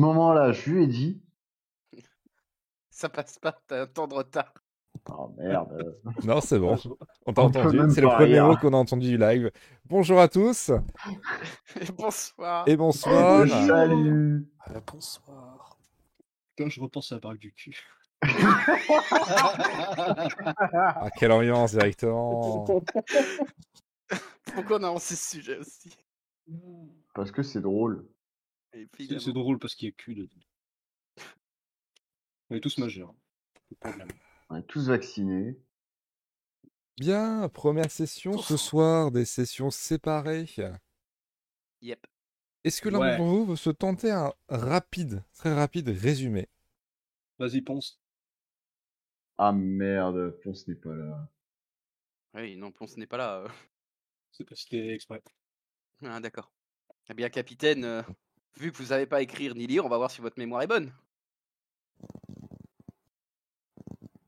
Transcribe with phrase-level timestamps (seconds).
[0.00, 1.20] ce moment-là, je lui ai dit.
[2.88, 4.54] Ça passe pas, t'as un temps de retard.
[5.10, 6.00] Oh merde.
[6.24, 6.78] Non, c'est bon.
[7.26, 7.78] On t'a entendu.
[7.94, 9.50] C'est le premier mot qu'on a entendu du live.
[9.84, 10.70] Bonjour à tous
[11.98, 12.66] Bonsoir.
[12.66, 13.46] et bonsoir.
[13.46, 14.48] Salut.
[14.60, 15.78] Ah, bonsoir.
[16.56, 17.76] Quand je repense à la baraque du cul.
[20.62, 22.64] Ah, quelle ambiance directement.
[24.54, 25.94] Pourquoi on a lancé ce sujet aussi?
[27.14, 28.06] Parce que c'est drôle.
[28.72, 30.36] C'est c'est drôle parce qu'il y a cul dedans.
[32.50, 33.14] On est tous majeurs.
[33.70, 33.76] De.
[34.48, 35.56] On est tous vaccinés.
[36.98, 40.46] Bien, première session ce soir, des sessions séparées.
[41.82, 42.06] Yep.
[42.64, 43.10] Est-ce que l'un Ouais.
[43.16, 46.48] d'entre vous veut se tenter un rapide, très rapide résumé?
[47.38, 48.00] Vas-y, pense.
[49.38, 51.28] Ah merde, Ponce n'est pas là.
[52.34, 53.38] Oui, non, Ponce n'est pas là.
[53.44, 53.48] euh.
[54.32, 55.22] C'est pas cité exprès.
[56.04, 56.52] Ah, d'accord.
[57.08, 58.02] Eh bien, capitaine, euh,
[58.58, 60.66] vu que vous savez pas écrire ni lire, on va voir si votre mémoire est
[60.66, 60.92] bonne.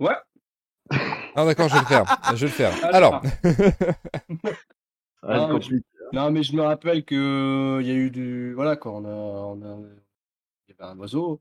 [0.00, 0.14] Ouais.
[1.34, 2.04] Ah d'accord, je vais le faire.
[2.34, 2.84] Je vais le faire.
[2.94, 3.22] Alors.
[5.22, 5.76] Ah, mais je-.
[6.12, 8.52] Non, mais je me rappelle que il y a eu du.
[8.54, 8.92] Voilà, quoi.
[8.92, 9.08] On a.
[9.08, 9.78] On a...
[10.68, 11.40] Il y avait un oiseau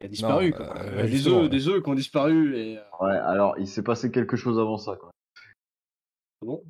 [0.00, 0.50] qui a disparu.
[0.50, 0.76] Non, quoi.
[0.78, 1.48] euh, Il y a des œufs, ouais.
[1.48, 2.56] des œufs qui ont disparu.
[2.58, 2.78] Et...
[2.78, 5.10] euh, Ouais, alors il s'est passé quelque chose avant ça, quoi.
[6.40, 6.62] Bon?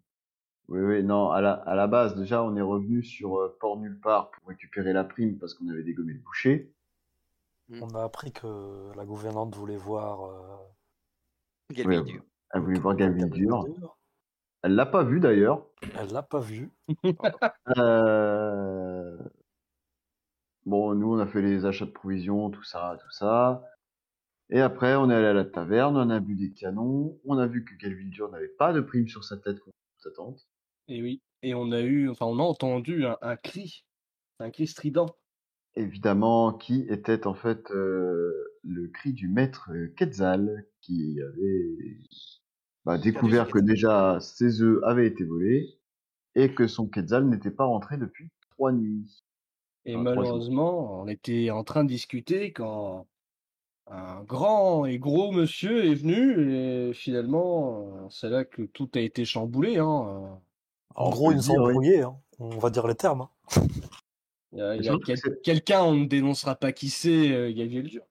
[0.68, 3.78] Oui, oui, non, à la, à la base, déjà, on est revenu sur euh, Port
[3.78, 6.72] Nulle Part pour récupérer la prime parce qu'on avait dégommé le boucher.
[7.80, 10.24] On a appris que la gouvernante voulait voir.
[10.24, 12.22] euh, milieu.
[12.52, 13.64] Elle voulait voir Gabriel Galvildur.
[13.64, 13.98] Dur.
[14.62, 15.66] Elle l'a pas vu d'ailleurs.
[15.98, 16.70] Elle l'a pas vu.
[17.76, 19.18] Euh...
[20.66, 23.62] Bon, nous, on a fait les achats de provisions, tout ça, tout ça.
[24.50, 27.46] Et après, on est allé à la taverne, on a bu des canons, on a
[27.46, 30.46] vu que Galvildur n'avait pas de prime sur sa tête contre sa tante.
[30.88, 31.22] Et oui.
[31.42, 32.08] Et on a eu.
[32.08, 33.84] Enfin, on a entendu un, un cri.
[34.40, 35.16] Un cri strident.
[35.76, 38.32] Évidemment, qui était en fait euh,
[38.62, 41.98] le cri du maître euh, Quetzal, qui avait
[42.84, 45.66] bah, découvert que déjà ses œufs avaient été volés
[46.36, 49.25] et que son Quetzal n'était pas rentré depuis trois nuits.
[49.84, 53.06] Et malheureusement, on était en train de discuter quand
[53.86, 59.25] un grand et gros monsieur est venu et finalement, c'est là que tout a été
[59.25, 59.78] chamboulé.
[59.78, 60.41] Hein.
[60.94, 62.03] En gros, ils nous ont embrouillés.
[62.03, 62.16] hein.
[62.38, 63.22] On va dire les termes.
[63.22, 63.31] hein.
[65.05, 68.03] Quel- quelqu'un, on ne dénoncera pas qui c'est, euh, Gabriel Dur.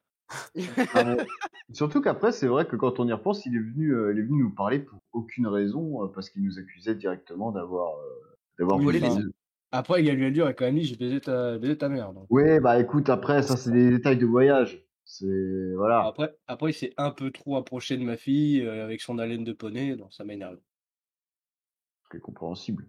[0.93, 1.15] Ah,
[1.71, 4.23] Surtout qu'après, c'est vrai que quand on y repense, il est venu, euh, il est
[4.23, 8.77] venu nous parler pour aucune raison, euh, parce qu'il nous accusait directement d'avoir euh, d'avoir
[8.79, 9.31] Oui, les œufs.
[9.71, 12.13] Après, Gabriel Dur a quand même dit j'ai baisé ta, baisé ta mère.
[12.13, 12.25] donc.
[12.29, 14.83] Oui, bah écoute, après, ça c'est des détails de voyage.
[15.05, 16.05] C'est voilà.
[16.05, 19.43] Après, après, il s'est un peu trop approché de ma fille euh, avec son haleine
[19.43, 20.57] de poney, donc ça m'énerve.
[22.19, 22.87] Compréhensible.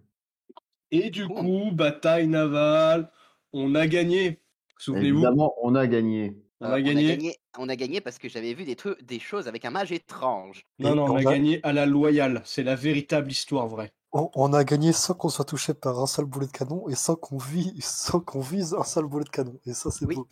[0.91, 3.11] Et du coup, bataille navale,
[3.53, 4.41] on a gagné.
[4.77, 6.37] Souvenez-vous, Évidemment, on a gagné.
[6.61, 7.35] on Euh, a gagné.
[7.57, 10.63] On a gagné parce que j'avais vu des trucs, des choses avec un mage étrange.
[10.79, 12.41] Non, Et non, on a on a- gagné à la loyale.
[12.45, 13.91] C'est la véritable histoire vraie.
[14.11, 16.95] On, on a gagné sans qu'on soit touché par un seul boulet de canon et
[16.95, 19.59] sans qu'on vise, sans qu'on vise un seul boulet de canon.
[19.65, 20.15] Et ça, c'est Oui.
[20.15, 20.27] beau.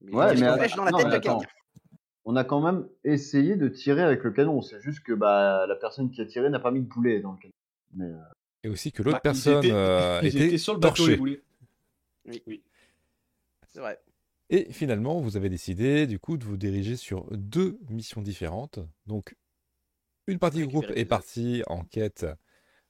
[0.00, 1.38] Mais Ouais, qu'est-ce mais qu'on att- pêche dans la non, tête mais de attends.
[1.40, 1.52] quelqu'un
[2.28, 4.60] On a quand même essayé de tirer avec le canon.
[4.62, 7.32] C'est juste que bah la personne qui a tiré n'a pas mis de boulet dans
[7.32, 7.52] le canon.
[7.94, 8.16] Mais euh,
[8.66, 11.06] et aussi que l'autre Bah, ils personne étaient- euh, Ils était étaient sur le bateau,
[11.06, 11.16] les.
[11.18, 12.42] Oui.
[12.46, 12.62] Oui.
[13.68, 14.00] C'est vrai.
[14.50, 18.78] Et finalement, vous avez décidé du coup de vous diriger sur deux missions différentes.
[19.06, 19.36] Donc,
[20.26, 22.26] une partie du groupe est partie en quête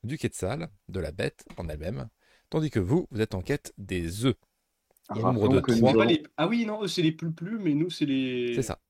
[0.03, 2.09] du Quetzal, de la bête en elle-même,
[2.51, 4.37] tandis que vous, vous êtes en quête des œufs.
[5.11, 6.05] Au nombre de trois.
[6.07, 8.55] Les- Ah oui, non, eux, c'est les plus plus, mais nous, c'est les.
[8.55, 8.81] C'est ça.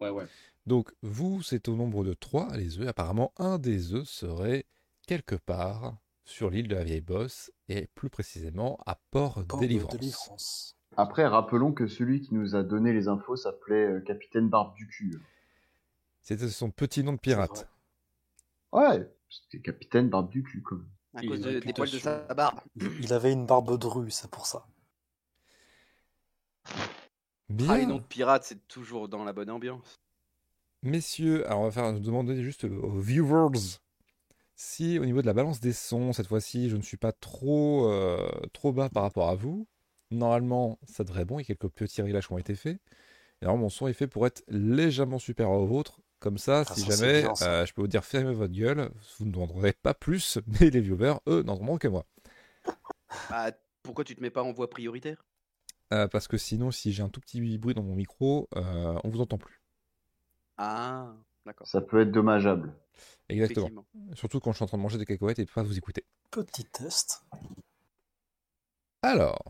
[0.00, 0.24] Ouais, ouais.
[0.66, 2.88] Donc, vous, c'est au nombre de trois, les œufs.
[2.88, 4.66] Apparemment, un des œufs serait
[5.06, 5.96] quelque part
[6.30, 9.96] sur l'île de la Vieille Bosse, et plus précisément à Port, Port de Délivrance.
[9.98, 10.76] délivrance.
[10.96, 14.86] après, rappelons que celui qui nous a donné les infos s'appelait euh, Capitaine Barbe du
[14.86, 15.20] cul.
[16.22, 17.68] C'était son petit nom de pirate.
[18.72, 20.88] Ouais, c'était Capitaine Barbe du cul quand même.
[21.14, 22.60] À Il cause de- des poils de sa barbe.
[23.00, 24.64] Il avait une barbe drue, c'est pour ça.
[27.48, 27.68] Bien.
[27.70, 30.00] Ah, les noms de pirates, c'est toujours dans la bonne ambiance.
[30.82, 33.58] Messieurs, alors on va faire demander juste aux viewers
[34.62, 37.90] si au niveau de la balance des sons, cette fois-ci, je ne suis pas trop,
[37.90, 39.66] euh, trop bas par rapport à vous.
[40.10, 42.78] Normalement, ça devrait être bon, il y a quelques petits réglages qui ont été faits.
[43.42, 46.00] Et alors, mon son est fait pour être légèrement supérieur au vôtre.
[46.20, 47.46] Comme ça, Ah, si ça, jamais, bien, ça.
[47.46, 50.80] euh, je peux vous dire fermez votre gueule, vous ne demanderez pas plus, mais les
[50.80, 52.06] viewers, eux, n'entendront que moi.
[53.30, 53.52] Bah,
[53.82, 55.24] pourquoi tu te mets pas en voie prioritaire?
[55.92, 59.08] Euh, parce que sinon, si j'ai un tout petit bruit dans mon micro, euh, on
[59.08, 59.60] vous entend plus.
[60.56, 61.16] Ah.
[61.64, 62.74] Ça peut être dommageable.
[63.28, 63.86] Exactement.
[64.14, 66.04] Surtout quand je suis en train de manger des cacahuètes et pas vous écouter.
[66.30, 67.24] Petit test.
[69.02, 69.42] Alors,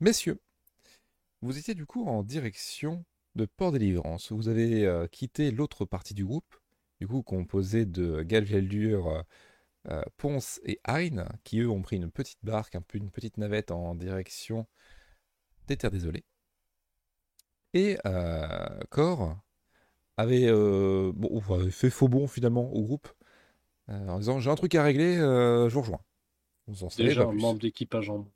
[0.00, 0.38] messieurs,
[1.40, 3.04] Vous étiez du coup en direction
[3.36, 4.32] de Port-Délivrance.
[4.32, 6.56] Vous avez euh, quitté l'autre partie du groupe,
[7.00, 9.22] du coup composé de Galveldur, euh,
[9.90, 13.38] euh, Ponce et Hein, qui eux ont pris une petite barque, un peu une petite
[13.38, 14.66] navette en direction
[15.68, 16.24] des Terres Désolées.
[17.74, 19.36] Et euh, Cor
[20.18, 23.08] avait, euh, bon, avait fait faux bon finalement au groupe
[23.88, 26.00] euh, en disant j'ai un truc à régler, euh, je vous rejoins.
[26.66, 27.40] Vous en savez Déjà pas un plus.
[27.40, 28.26] membre d'équipage en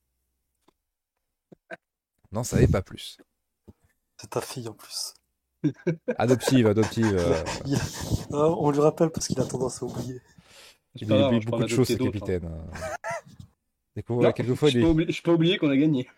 [2.30, 3.18] N'en savez pas plus.
[4.16, 5.12] C'est ta fille en plus.
[6.16, 7.14] Adoptive, adoptive.
[7.14, 7.78] euh, Il-
[8.30, 10.20] on lui rappelle parce qu'il a tendance à oublier.
[10.94, 11.96] Il a grave, beaucoup de choses, ce hein.
[11.98, 12.50] capitaine.
[14.06, 16.08] fois, Non, quelquefois, je il peux oublier- je peux oublier qu'on a gagné.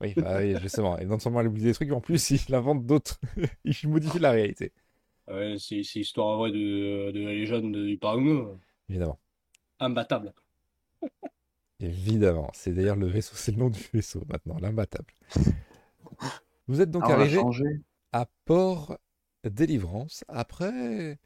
[0.00, 0.98] Oui, bah oui, justement.
[0.98, 3.20] Et non seulement il oublie des trucs, mais en plus, il invente d'autres.
[3.64, 4.72] il modifie la réalité,
[5.28, 8.40] Ouais, c'est c'est histoire vraie de, de la légende du Paraguay.
[8.88, 9.18] évidemment.
[9.80, 10.32] Imbattable.
[11.80, 12.50] Évidemment.
[12.54, 15.12] C'est d'ailleurs le vaisseau, c'est le nom du vaisseau maintenant, l'imbattable.
[16.66, 17.64] Vous êtes donc Ah, on l'a arrivé changé.
[18.12, 18.98] à Port
[19.44, 21.18] Délivrance après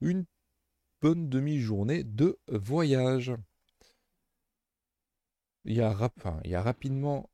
[0.00, 0.26] une
[1.02, 3.32] bonne demi-journée de voyage.
[5.64, 7.30] Il y a, rap- enfin, il y a rapidement.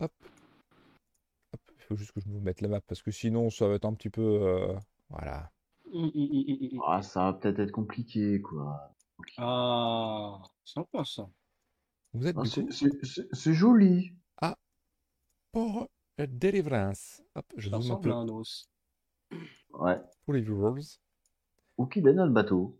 [0.00, 0.12] Hop.
[1.52, 1.60] Hop.
[1.78, 3.84] Il faut juste que je me mette la map parce que sinon ça va être
[3.84, 4.22] un petit peu.
[4.22, 4.74] euh,
[5.10, 5.50] Voilà.
[5.92, 6.80] Hum, hum, hum.
[6.86, 8.94] Ah, ça va peut-être être compliqué, quoi.
[9.38, 11.28] Ah, sympa ça.
[12.12, 12.44] Vous êtes Ah,
[13.32, 14.14] c'est- joli.
[15.52, 15.88] Port
[16.18, 17.22] Délivrance.
[17.34, 18.68] Hop, je Ça zoome un ressemble peu à un os.
[19.70, 19.96] Ouais.
[20.24, 20.98] pour les viewers.
[21.78, 22.78] Où qu'il est notre bateau?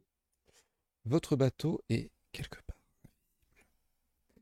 [1.07, 2.68] Votre bateau est quelque part.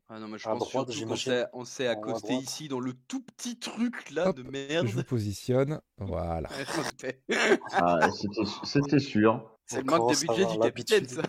[0.08, 2.92] Ah non, mais je À pense droite, surtout qu'on on s'est accosté ici dans le
[2.92, 5.02] tout petit truc là Hop, de Je vous merde.
[5.04, 5.80] positionne.
[5.98, 6.48] Voilà.
[7.72, 9.58] Ah, c'était c'était sûr.
[9.66, 11.22] C'est le On manque de budget du capitaine, ça.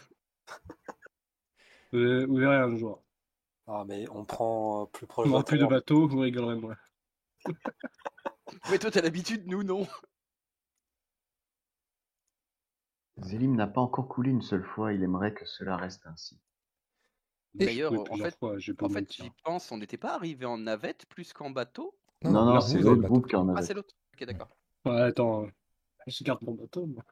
[1.92, 3.04] Vous, verrez un jour.
[3.66, 6.76] Ah, mais on prend euh, plus On proche n'aura plus de bateau, vous rigolerez moins.
[8.70, 9.88] Mais toi, t'as l'habitude, nous, non?
[13.18, 14.94] Zélim n'a pas encore coulé une seule fois.
[14.94, 16.40] Il aimerait que cela reste ainsi.
[17.60, 19.26] D'ailleurs, en fait- fois, j'ai pas En me fait, mentir.
[19.26, 21.96] j'y pense, on n'était pas arrivé en navette plus qu'en bateau?
[22.24, 23.14] Non, non, c'est l'autre le bateau.
[23.14, 23.68] groupe qui en Ah, avait.
[23.68, 23.96] c'est l'autre.
[24.14, 24.50] Ok, d'accord.
[24.86, 25.48] Ouais, attends,
[26.08, 26.86] je garde mon bateau.
[26.88, 27.04] moi.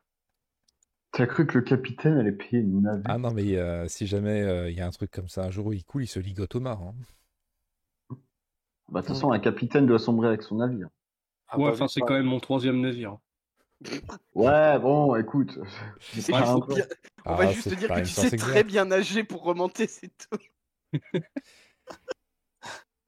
[1.12, 3.06] T'as cru que le capitaine allait payer une navette?
[3.10, 5.50] Ah non, mais euh, si jamais euh, il y a un truc comme ça un
[5.50, 6.80] jour où il coule, il se ligote au mar.
[6.82, 6.94] hein.
[8.90, 10.90] Bah, de toute façon, un capitaine doit sombrer avec son navire.
[11.48, 13.18] Ah, ouais, bah, enfin, c'est pas- quand même mon troisième navire.
[14.34, 15.58] Ouais, bon, écoute.
[16.12, 16.86] Tu sais pas un bien-
[17.26, 19.88] On Ah, va juste c'est te dire que tu sais très bien nager pour remonter,
[19.88, 20.38] c'est tout.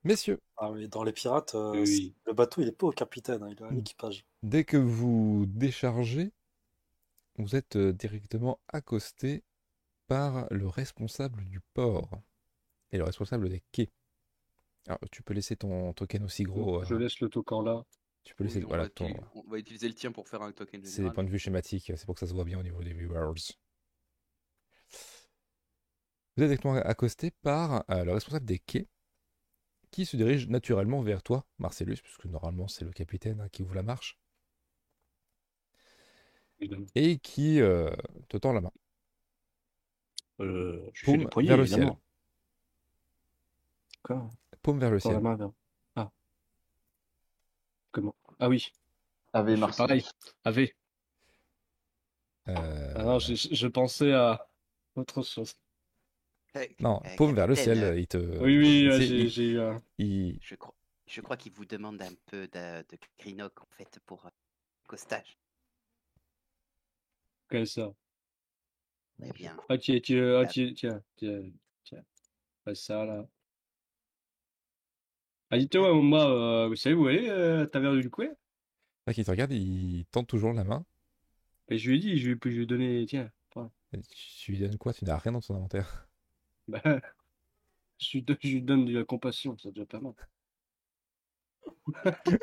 [0.04, 1.88] Messieurs, Ah, mais dans les pirates, euh, Oui.
[1.88, 3.76] c'est- le bateau, il est pas au capitaine, hein, il est à Mm.
[3.76, 4.26] l'équipage.
[4.44, 6.32] dès que vous déchargez,
[7.38, 9.44] vous êtes euh, directement accosté
[10.08, 12.10] par le responsable du port
[12.92, 13.90] et le responsable des quais.
[14.88, 16.84] Alors, tu peux laisser ton token aussi gros.
[16.86, 17.84] Je euh, laisse le token là.
[18.28, 18.60] Tu peux laisser.
[18.60, 20.84] Oui, on, voilà, va ton- utiliser, on va utiliser le tien pour faire un token
[20.84, 22.84] C'est des points de vue schématiques, c'est pour que ça se voit bien au niveau
[22.84, 23.34] des viewers.
[26.36, 28.88] Vous êtes directement accosté par euh, le responsable des quais
[29.92, 33.76] qui se dirige naturellement vers toi, Marcellus, puisque normalement c'est le capitaine hein, qui ouvre
[33.76, 34.20] la marche,
[36.96, 37.90] et qui euh,
[38.28, 38.72] te tend la main.
[40.40, 42.00] Euh, je Paume fais vers le évidemment.
[44.04, 44.30] Quoi
[44.62, 45.20] Paume vers le la ciel.
[45.20, 45.52] main vers...
[47.98, 48.02] Ah.
[48.02, 49.88] Comment Ah oui, fais Marcel.
[49.88, 50.06] pareil.
[50.46, 50.74] AV.
[52.48, 54.48] Euh, Ah non, je, je pensais à
[54.96, 55.54] autre chose.
[56.80, 58.18] Non, paume vers le ciel, euh, il te.
[58.18, 59.82] Oui, oui, j'ai eu un...
[59.98, 60.74] il- Je crois,
[61.06, 64.30] je crois qu'il vous demande un peu de, de Greenock, en fait, pour euh,
[64.88, 65.38] costage.
[67.50, 67.94] Quel ça
[69.24, 71.44] Eh bien, Ah, tiens, tiens, ah, tiens, tiens, tiens,
[71.84, 72.04] tiens.
[72.66, 73.28] Pas ça, là.
[75.50, 78.32] Ah, dites-moi, moi, euh, vous savez où elle est, euh, taverne du Couet
[79.06, 80.86] Là, qui te regarde, il tend toujours la main.
[81.70, 83.72] Et je lui ai dit, je lui, je lui ai donné, tiens, prends.
[84.12, 84.94] Tu lui donnes quoi?
[84.94, 86.08] Tu n'as rien dans ton inventaire?
[86.68, 86.82] Bah,
[87.98, 90.14] je lui, donne, je lui donne de la compassion, c'est déjà pas mal.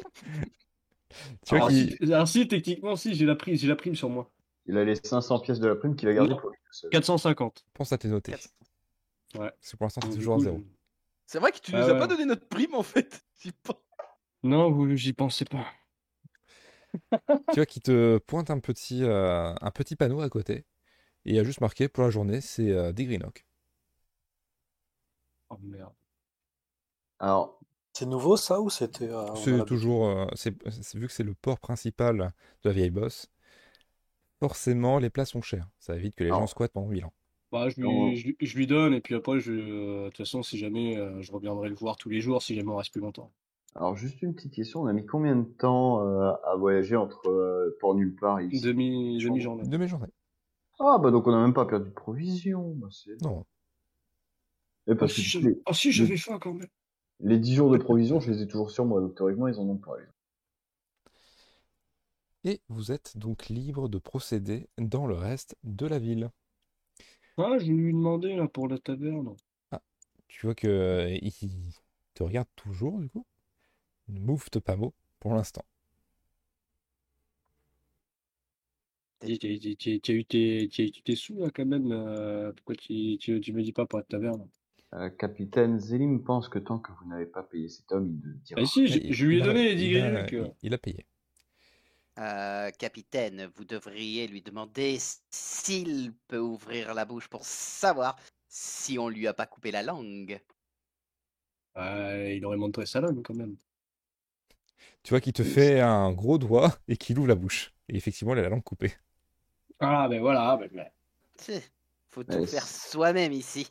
[1.47, 4.09] Tu vois Alors, si, alors si, techniquement, si, j'ai la prime, j'ai la prime sur
[4.09, 4.31] moi.
[4.67, 6.91] Il a les 500 pièces de la prime qu'il a gardées pour lui tout seul.
[6.91, 7.65] 450.
[7.75, 8.33] Pense à tes notés.
[8.33, 9.51] Ouais.
[9.51, 10.63] Parce que pour l'instant, c'est toujours à coup, zéro.
[11.27, 11.99] C'est vrai que tu nous Ah as ouais.
[11.99, 13.25] pas donné notre prime, en fait.
[14.45, 15.67] Non, vous, j'y pensais pas.
[17.51, 20.67] Tu vois qu'il te pointe un petit, euh, un petit panneau à côté.
[21.27, 23.47] Et il y a juste marqué pour la journée, c'est euh, des Greenock.
[25.51, 25.95] Oh merde.
[27.19, 27.59] Alors,
[27.93, 29.09] C'est nouveau ça ou c'était.
[29.11, 30.09] euh, C'est toujours.
[30.09, 30.55] euh, c'est,
[30.97, 33.31] vu que c'est le port principal de la vieille bosse,
[34.39, 35.69] forcément, les places sont chères.
[35.81, 36.41] Ça évite que les Alors.
[36.41, 37.13] gens squattent pendant 1000 ans.
[37.55, 40.17] Bah, je, lui, je, lui- je lui donne, et puis après, je, euh, de toute
[40.17, 42.91] façon, si jamais, euh, je reviendrai le voir tous les jours, si jamais on reste
[42.91, 43.31] plus longtemps.
[43.77, 44.83] Alors, juste une petite question.
[44.83, 48.47] On a mis combien de temps euh, à voyager entre euh, Port Nulle part et
[48.47, 48.61] ici?
[48.61, 49.63] Demi, demi-journée.
[49.69, 50.09] Demi-journée.
[50.81, 52.75] Ah, bah donc on n'a même pas perdu de provisions.
[52.75, 52.89] Bah,
[53.23, 53.45] Non.
[54.89, 56.67] Et parce que si, les, ah, si, j'avais faim quand même.
[57.21, 59.01] les 10 jours de provisions, je les ai toujours sur moi.
[59.01, 59.93] Donc théoriquement, ils en ont pas.
[62.43, 66.31] Et vous êtes donc libre de procéder dans le reste de la ville.
[67.37, 69.37] Ah, je vais lui demander là pour la taverne.
[70.29, 71.33] Tu vois que euh, il
[72.15, 73.25] te regarde toujours, du coup.
[74.09, 75.65] Ne mouffe pas mot pour l'instant.
[79.21, 80.25] Tu tu- tu- tu- tu as eu
[80.91, 81.91] tes, sous là quand même.
[81.93, 84.47] euh, pourquoi tu, tu, tu me dis pas pour la taverne?
[84.95, 88.35] Euh, capitaine Zélim pense que tant que vous n'avez pas payé cet homme, il ne
[88.35, 90.33] dira Ah si, je, lui ai il a- donné les 10 il a- grélucs.
[90.33, 91.07] il- il a payé.
[92.19, 94.99] Euh, capitaine, vous devriez lui demander
[95.31, 98.17] s'il peut ouvrir la bouche pour savoir
[98.49, 100.41] si on lui a pas coupé la langue.
[101.75, 103.57] Ah, il aurait montré sa langue quand même.
[105.03, 107.75] Tu vois qu'il te fait un gros doigt et qu'il ouvre la bouche.
[107.89, 108.93] Et effectivement, il a la langue coupée.
[109.81, 111.61] Ah, ben voilà, ben, ben,
[112.11, 113.69] Faut tout faire soi-même ici.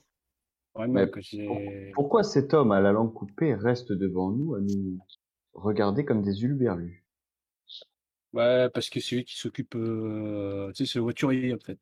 [0.76, 1.94] que.
[1.94, 5.00] Pourquoi cet homme à la langue coupée reste devant nous à nous
[5.54, 7.03] regarder comme des huluberlus
[8.34, 9.76] Ouais, parce que c'est lui qui s'occupe.
[9.76, 11.80] euh, Tu sais, c'est le voiturier en fait.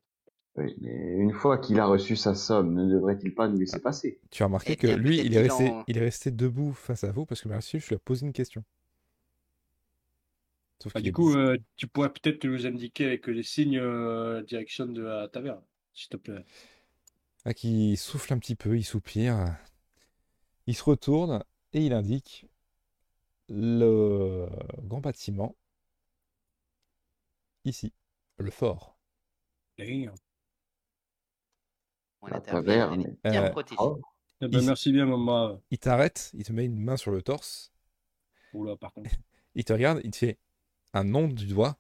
[0.56, 4.20] Oui, mais une fois qu'il a reçu sa somme, ne devrait-il pas nous laisser passer?
[4.32, 7.04] Tu as remarqué que lui, il est, qu'il resté, en- il est resté debout face
[7.04, 8.64] à vous parce que merci, je lui ai posé une question.
[10.80, 14.44] Sauf Bah, du coup, euh, tu pourrais peut-être nous indiquer avec les signes euh, la
[14.44, 16.44] direction de la taverne, s'il te plaît.
[17.46, 19.56] Ah, qui souffle un petit peu, il soupire.
[20.66, 22.48] Il se retourne et il indique
[23.50, 24.48] le
[24.84, 25.56] grand bâtiment
[27.66, 27.94] ici,
[28.38, 28.98] le fort.
[29.78, 30.12] Elle
[32.44, 33.02] taverne.
[33.02, 33.78] est bien Euh, protégée.
[33.80, 34.00] Oh,
[34.44, 35.62] Eh ben, Il- merci bien, maman.
[35.70, 37.72] Il t'arrête, il te met une main sur le torse,
[38.54, 39.10] Oula, par contre.
[39.56, 40.38] il te regarde, il te fait
[40.94, 41.78] un nom du doigt,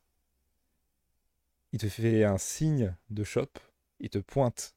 [1.73, 3.57] il te fait un signe de chope,
[3.99, 4.75] il te pointe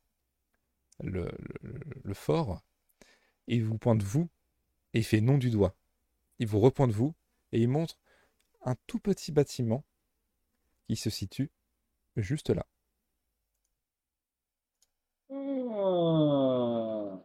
[1.00, 1.30] le,
[1.62, 2.62] le- le fort,
[3.48, 4.28] et il vous pointe vous,
[4.94, 5.74] et il fait nom du doigt.
[6.38, 7.14] Il vous repointe vous,
[7.52, 7.98] et il montre
[8.62, 9.84] un tout petit bâtiment
[10.86, 11.50] qui se situe
[12.16, 12.66] juste là.
[15.30, 17.20] Ah.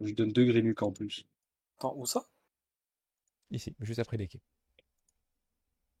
[0.00, 1.26] Je donne deux grénuques en plus.
[1.78, 2.26] Attends, où ça?
[3.50, 4.40] Ici, juste après les quais.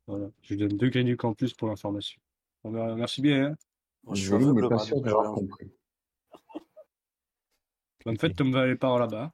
[0.06, 0.30] Voilà.
[0.42, 2.20] Je lui donne deux grénuques en plus pour l'information.
[2.62, 3.46] Bon, merci bien.
[3.46, 3.56] Hein.
[4.14, 5.70] Je suis n'est pas sûr d'avoir compris.
[8.06, 9.32] En fait, Tom va aller par là-bas.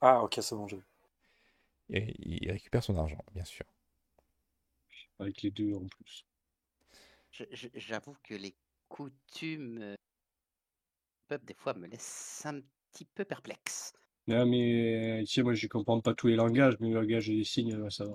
[0.00, 0.86] Ah, ok, c'est bon, j'ai vu.
[1.90, 3.66] Et il récupère son argent, bien sûr.
[5.20, 6.24] Avec les deux en plus.
[7.32, 8.54] J'avoue que les
[8.88, 12.60] coutumes euh, du peuple, des fois, me laissent un
[12.92, 13.92] petit peu perplexe.
[14.26, 17.42] Non, mais tu sais, moi, je comprends pas tous les langages, mais le langage des
[17.44, 18.14] signes, euh, ça va.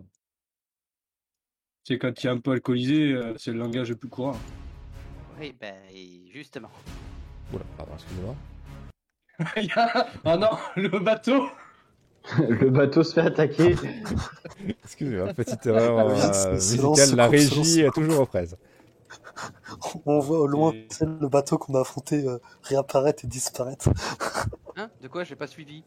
[1.84, 4.38] Tu sais, quand tu es un peu alcoolisé, euh, c'est le langage le plus courant.
[5.40, 5.76] Oui, ben,
[6.32, 6.72] justement.
[7.54, 7.94] Oula, pardon,
[9.58, 11.48] y a- Ah non, le bateau
[12.40, 13.76] le bateau se fait attaquer.
[14.84, 16.04] Excusez-moi, petite erreur Ah
[16.54, 17.16] euh, c'est- musicale.
[17.16, 18.58] La régie est toujours aux fraises.
[20.06, 23.90] On voit au loin Et- le bateau qu'on a affronté euh, réapparaître et disparaître.
[24.80, 24.92] Hein?
[25.02, 25.24] De quoi?
[25.24, 25.84] J'ai pas suivi.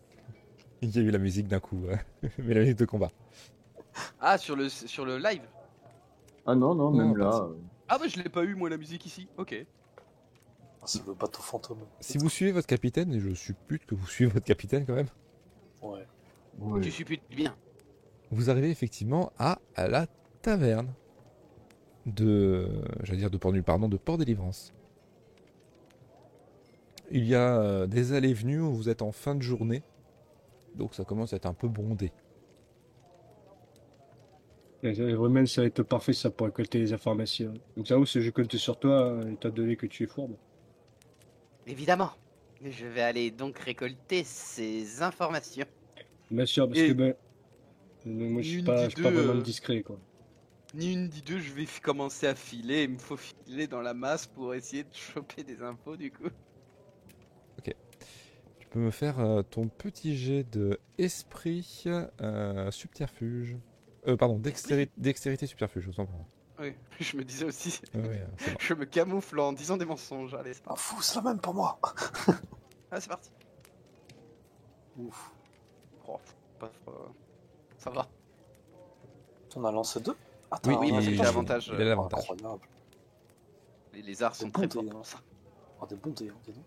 [0.82, 1.96] Il y a eu la musique d'un coup, euh,
[2.38, 3.10] mais la musique de combat.
[4.20, 5.42] Ah, sur le, sur le live?
[6.46, 7.36] Ah non, non, même Non, là.
[7.44, 7.54] euh,
[7.88, 9.28] Ah, bah, je l'ai pas eu, moi, la musique ici.
[9.36, 9.54] Ok.
[10.82, 11.78] Ah, C'est le bateau fantôme.
[12.00, 15.08] Si vous suivez votre capitaine, et je suppute que vous suivez votre capitaine quand même,
[15.82, 16.04] Ouais.
[16.58, 16.80] ouais.
[16.80, 17.54] Tu supputes bien.
[18.32, 20.06] vous arrivez effectivement à, à la
[20.42, 20.92] taverne
[22.06, 22.68] de,
[23.02, 24.72] j'allais dire de Port Nul, pardon, de Port Délivrance.
[27.10, 29.82] Il y a euh, des allées et venues où vous êtes en fin de journée,
[30.76, 32.12] donc ça commence à être un peu bondé.
[34.82, 37.52] Vraiment, ça va être parfait, ça, pour récolter les informations.
[37.76, 40.36] Donc, ça, si je compte sur toi, euh, étant donné que tu es fourbe.
[41.66, 42.10] Évidemment.
[42.64, 45.66] Je vais aller donc récolter ces informations.
[46.30, 47.14] Bien sûr, parce Et- que ben,
[48.06, 49.98] moi, je suis pas, je suis pas vraiment euh, discret, quoi.
[50.74, 54.26] Ni une ni deux, je vais commencer à filer et me faufiler dans la masse
[54.26, 56.28] pour essayer de choper des infos du coup.
[57.62, 61.82] Tu peux me faire euh, ton petit jet de esprit
[62.20, 63.56] euh, subterfuge.
[64.06, 66.14] Euh, pardon, dextéri- dextérité subterfuge, je vous en prie.
[66.60, 67.80] Oui, je me disais aussi.
[67.94, 68.08] Bon.
[68.60, 70.34] Je me camoufle en disant des mensonges.
[70.34, 71.80] Allez, c'est Ah, fou, c'est la même pour moi.
[72.92, 73.32] Ah, c'est parti.
[74.98, 75.32] Ouf.
[76.06, 76.20] Oh,
[76.60, 76.92] pas, euh,
[77.76, 78.08] ça va.
[79.56, 80.14] On a lancé deux?
[80.50, 81.26] Attends, oui, a parce que j'ai jouer.
[81.26, 81.70] avantage.
[81.74, 82.20] Il a l'avantage.
[82.30, 82.68] Incroyable.
[83.92, 84.90] Les lézards sont très forts t'es-.
[85.80, 85.86] Oh,
[86.28, 86.64] hein, dis donc.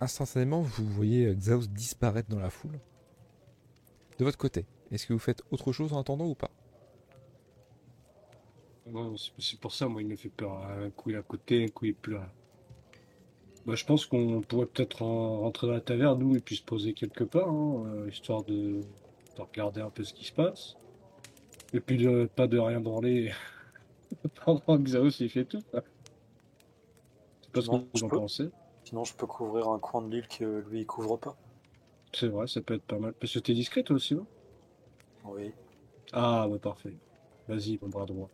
[0.00, 2.80] Instantanément, vous voyez euh, Xaos disparaître dans la foule.
[4.18, 6.50] De votre côté, Est-ce que vous faites autre chose en attendant ou pas?
[8.86, 10.64] Non, c'est pour ça, moi, il me fait peur.
[10.66, 12.28] Un coup, il est à côté, un coup, il est plus là.
[13.66, 16.62] Bah, je pense qu'on pourrait peut-être en- rentrer dans la taverne, nous, et puis se
[16.62, 18.80] poser quelque part, hein, euh, histoire de...
[19.36, 20.76] de regarder un peu ce qui se passe.
[21.72, 22.28] Et puis de...
[22.34, 23.32] pas de rien branler
[24.44, 25.62] pendant que Xaos il fait tout.
[25.70, 25.82] quoi.
[27.42, 28.48] C'est pas ce que vous en pensez.
[28.84, 31.36] Sinon, je peux couvrir un coin de l'île que lui, il couvre pas.
[32.12, 33.12] C'est vrai, ça peut être pas mal.
[33.20, 34.26] Parce que t'es discret, toi aussi, non?
[35.24, 35.52] Oui.
[36.12, 36.94] Ah, ouais, parfait.
[37.46, 38.28] Vas-y, mon bras droit.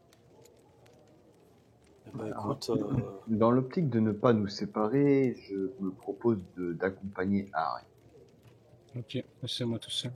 [2.06, 6.38] Eh ben, Alors, écoute, euh, Dans l'optique de ne pas nous séparer, je me propose
[6.56, 7.82] de- d'accompagner Harry.
[8.96, 10.08] Ok, laissez-moi tout ça.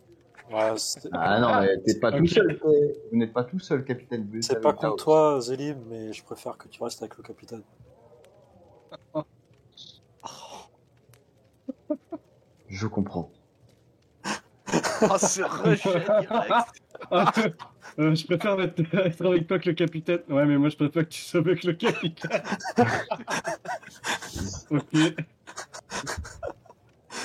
[0.50, 2.60] Ouais, c'est Ah non, mais t'es pas tout seul.
[2.62, 4.28] Vous n'êtes pas tout seul, capitaine.
[4.34, 7.62] C'est savez pas contre toi, Zélim, mais je préfère que tu restes avec le capitaine.
[12.68, 13.30] Je comprends.
[15.02, 16.32] Oh, ce rejet direct.
[17.10, 17.32] Ah,
[17.98, 20.20] euh, je préfère être, être avec toi que le capitaine.
[20.28, 22.42] Ouais, mais moi je préfère que tu sois avec le capitaine.
[24.70, 25.14] ok.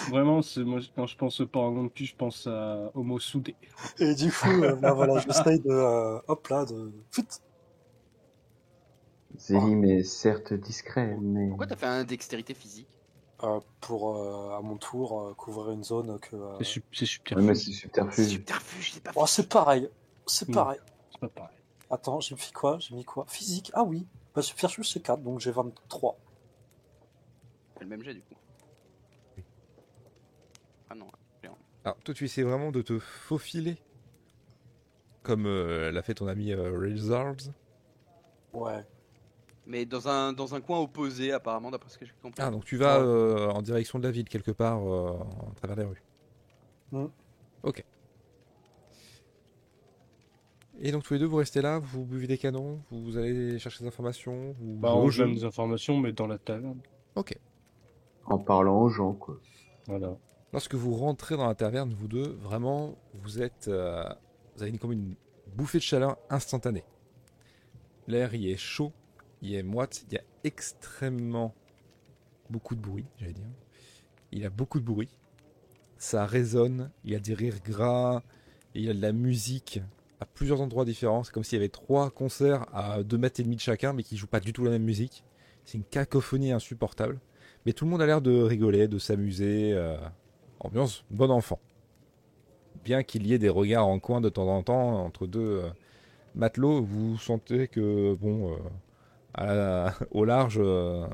[0.09, 3.55] Vraiment, moi quand je pense au parent de cul, je pense à Homo soudé.
[3.99, 5.69] Et du coup, euh, bah, voilà, j'essaye de.
[5.69, 6.91] euh, hop là, de.
[9.37, 11.49] Zélim est certes discret, mais.
[11.49, 12.87] Pourquoi t'as fait un dextérité physique
[13.43, 16.35] euh, pour, euh, à mon tour, euh, couvrir une zone que.
[16.35, 17.37] euh, C'est su- c'est super.
[17.37, 18.29] Ouais, c'est subterfuge.
[18.29, 19.89] Subterfuge, c'est pas Oh, c'est pareil.
[20.25, 20.79] C'est pareil.
[21.11, 21.57] C'est pas pareil.
[21.89, 22.77] Attends, j'ai mis quoi?
[22.79, 23.25] J'ai mis quoi?
[23.27, 24.05] Physique Ah oui.
[24.33, 26.17] Bah, subterfuge, c'est 4, donc j'ai 23.
[27.77, 28.35] C'est le même jet du coup.
[30.89, 31.07] Ah non.
[31.83, 33.77] Alors, toi, tu essaies vraiment de te faufiler
[35.21, 37.51] comme euh, l'a fait ton ami euh, Rizards.
[38.53, 38.83] Ouais.
[39.67, 42.41] Mais dans un, dans un coin opposé, apparemment, d'après ce que j'ai compris.
[42.41, 43.05] Ah, donc tu vas Ouais.
[43.05, 45.11] euh, en direction de la ville, quelque part, euh,
[45.51, 47.09] à travers les rues.
[47.63, 47.83] Ok.
[50.79, 53.83] Et donc tous les deux, vous restez là, vous buvez des canons, vous allez chercher
[53.83, 55.25] des informations, vous Bah, on jeu.
[55.27, 56.79] des informations, mais dans la taverne.
[57.15, 57.37] Ok.
[58.25, 59.39] En parlant aux gens, quoi.
[59.87, 60.17] Voilà.
[60.55, 64.05] Lorsque vous rentrez dans la taverne, vous deux, vraiment, vous êtes, euh,
[64.55, 65.15] vous avez comme une
[65.53, 66.85] bouffée de chaleur instantanée.
[68.07, 68.93] L'air y est chaud,
[69.41, 71.53] il est moite, il y a extrêmement
[72.49, 73.49] beaucoup de bruit, j'allais dire.
[74.31, 75.09] Il y a beaucoup de bruit.
[75.97, 78.23] Ça résonne, il y a des rires gras,
[78.75, 79.81] il y a de la musique
[80.21, 81.25] à plusieurs endroits différents.
[81.25, 84.03] C'est comme s'il y avait trois concerts à 2 mètres et demi de chacun, mais
[84.03, 85.25] qui jouent pas du tout la même musique.
[85.65, 87.19] C'est une cacophonie insupportable.
[87.65, 89.73] Mais tout le monde a l'air de rigoler, de s'amuser.
[89.73, 89.97] euh,
[90.65, 91.59] ambiance bon enfant.
[92.83, 95.69] Bien qu'il y ait des regards en coin de temps en temps entre deux euh,
[96.35, 98.57] matelots, vous sentez que, bon, euh,
[99.33, 101.07] à la- au large, euh,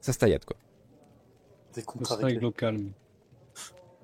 [0.00, 0.56] ça se taillade, quoi.
[1.74, 2.40] Des avec les...
[2.40, 2.92] le calme.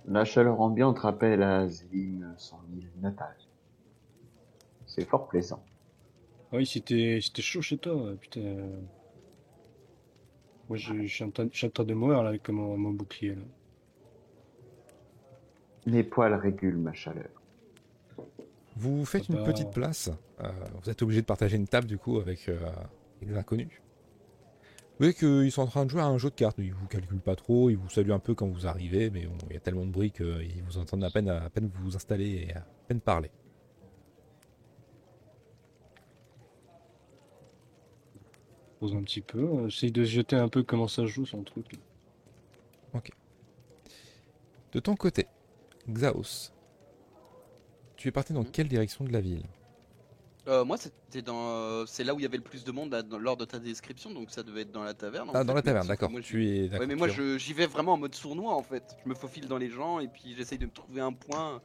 [0.06, 3.36] La chaleur ambiante rappelle à Zélim son île natale.
[4.86, 5.62] C'est fort plaisant.
[6.52, 8.40] Ah Oui, c'était c'était chaud chez toi, putain.
[10.68, 12.76] Moi, je je suis en train je suis en train de mourir là avec mon,
[12.76, 13.34] mon bouclier.
[13.36, 13.42] Là.
[15.86, 17.28] Mes poils régulent ma chaleur.
[18.76, 20.10] Vous faites une petite place.
[20.42, 20.50] euh,
[20.82, 22.58] vous êtes obligé de partager une table, du coup, avec euh,
[23.20, 23.68] les inconnus.
[24.92, 26.56] Vous voyez qu'ils sont en train de jouer à un jeu de cartes.
[26.58, 29.36] Ils vous calculent pas trop, ils vous saluent un peu quand vous arrivez, mais bon,
[29.50, 31.96] il y a tellement de bruit qu'ils vous entendent à peine, à peine vous vous
[31.96, 33.30] installer et à peine parler.
[38.80, 39.40] Pose un petit peu.
[39.40, 41.72] euh, Essaye de se jeter un peu comment ça joue son truc.
[41.72, 43.00] là.
[44.72, 45.26] De ton côté,
[45.88, 46.52] Xaos,
[47.96, 48.50] tu es parti dans Mhm.
[48.50, 49.44] quelle direction de la ville?
[50.48, 52.90] Euh, moi, c'était dans, euh, c'est là où il y avait le plus de monde
[52.90, 55.30] là, dans- lors de ta description, donc ça devait être dans la taverne.
[55.32, 56.10] Ah, fait, dans la taverne, d'accord.
[56.20, 56.68] Tu es.
[56.78, 58.96] Ouais, mais moi, j'y vais vraiment en mode sournois en fait.
[59.04, 61.60] Je me faufile dans les gens et puis j'essaye de me trouver un point.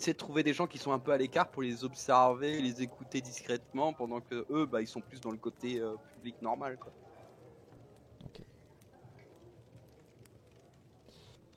[0.00, 2.82] Essayer de trouver des gens qui sont un peu à l'écart pour les observer, les
[2.82, 6.78] écouter discrètement, pendant que eux, bah, ils sont plus dans le côté euh, public normal.
[6.78, 6.90] Quoi.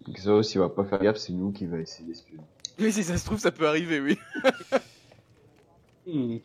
[0.09, 2.43] Xos, il va pas faire gaffe, c'est nous qui va essayer d'espionner.
[2.77, 4.19] Mais si ça se trouve, ça peut arriver, oui.
[6.07, 6.37] Hmm.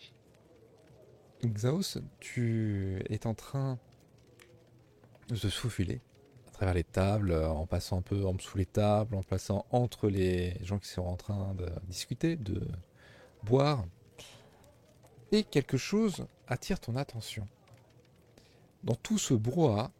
[1.44, 3.78] Xaos, tu es en train
[5.28, 6.00] de se faufiler
[6.48, 10.08] à travers les tables, en passant un peu en dessous les tables, en passant entre
[10.08, 12.66] les gens qui sont en train de discuter, de
[13.42, 13.84] boire.
[15.30, 17.46] Et quelque chose attire ton attention.
[18.82, 19.92] Dans tout ce brouhaha,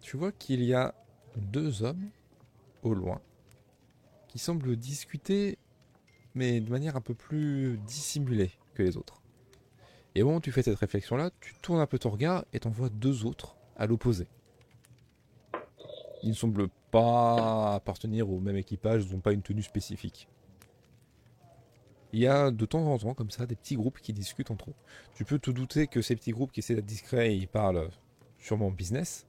[0.00, 0.94] tu vois qu'il y a
[1.36, 2.08] deux hommes
[2.82, 3.20] au loin
[4.28, 5.58] qui semblent discuter,
[6.34, 9.22] mais de manière un peu plus dissimulée que les autres.
[10.14, 12.60] Et au moment où tu fais cette réflexion-là, tu tournes un peu ton regard et
[12.60, 14.26] t'en vois deux autres à l'opposé.
[16.22, 20.28] Ils ne semblent pas appartenir au même équipage, ils n'ont pas une tenue spécifique.
[22.12, 24.70] il y a de temps en temps comme ça des petits groupes qui discutent entre
[24.70, 24.74] eux.
[25.14, 27.90] Tu peux te douter que ces petits groupes qui essaient d'être discrets, ils parlent
[28.38, 29.26] sûrement business,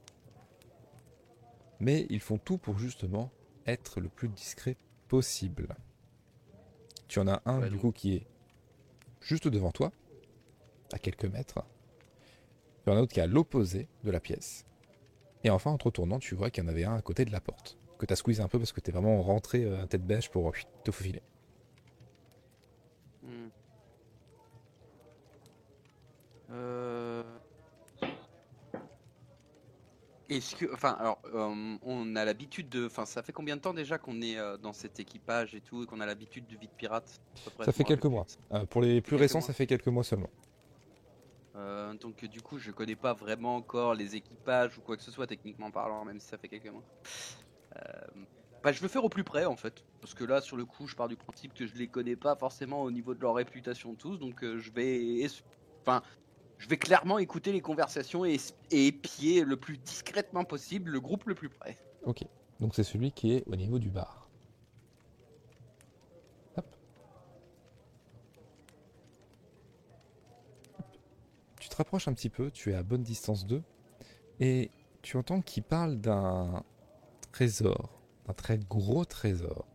[1.78, 3.30] mais ils font tout pour justement
[3.70, 4.76] être le plus discret
[5.08, 5.76] possible.
[7.08, 8.26] Tu en as un Ouais, du coup qui est
[9.20, 9.92] juste devant toi,
[10.92, 11.64] à quelques mètres.
[12.86, 14.64] Y en a un autre qui est à l'opposé de la pièce.
[15.44, 17.32] Et enfin, en te retournant, tu vois qu'il y en avait un à côté de
[17.32, 19.86] la porte, que tu as squeezé un peu parce que tu es vraiment rentré euh,
[19.86, 20.52] tête bêche pour euh,
[20.84, 21.22] te faufiler.
[23.22, 23.48] Hmm.
[26.50, 26.99] Euh...
[30.30, 33.74] Est-ce que, enfin, alors, euh, on a l'habitude de, enfin, ça fait combien de temps
[33.74, 36.68] déjà qu'on est euh, dans cet équipage et tout, et qu'on a l'habitude de vie
[36.68, 38.26] de pirate à peu près, Ça fait me quelques mois.
[38.52, 39.46] Euh, pour les plus récents, mois.
[39.46, 40.30] ça fait quelques mois seulement.
[41.56, 45.10] Euh, donc du coup, je connais pas vraiment encore les équipages ou quoi que ce
[45.10, 46.84] soit techniquement parlant, même si ça fait quelques mois.
[47.76, 47.80] Euh,
[48.62, 50.86] bah, je veux faire au plus près en fait, parce que là, sur le coup,
[50.86, 53.94] je pars du principe que je les connais pas forcément au niveau de leur réputation
[53.94, 55.26] tous, donc euh, je vais,
[55.82, 56.02] enfin,
[56.60, 58.36] je vais clairement écouter les conversations et,
[58.70, 61.78] et épier le plus discrètement possible le groupe le plus près.
[62.04, 62.22] Ok.
[62.60, 64.28] Donc c'est celui qui est au niveau du bar.
[66.58, 66.76] Hop.
[71.58, 73.62] Tu te rapproches un petit peu, tu es à bonne distance d'eux,
[74.38, 74.70] et
[75.00, 76.62] tu entends qu'ils parlent d'un
[77.32, 79.66] trésor, d'un très gros trésor,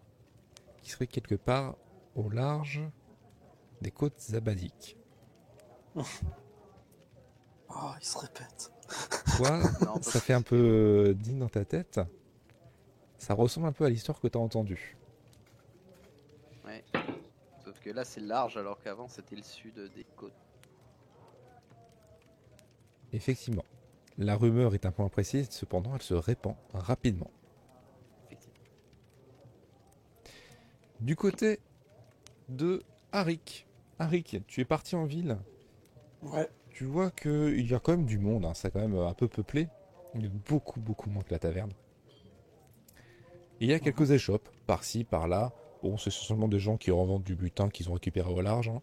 [0.83, 1.77] qui serait quelque part
[2.13, 2.83] au large
[3.81, 4.97] des côtes zabadiques.
[7.75, 8.71] Oh, il se répète.
[9.37, 11.99] Toi, Non, ça fait un peu euh, digne dans ta tête.
[13.17, 14.97] Ça ressemble un peu à l'histoire que tu as entendue.
[16.65, 16.83] Ouais.
[17.63, 20.33] Sauf que là, c'est large, alors qu'avant, c'était le sud des côtes.
[23.11, 23.65] Effectivement.
[24.17, 27.31] La rumeur est un peu imprécise, cependant elle se répand rapidement.
[28.31, 28.69] Effectivement.
[31.01, 31.59] Du côté
[32.47, 33.67] de Harik.
[33.99, 35.37] Harik, tu es parti en ville.
[36.21, 36.49] Ouais.
[36.75, 39.27] Tu vois qu'il y a quand même du monde, hein, c'est quand même un peu
[39.27, 39.67] peuplé.
[40.13, 41.73] Il y a beaucoup, beaucoup moins que la taverne.
[43.59, 45.51] Et il y a quelques échoppes, par-ci, par-là.
[45.81, 48.69] Bon, c'est seulement des gens qui revendent du butin qu'ils ont récupéré au large.
[48.69, 48.81] hein.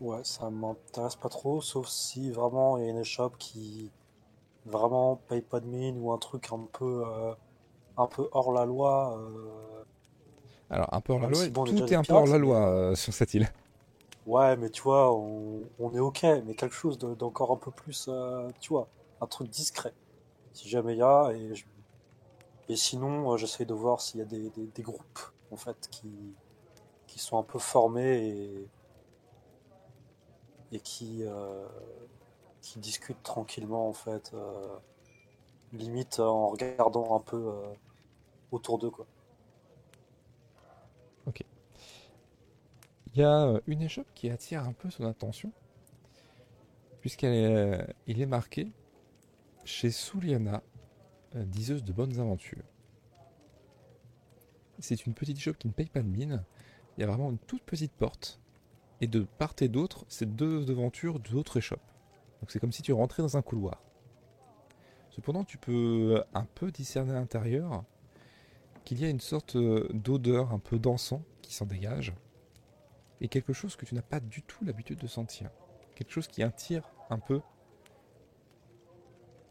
[0.00, 3.92] Ouais, ça m'intéresse pas trop, sauf si vraiment il y a une échoppe qui
[4.66, 7.34] vraiment paye pas de mine ou un truc un peu, euh,
[7.98, 9.18] un peu hors la loi.
[9.18, 9.84] euh,
[10.70, 12.94] Alors, un peu hors la loi, bon, tout est un peu hors la loi euh,
[12.94, 13.48] sur cette île.
[14.28, 15.62] Ouais, mais tu vois, on,
[15.94, 18.86] est ok, mais quelque chose de- d'encore un peu plus, euh, tu vois,
[19.22, 19.94] un truc discret.
[20.52, 21.32] Si jamais il y a,
[22.68, 26.10] et, sinon, euh, j'essaye de voir s'il y a des, groupes, en fait, qui,
[27.06, 28.68] qui sont un peu formés
[30.72, 30.80] et,
[31.22, 31.66] euh,
[32.60, 34.32] qui discutent tranquillement, en fait,
[35.72, 37.50] limite en regardant un peu
[38.52, 39.06] autour d'eux, quoi.
[43.18, 45.50] Il y a euh, une échoppe qui attire un peu son attention,
[47.00, 48.70] puisqu'il est, il est marqué
[49.64, 50.62] chez Souliana,
[51.34, 52.62] euh, diseuse de bonnes aventures.
[54.78, 56.44] C'est une petite échoppe qui ne paye pas de mine.
[56.96, 58.38] Il y a vraiment une toute petite porte.
[59.00, 61.90] Et de part et d'autre, c'est deux devantures d'autres échoppes.
[62.40, 63.82] Donc c'est comme si tu rentrais dans un couloir.
[65.10, 67.82] Cependant, tu peux un peu discerner à l'intérieur
[68.84, 72.14] qu'il y a une sorte euh, d'odeur un peu d'encens qui s'en dégage
[73.20, 75.50] et quelque chose que tu n'as pas du tout l'habitude de sentir.
[75.94, 77.40] Quelque chose qui attire un peu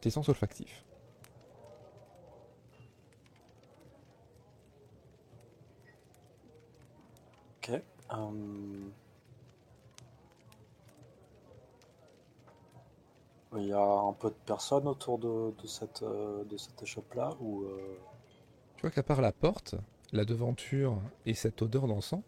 [0.01, 0.85] tes sens olfactifs.
[7.57, 7.71] Ok.
[8.13, 8.89] euh,
[13.55, 17.31] Il y a un peu de personnes autour de, de cette, euh, de cette échoppe-là
[17.39, 17.97] ou euh,
[18.75, 19.75] Tu vois qu'à part la porte,
[20.11, 22.21] la devanture et cette odeur d'encens,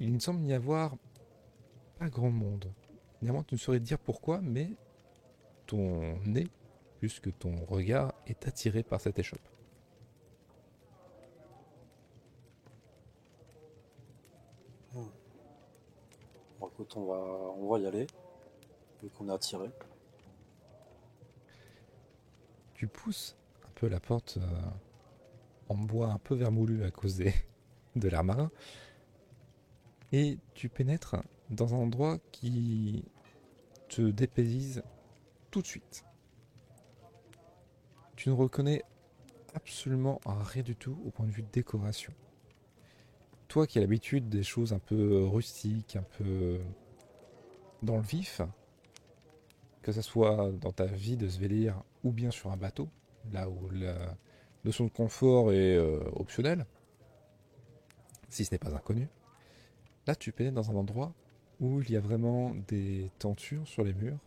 [0.00, 0.96] il ne semble n'y avoir
[1.98, 2.72] pas grand monde.
[3.22, 4.70] Néanmoins, tu ne saurais te dire pourquoi, mais
[5.66, 6.48] ton nez,
[6.98, 9.40] plus que ton regard, est attiré par cette échoppe.
[16.60, 18.06] bon, écoute, on va, on va y aller,
[19.02, 19.70] vu qu'on est attiré.
[22.74, 24.70] Tu pousses un peu la porte euh,
[25.68, 27.34] en bois un peu vermoulu à cause des-
[27.96, 28.50] de l'air marin.
[30.12, 31.16] Et tu pénètres
[31.50, 33.04] dans un endroit qui
[33.88, 34.82] te dépaysise
[35.50, 36.04] tout de suite.
[38.16, 38.82] Tu ne reconnais
[39.54, 42.12] absolument rien du tout au point de vue de décoration.
[43.48, 46.60] Toi qui as l'habitude des choses un peu rustiques, un peu
[47.82, 48.42] dans le vif,
[49.82, 52.88] que ce soit dans ta vie de Svelir ou bien sur un bateau,
[53.32, 54.16] là où la
[54.64, 56.66] notion de confort est euh, optionnelle,
[58.28, 59.08] si ce n'est pas inconnu,
[60.08, 61.12] Là, tu pénètres dans un endroit
[61.60, 64.18] où il y a vraiment des tentures sur les murs,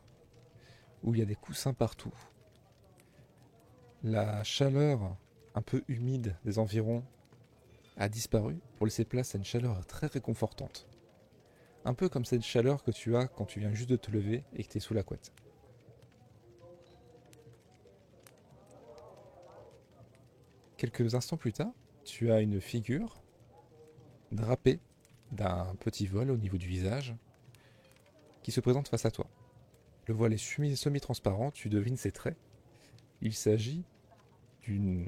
[1.01, 2.13] où il y a des coussins partout.
[4.03, 5.17] La chaleur
[5.55, 7.03] un peu humide des environs
[7.97, 10.87] a disparu pour laisser place à une chaleur très réconfortante.
[11.83, 14.43] Un peu comme cette chaleur que tu as quand tu viens juste de te lever
[14.53, 15.33] et que tu es sous la couette.
[20.77, 23.23] Quelques instants plus tard, tu as une figure
[24.31, 24.79] drapée
[25.31, 27.15] d'un petit voile au niveau du visage
[28.43, 29.27] qui se présente face à toi.
[30.07, 32.37] Le voile est semi- semi-transparent, tu devines ses traits.
[33.21, 33.83] Il s'agit
[34.63, 35.07] d'une...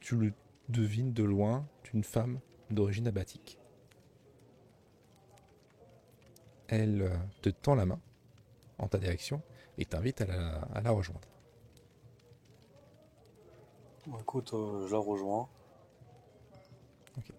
[0.00, 0.32] Tu le
[0.68, 2.40] devines de loin, d'une femme
[2.70, 3.58] d'origine abatique.
[6.68, 8.00] Elle te tend la main
[8.78, 9.42] en ta direction
[9.78, 11.28] et t'invite à la, rejoindre.
[14.20, 15.48] Écoute, euh, je la rejoins.
[17.16, 17.32] Ok.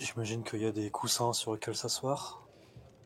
[0.00, 2.48] J'imagine qu'il y a des coussins sur lesquels s'asseoir.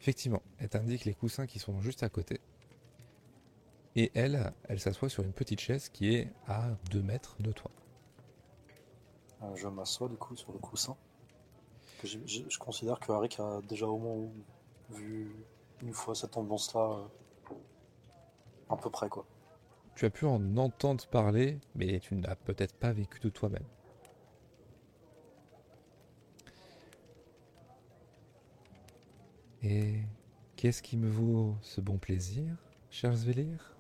[0.01, 2.41] Effectivement, elle t'indique les coussins qui sont juste à côté.
[3.97, 7.71] Et elle, elle s'assoit sur une petite chaise qui est à 2 mètres de toi.
[9.43, 10.97] Euh, je m'assois du coup sur le coussin.
[12.05, 14.29] Je considère que Harik a déjà au moins
[14.91, 15.35] vu
[15.83, 16.99] une fois cette ambiance-là.
[17.51, 17.55] euh,
[18.69, 19.27] à peu près quoi.
[19.97, 23.65] Tu as pu en entendre parler, mais tu n'as peut-être pas vécu de toi-même.
[29.67, 30.03] Et
[30.57, 32.55] qu'est-ce qui me vaut ce bon plaisir,
[32.91, 33.75] cher Svelir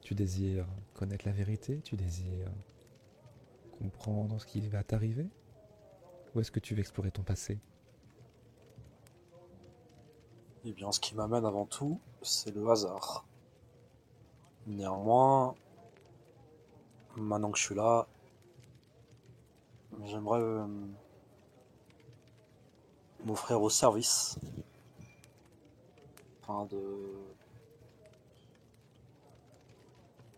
[0.00, 2.50] Tu désires connaître la vérité Tu désires
[3.78, 5.28] comprendre ce qui va t'arriver?
[6.34, 7.60] Ou est-ce que tu veux explorer ton passé?
[10.64, 13.26] Eh bien, ce qui m'amène avant tout, c'est le hasard.
[14.66, 15.54] Néanmoins,
[17.16, 18.06] maintenant que je suis là,
[20.04, 20.66] j'aimerais euh,
[23.26, 24.38] m'offrir au service.
[26.70, 26.80] De.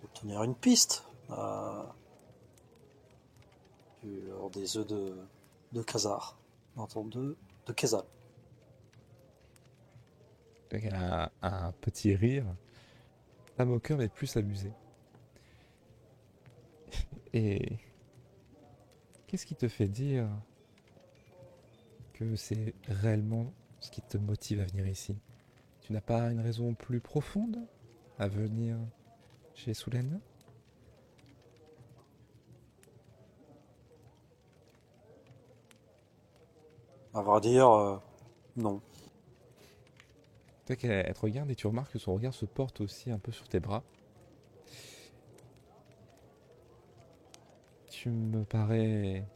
[0.04, 1.04] obtenir une piste.
[1.30, 1.82] euh,
[4.50, 5.16] des œufs de,
[5.72, 6.38] de Khazar.
[6.76, 7.72] De, de
[10.70, 12.44] elle a un petit rire,
[13.56, 14.72] pas moqueur mais plus amusé.
[17.32, 17.78] Et
[19.26, 20.28] qu'est-ce qui te fait dire
[22.12, 25.16] que c'est réellement ce qui te motive à venir ici?
[25.84, 27.58] Tu n'as pas une raison plus profonde
[28.18, 28.78] à venir
[29.54, 30.18] chez Soulen
[37.12, 37.98] À vrai dire, euh,
[38.56, 38.80] non.
[40.64, 43.18] Tu qu'elle elle te regarde et tu remarques que son regard se porte aussi un
[43.18, 43.84] peu sur tes bras.
[47.90, 49.28] Tu me parais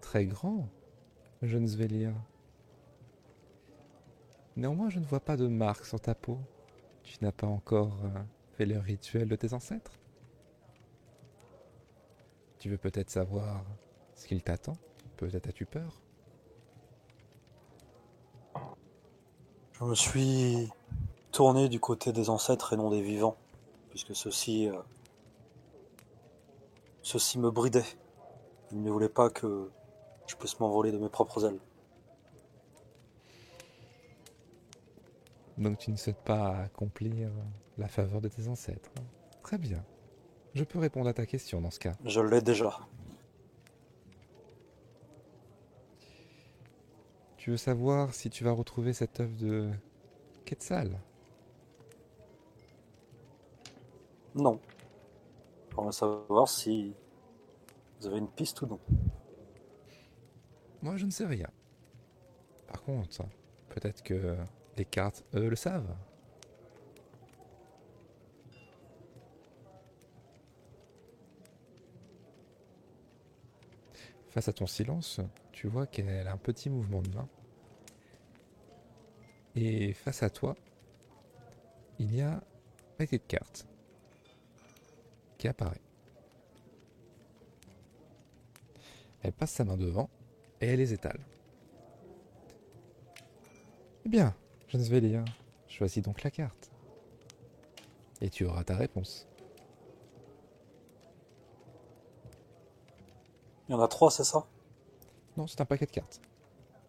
[0.00, 0.68] très grand,
[1.40, 2.12] jeune Svelir.
[4.60, 6.36] Néanmoins, je ne vois pas de marque sur ta peau.
[7.02, 8.10] Tu n'as pas encore euh,
[8.52, 9.92] fait le rituel de tes ancêtres?
[12.58, 13.64] Tu veux peut-être savoir
[14.14, 14.76] ce qu'il t'attend?
[15.16, 16.02] Peut-être as-tu peur?
[19.72, 20.68] Je me suis
[21.32, 23.38] tourné du côté des ancêtres et non des vivants,
[23.88, 24.82] puisque euh,
[27.00, 27.96] ceux-ci me bridaient.
[28.72, 29.70] Ils ne voulaient pas que
[30.26, 31.60] je puisse m'envoler de mes propres ailes.
[35.60, 37.30] Donc tu ne souhaites pas accomplir
[37.76, 38.90] la faveur de tes ancêtres.
[39.42, 39.84] Très bien.
[40.54, 41.92] Je peux répondre à ta question dans ce cas.
[42.04, 42.80] Je l'ai déjà.
[47.36, 49.70] Tu veux savoir si tu vas retrouver cette œuvre de
[50.46, 50.98] Quetzal?
[54.34, 54.58] Non.
[55.68, 56.94] Pour savoir si
[58.00, 58.80] vous avez une piste ou non.
[60.82, 61.48] Moi, je ne sais rien.
[62.66, 63.24] Par contre,
[63.68, 64.36] peut-être que
[64.80, 65.94] les cartes, eux, le savent.
[74.30, 75.20] Face à ton silence,
[75.52, 77.28] tu vois qu'elle a un petit mouvement de main.
[79.54, 80.56] Et face à toi,
[81.98, 82.42] il y a un
[82.96, 83.66] paquet cartes
[85.36, 85.82] qui apparaît.
[89.22, 90.08] Elle passe sa main devant
[90.62, 91.20] et elle les étale.
[94.06, 94.34] Eh bien,
[94.70, 95.24] je ne vais lire.
[95.68, 96.70] Choisis donc la carte.
[98.20, 99.26] Et tu auras ta réponse.
[103.68, 104.46] Il y en a trois, c'est ça?
[105.36, 106.20] Non, c'est un paquet de cartes.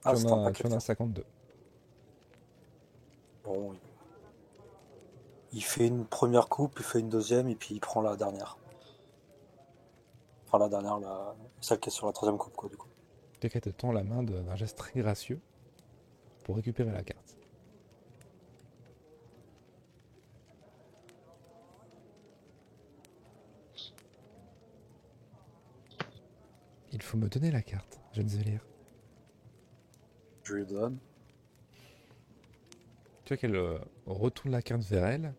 [0.03, 1.23] Ah, tu en un as, tu en as 52.
[3.43, 3.73] Bon,
[5.51, 8.57] il- fait une première coupe, il fait une deuxième, et puis il prend la dernière.
[10.47, 11.35] Enfin, la dernière, la...
[11.61, 12.87] celle qui est sur la troisième coupe, quoi, du coup.
[13.39, 15.39] Quelqu'un te tend la main d'un geste très gracieux
[16.43, 17.37] pour récupérer la carte.
[26.93, 28.65] Il faut me donner la carte, je ne sais lire.
[30.43, 30.97] Je lui donne.
[33.25, 35.33] Tu vois qu'elle euh, retourne la carte vers elle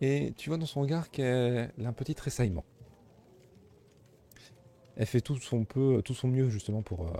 [0.00, 2.64] et tu vois dans son regard qu'elle a un petit tressaillement.
[4.96, 7.12] Elle fait tout son peu, tout son mieux justement pour, euh,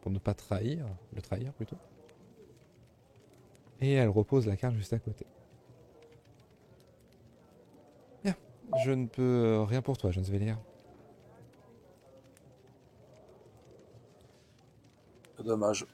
[0.00, 1.76] pour ne pas trahir, le trahir plutôt.
[3.80, 5.26] Et elle repose la carte juste à côté.
[8.22, 8.36] Bien,
[8.84, 10.58] je ne peux euh, rien pour toi, je ne vais lire.
[15.44, 15.86] Dommage.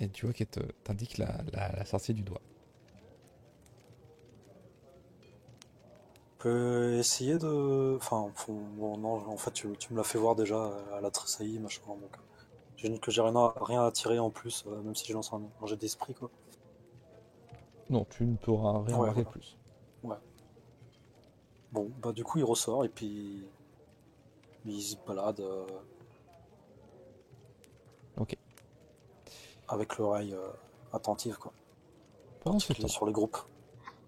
[0.00, 2.40] Et tu vois qu'elle te- t'indique la, la, la sortie du doigt.
[6.40, 7.96] On peut essayer de.
[7.96, 11.04] Enfin, faut- bon, non, en fait, tu, tu me l'as fait voir déjà, euh, elle
[11.04, 11.82] a tressailli, machin.
[11.86, 12.16] Donc,
[12.76, 15.32] j'ai que j'ai rien à, rien à tirer en plus, euh, même si je lance
[15.32, 16.30] un, un jet d'esprit, quoi.
[17.90, 19.24] Non, tu ne pourras rien Ouais, voilà.
[19.24, 19.58] plus.
[21.72, 23.42] Bon, bah, du coup, il ressort et puis.
[24.68, 25.40] Il se balade.
[25.40, 25.66] euh,
[28.18, 28.36] Ok.
[29.68, 30.48] Avec l'oreille euh,
[30.92, 31.52] attentive, quoi.
[32.40, 33.38] Pendant ce temps, sur les groupes.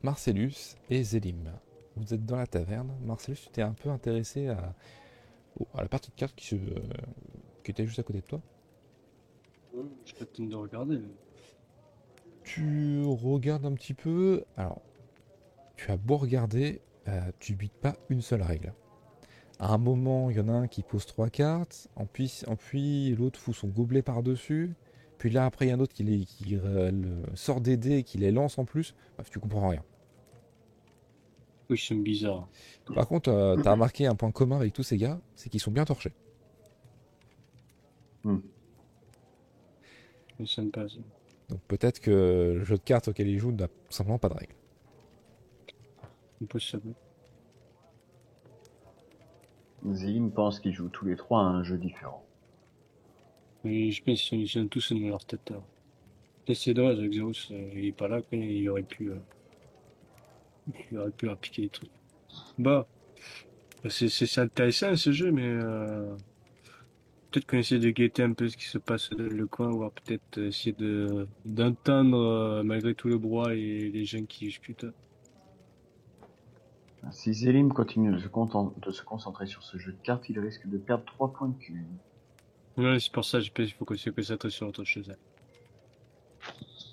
[0.02, 1.52] Marcellus et Zélim,
[1.96, 2.92] vous êtes dans la taverne.
[3.04, 4.74] Marcellus, tu t'es un peu intéressé à,
[5.74, 6.80] la partie de cartes qui, se, euh,
[7.62, 8.40] qui était juste à côté de toi.
[10.04, 11.00] Je peux peut-être de regarder.
[12.42, 14.44] Tu regardes un petit peu.
[14.56, 14.80] Alors,
[15.76, 18.72] tu as beau regarder, euh, tu bites pas une seule règle.
[19.62, 22.56] À un moment, il y en a un qui pose trois cartes, en puis, en
[22.56, 24.74] puis l'autre fout son gobelet par-dessus,
[25.18, 27.76] puis là après il y a un autre qui, les, qui euh, le- sort des
[27.76, 28.94] dés et qui les lance en plus.
[29.16, 29.84] Bref, tu comprends rien.
[31.68, 32.48] Oui, c'est bizarre.
[32.94, 35.70] Par contre, euh, t'as remarqué un point commun avec tous ces gars, c'est qu'ils sont
[35.70, 36.12] bien torchés.
[40.38, 40.96] Mais ça me passe.
[41.50, 44.54] Donc peut-être que le jeu de cartes auquel ils jouent n'a simplement pas de règles.
[46.42, 46.94] Impossible.
[49.92, 52.24] Zélim pense qu'ils jouent tous les trois à un jeu différent.
[53.64, 55.52] Mais je pense qu'ils sont tous dans leur tête.
[56.46, 59.10] Et C'est dommage, Xeros, euh, il est pas là, quoi, il aurait pu.
[59.10, 59.16] euh,
[60.90, 61.90] il aurait pu appliquer des trucs.
[62.58, 62.86] Bah,
[63.88, 66.14] c'est intéressant ce jeu, mais euh,
[67.30, 69.92] peut-être qu'on essaie de guetter un peu ce qui se passe dans le coin, voire
[69.92, 74.86] peut-être essayer de d'entendre euh, malgré tout le brouhaha et les gens qui discutent.
[77.12, 80.38] Si Zélim continue de se, conten- de se concentrer sur ce jeu de cartes, il
[80.38, 81.74] risque de perdre 3 points de QI.
[82.76, 85.12] Ouais, c'est pour ça, je pense qu'il faut se concentre sur autre chose.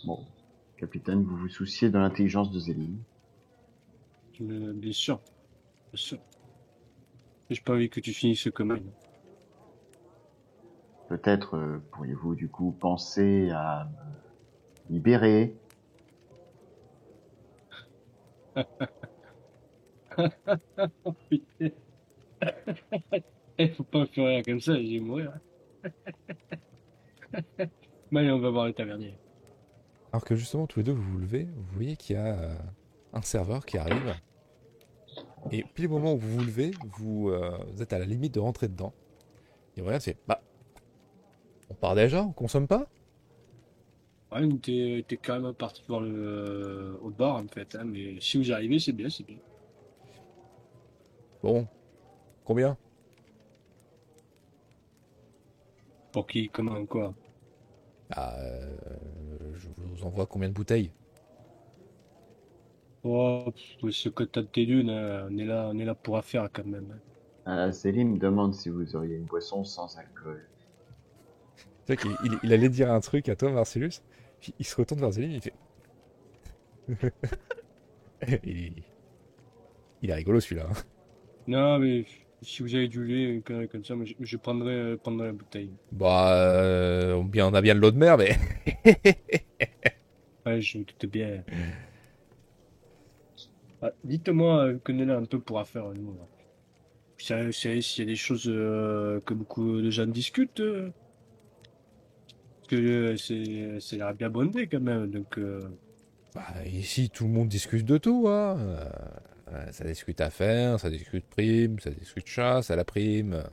[0.06, 0.20] Bon,
[0.78, 2.98] capitaine, vous vous souciez de l'intelligence de Zélim.
[4.42, 5.20] Euh, bien sûr,
[5.92, 6.20] bien sûr.
[7.50, 8.84] J'ai pas envie que tu finisses comme elle.
[11.10, 13.88] Peut-être euh, pourriez-vous du coup penser à
[14.90, 15.56] me libérer.
[21.30, 21.70] Putain.
[23.60, 25.34] Eh, faut pas me faire rire comme ça, je vais mourir.
[28.12, 29.16] Mais allez, on va voir le tavernier.
[30.12, 32.56] Alors que justement, tous les deux, vous vous levez, vous voyez qu'il y a euh,
[33.14, 34.14] un serveur qui arrive.
[35.52, 38.36] Et puis au moment où vous vous levez, vous, euh, vous êtes à la limite
[38.36, 38.94] de rentrer dedans.
[39.76, 40.42] Et voilà, c'est bah,
[41.70, 42.88] on part déjà, on consomme pas?
[44.32, 47.86] Ouais, mais t'es t'es quand même parti voir le, euh, au bar en fait, hein,
[47.86, 49.38] mais si vous arrivez, c'est bien, c'est bien.
[51.42, 51.68] Bon,
[52.46, 52.78] combien?
[56.12, 57.16] Pour qui, comment, quoi?
[58.12, 58.78] Ah, euh,
[59.56, 60.92] je vous envoie combien de bouteilles?
[63.04, 63.52] Oh,
[63.90, 67.02] ce que t'as de hein, on est là, on est là pour affaire quand même.
[67.48, 70.48] Euh, Zélim demande si vous auriez une boisson sans alcool.
[71.88, 74.02] Qu'il il, il allait dire un truc à toi, Marcellus,
[74.40, 75.54] puis il se retourne vers Zélim, il fait.
[78.44, 78.84] il,
[80.02, 80.68] il est rigolo celui-là.
[80.70, 80.84] hein.
[81.48, 82.06] Non, mais
[82.42, 85.34] si vous avez du lait, une connerie comme ça, je, je prendrai, euh, prendrai la
[85.34, 85.72] bouteille.
[85.92, 88.36] Bah, euh, on a bien de l'eau de mer, mais.
[90.46, 91.44] Ouais, je me doute bien.
[93.82, 96.12] Ah, Dites-moi, euh, connaissez un peu pour affaire, nous.
[96.14, 100.92] Vous savez, s'il y a des choses euh, que beaucoup de gens discutent euh
[102.60, 105.38] Parce que euh, c'est c'est l'air bien bondé quand même, donc...
[105.38, 105.62] euh,
[106.36, 108.58] Bah, ici, tout le monde discute de tout, hein.
[109.72, 113.44] Ça discute affaires, ça discute prime, ça discute chasse à la prime.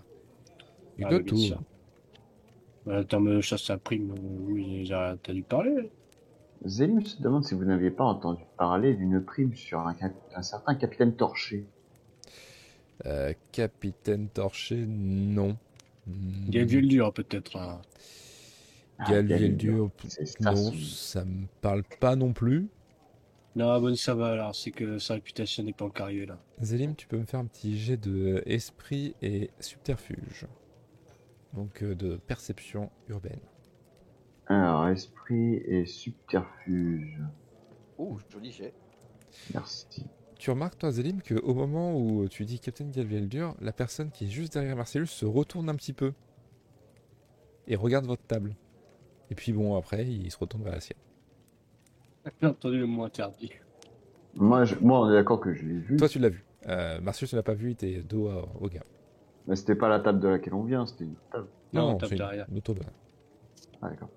[0.99, 1.55] Du ah, de tout.
[2.86, 4.14] Bah, de chasse à prime,
[4.47, 5.90] oui, j'ai entendu parler.
[6.66, 10.42] Zélim se demande si vous n'aviez pas entendu parler d'une prime sur un, cap- un
[10.42, 11.64] certain capitaine torché.
[13.07, 15.57] Euh, Capitaine Torché, non.
[16.07, 17.57] Hmm, Galvieldur peut-être.
[17.57, 17.80] hein.
[18.99, 22.68] Ah, Galvieldur, C'est ça, non, ça me parle pas non plus.
[23.57, 26.38] Non, bonne ça va alors, c'est que sa réputation n'est pas encore arrivée là.
[26.61, 30.46] Zélim, tu peux me faire un petit jet de esprit et subterfuge.
[31.52, 33.40] Donc euh, de perception urbaine.
[34.48, 37.20] Alors, esprit et subterfuge.
[37.96, 38.74] Oh, joli jet.
[39.52, 40.05] Merci.
[40.36, 44.30] Tu remarques, toi, Zélim, qu'au moment où tu dis Captain Galvieldur, la personne qui est
[44.30, 46.12] juste derrière Marcellus se retourne un petit peu
[47.68, 48.57] et regarde votre table.
[49.30, 50.98] Et puis bon, après, il se retourne vers la sienne.
[52.41, 53.51] J'ai entendu le mot interdit.
[54.35, 55.97] Moi, je- moi on est d'accord que je l'ai vu.
[55.97, 56.45] Toi, tu l'as vu.
[56.66, 58.85] Euh, Marcellus ne l'a pas vu, il était dos à- au gars.
[59.47, 61.49] Mais c'était pas la table de laquelle on vient, c'était une table.
[61.72, 62.47] Non, tape une- derrière.
[62.51, 62.62] une
[63.83, 64.09] Ah, d'accord.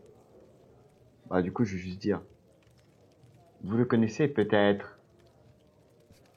[1.29, 2.21] Bah, du coup, je vais juste dire.
[3.63, 4.97] Vous le connaissez peut-être?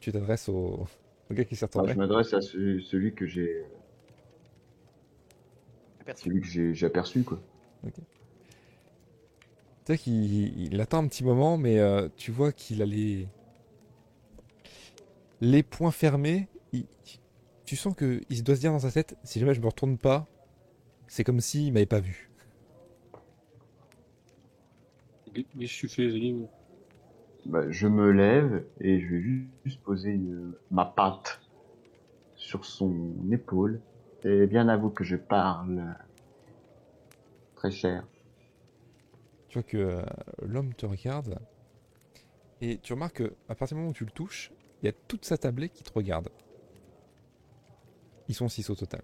[0.00, 0.86] Tu t'adresses au...
[1.30, 1.92] au gars qui s'est Enfin, retourné.
[1.94, 3.64] Je m'adresse à ce- celui que j'ai
[6.00, 6.24] Aperçu.
[6.24, 7.38] celui que j'ai j'ai aperçu, quoi.
[7.84, 8.00] Tu
[9.92, 13.28] sais qu'il il attend un petit moment, mais euh, tu vois qu'il a les...
[15.40, 16.48] les poings fermés.
[16.72, 16.86] Il-
[17.66, 19.96] Tu sens qu'il se doit se dire dans sa tête, si jamais je me retourne
[19.98, 20.26] pas,
[21.08, 22.30] c'est comme s'il m'avait pas vu.
[25.54, 26.08] Mais je suis fait.
[27.46, 29.20] Bah, je me lève et je vais
[29.66, 31.40] juste poser une- ma patte
[32.36, 33.80] sur son épaule.
[34.24, 35.94] Et bien à vous que je parle.
[37.54, 38.04] Très cher.
[39.50, 40.02] Tu vois que euh,
[40.42, 41.40] l'homme te regarde
[42.60, 44.92] et tu remarques que à partir du moment où tu le touches, il y a
[45.08, 46.28] toute sa tablée qui te regarde.
[48.28, 49.02] Ils sont six au total.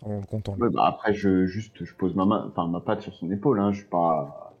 [0.00, 0.56] En comptant.
[0.56, 3.60] Ouais, bah, après, je juste je pose ma main, enfin ma patte sur son épaule.
[3.60, 3.72] Hein.
[3.72, 4.54] Je suis pas.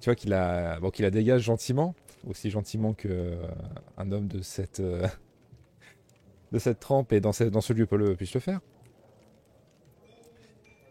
[0.00, 1.94] Tu vois qu'il a, bon, qu'il la dégage gentiment,
[2.26, 3.46] aussi gentiment que euh,
[3.98, 5.06] un homme de cette, euh,
[6.52, 8.60] de cette trempe et dans ce, dans ce lieu peut le, puisse le faire.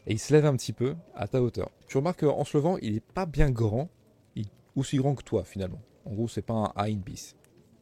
[0.10, 1.70] Et il se lève un petit peu à ta hauteur.
[1.88, 3.90] Tu remarques qu'en se levant, il est pas bien grand,
[4.36, 5.82] il est aussi grand que toi finalement.
[6.06, 7.36] En gros, c'est pas un Hein bis.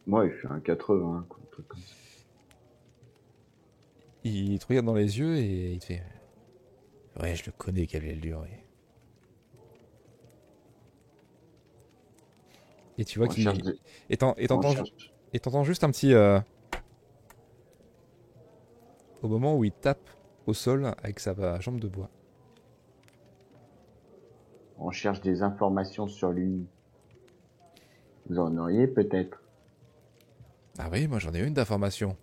[0.06, 1.94] Moi, il fait un 80, quoi, un truc comme ça.
[4.24, 6.02] Il te regarde dans les yeux et il te fait
[7.20, 8.44] Ouais, je le connais, Galvieldur.
[8.44, 8.64] Et...
[12.98, 13.44] et tu vois qu'il.
[13.62, 14.74] des- t'entends
[15.32, 16.12] Et t'entends juste un petit.
[16.12, 16.38] euh,
[19.22, 20.10] Au moment où il tape
[20.46, 22.10] au sol avec sa jambe de bois.
[24.78, 26.66] On cherche des informations sur lui.
[28.28, 29.42] Vous en auriez peut-être.
[30.78, 32.16] Ah oui, moi j'en ai une d'information.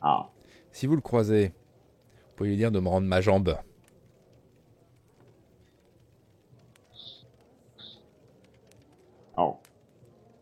[0.00, 0.30] Ah,
[0.72, 3.56] Si vous le croisez, vous pouvez lui dire de me rendre ma jambe.
[9.36, 9.60] alors.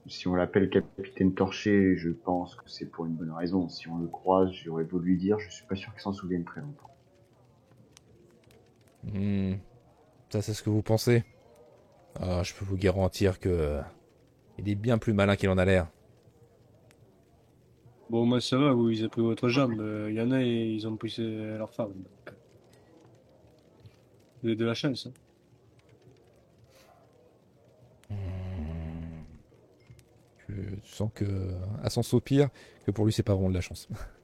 [0.06, 3.68] Si on l'appelle Capitaine Torché, je pense que c'est pour une bonne raison.
[3.68, 6.44] Si on le croise, j'aurais beau lui dire, je suis pas sûr qu'il s'en souvienne
[6.44, 6.90] très longtemps.
[9.04, 9.54] Hmm,
[10.30, 11.24] Ça, c'est ce que vous pensez
[12.20, 13.48] Ah, Je peux vous garantir que.
[13.48, 13.80] euh,
[14.58, 15.88] Il est bien plus malin qu'il en a l'air.
[18.10, 19.82] Bon, moi ça va, vous, ils ont pris votre jambe.
[20.08, 21.92] Il y en a, et ils ont poussé leur femme.
[21.92, 22.34] donc.
[24.42, 25.06] Vous avez de la chance.
[25.06, 25.12] Hein.
[30.46, 31.24] Tu, tu sens que.
[31.82, 32.48] À son soupir,
[32.86, 33.88] que pour lui, c'est pas vraiment de la chance.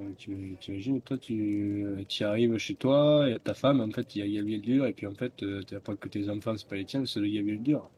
[0.00, 4.20] Euh, tu- T'imagines, toi, tu y arrives chez toi, et ta femme, en fait, il
[4.20, 6.76] y a Galvieldur, et puis en fait, euh, tu apprends que tes enfants, c'est pas
[6.76, 7.88] les tiens, c'est le Galvieldur.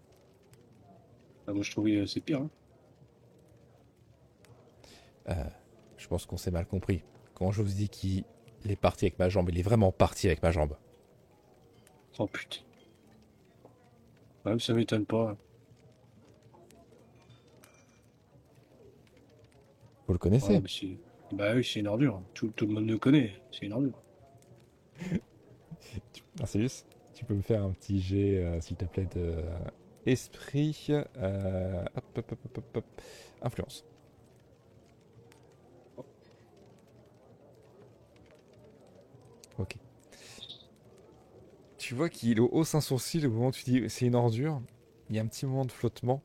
[1.47, 2.41] Ah, moi, je trouvais euh, c'est pire.
[2.41, 2.51] Hein.
[5.29, 5.45] Euh,
[5.97, 7.03] je pense qu'on s'est mal compris.
[7.35, 8.25] Quand je vous dis qu'il
[8.69, 10.77] est parti avec ma jambe, il est vraiment parti avec ma jambe.
[12.19, 12.61] Oh putain.
[14.45, 15.31] Ouais, ça m'étonne pas.
[15.31, 15.37] hein.
[20.07, 20.55] Vous le connaissez?
[20.55, 20.61] Ouais,
[21.33, 22.23] bah, oui, c'est une ordure.
[22.35, 23.33] Tout, le monde le connaît.
[23.51, 24.03] C'est une ordure.
[26.39, 29.43] Marcellus, tu peux me faire un petit jet, euh, s'il te plaît, de euh,
[30.07, 30.89] esprit.
[30.91, 32.85] euh, hop, hop, hop,
[33.41, 33.85] influence.
[39.59, 39.77] Ok.
[41.79, 44.61] Tu vois qu'il hausse un sourcil au moment où tu dis c'est une ordure.
[45.11, 46.23] Il y a un petit moment de flottement.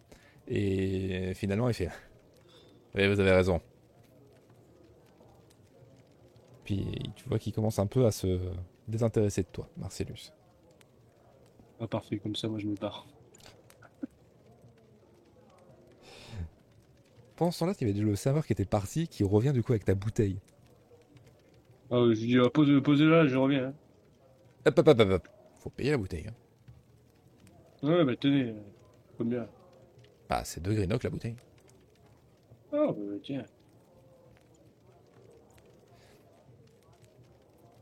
[0.47, 1.89] Et finalement, il fait
[2.95, 3.61] Oui, vous avez raison.
[6.68, 8.41] Puis tu vois qu'il commence un peu à se
[8.89, 10.34] désintéresser de toi, Marcellus.
[11.80, 13.07] Ah, parfait, comme ça, moi, je me barre.
[17.38, 19.72] Pendant ce temps-là, il y avait le serveur qui était parti, qui revient du coup
[19.72, 20.41] avec ta bouteille.
[21.89, 23.68] Ah, je lui dis, ah, pose, posez là, je reviens.
[23.68, 23.74] hein.
[24.65, 25.28] Hop, hop, hop, hop, hop.
[25.59, 26.28] Faut payer la bouteille.
[26.28, 26.34] Hein.
[27.82, 28.59] Ouais, bah tenez, euh,
[29.18, 29.47] combien?
[30.28, 31.38] Bah, c'est deux greenock la bouteille.
[32.74, 33.45] Ah, bah, tiens.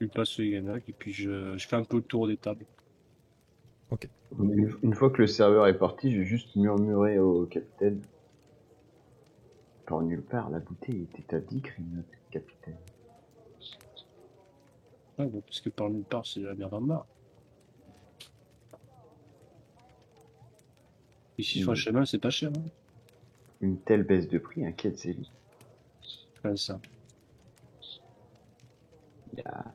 [0.10, 2.66] Passe les Yannick et puis je, je fais un peu le tour des tables.
[4.39, 8.01] Une, une fois que le serveur est parti, j'ai juste murmuré au capitaine.
[9.86, 12.76] Par nulle part, la bouteille était à 10 crimes, capitaine.
[15.18, 17.06] Ouais, bon, parce que par nulle part, c'est la merde en barre.
[21.38, 21.80] Ici, sur le Mm.
[21.80, 22.49] chemin, c'est pas cher.
[22.58, 22.64] Hein.
[23.62, 25.32] Une telle baisse de prix inquiète Zélie.
[26.38, 26.80] Enfin, ça.
[29.34, 29.66] Il y a...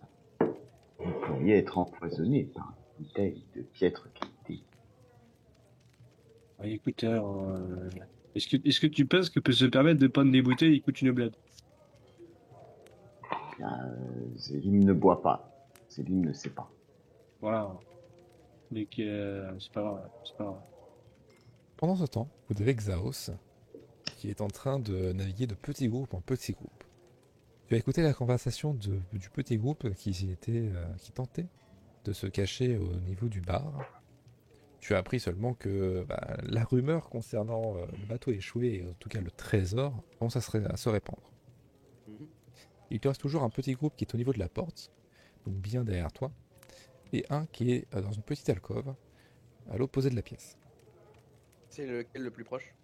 [1.03, 4.65] Vous pourriez être empoisonné par une bouteille de piètre qualité.
[6.59, 7.89] Ah, écoute, alors, euh,
[8.35, 10.83] est-ce que, est-ce que tu penses que peut se permettre de prendre des bouteilles qui
[10.83, 11.35] coûtent une bled
[13.57, 15.51] Bien, euh, Zélim ne boit pas.
[15.89, 16.71] Zélim ne sait pas.
[17.41, 17.75] Voilà.
[18.71, 20.61] Mais euh, c'est pas grave, c'est pas grave.
[21.77, 23.33] Pendant ce temps, vous avez Xaos
[24.19, 26.85] qui est en train de naviguer de petit groupe en petit groupe.
[27.71, 31.47] Tu as écouté la conversation de- du petit groupe qui, était, euh, qui tentait
[32.05, 33.85] de se cacher au niveau du bar.
[34.81, 38.95] Tu as appris seulement que bah, la rumeur concernant euh, le bateau échoué, et en
[38.95, 41.31] tout cas le trésor, commence à se, à se répandre.
[42.09, 42.27] Mhm.
[42.91, 44.91] Il te reste toujours un petit groupe qui est au niveau de la porte,
[45.47, 46.33] donc bien derrière toi,
[47.13, 48.97] et un qui est euh, dans une petite alcôve
[49.71, 50.59] à l'opposé de la pièce.
[51.69, 52.75] C'est lequel le plus proche?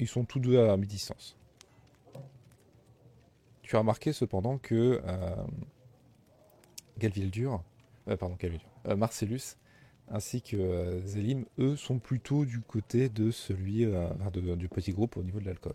[0.00, 1.36] Ils sont tous deux à mi-distance.
[3.64, 5.36] Tu as remarqué cependant que euh,
[6.98, 7.62] Galvildur,
[8.08, 9.56] euh, pardon, Galvildur, euh, Marcellus
[10.08, 15.22] ainsi que Zélim, eux, sont plutôt du côté de celui de- du petit groupe au
[15.22, 15.72] niveau de l'alcool.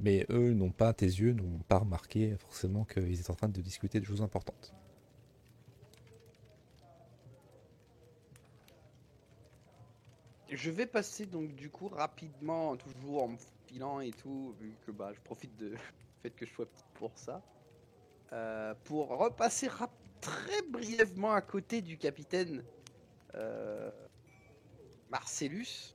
[0.00, 3.60] Mais eux n'ont pas, tes yeux n'ont pas remarqué forcément qu'ils étaient en train de
[3.60, 4.72] discuter de choses importantes.
[10.50, 14.90] Je vais passer donc du coup rapidement, toujours en me filant et tout, vu que
[14.92, 15.74] bah, je profite de-
[16.22, 17.42] fait que je sois petit pour ça,
[18.32, 19.68] euh, pour repasser
[20.20, 22.62] très brièvement à côté du capitaine
[23.34, 23.90] euh,
[25.10, 25.94] Marcellus,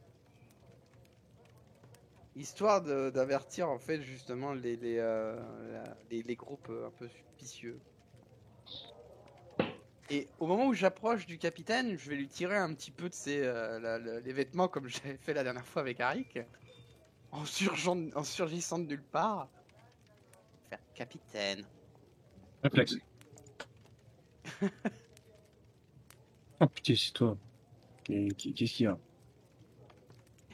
[2.35, 7.79] histoire d'avertir en fait justement euh, les- groupes un peu suspicieux.
[10.09, 13.13] Et au moment où j'approche du capitaine, je vais lui tirer un petit peu de
[13.13, 13.41] ses,
[14.33, 16.39] vêtements comme j'avais fait la dernière fois avec Arik,
[17.31, 19.49] en, en surgissant de nulle part.
[20.75, 21.65] Faire capitaine.
[22.63, 22.95] Réflexe.
[26.59, 27.37] oh putain, c'est toi.
[28.03, 28.97] Qu'est-ce qu'il y a?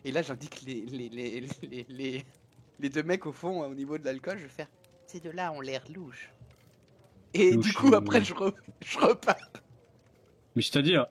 [0.04, 2.26] Et là, j'indique les, les, les, les, les,
[2.80, 4.68] les deux mecs au fond, au niveau de l'alcool, je vais faire
[5.08, 6.32] Ces deux-là ont l'air louches.
[7.34, 9.36] Et du coup, euh, après, je, re- je repars.
[10.56, 11.08] Mais c'est-à-dire?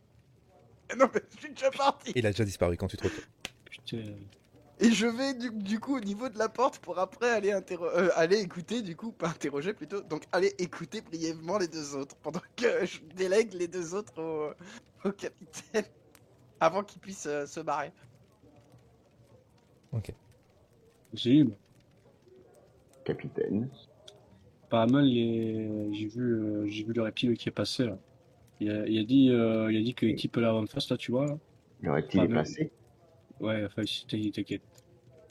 [0.96, 2.12] Non, mais je suis déjà parti.
[2.14, 3.24] Il a déjà disparu quand tu te retournes.
[3.64, 4.16] Putain.
[4.82, 7.90] Et je vais du, du coup au niveau de la porte pour après aller, interro-
[7.94, 12.16] euh, aller écouter, du coup, pas interroger plutôt, donc aller écouter brièvement les deux autres
[12.16, 15.84] pendant que je délègue les deux autres au, au capitaine
[16.60, 17.92] avant qu'il puisse euh, se barrer.
[21.14, 21.56] C'est libre.
[23.04, 23.68] Capitaine.
[24.70, 25.92] Pas mal, les...
[25.92, 27.98] j'ai vu, euh, j'ai vu le reptile qui est passé là.
[28.60, 30.96] Il a, il a dit, euh, il a dit que l'équipe là en face là,
[30.96, 31.38] tu vois là.
[31.80, 32.70] Le reptile est passé.
[33.40, 34.62] Ouais, enfin, c'était- t'inquiète.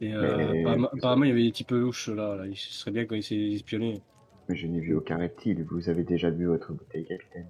[0.01, 2.47] Et euh, apparemment, il y avait des types louches là, là.
[2.47, 4.01] Il serait bien qu'on essaie de les espionner.
[4.47, 5.63] Mais je n'ai vu aucun reptile.
[5.69, 7.47] Vous avez déjà vu votre bouteille, capitaine.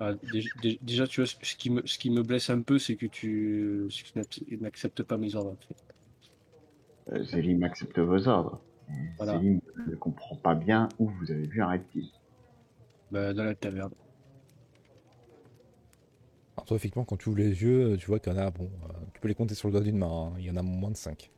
[0.00, 2.78] Ah, dé- dé- déjà, tu vois, ce qui me, ce qui me blesse un peu,
[2.78, 3.88] c'est que tu,
[4.60, 5.52] n'acceptes pas mes ordres.
[5.52, 5.76] en fait.
[7.12, 8.60] Euh, Zélim accepte vos ordres.
[9.16, 9.38] Voilà.
[9.38, 12.08] Zélim ne comprend pas bien où vous avez vu un reptile.
[13.10, 13.92] Bah, dans la taverne.
[16.70, 19.20] Effectivement, quand tu ouvres les yeux, tu vois qu'il y en a, bon, euh, tu
[19.20, 20.34] peux les compter sur le doigt d'une main, hein.
[20.38, 21.30] il y en a moins de 5.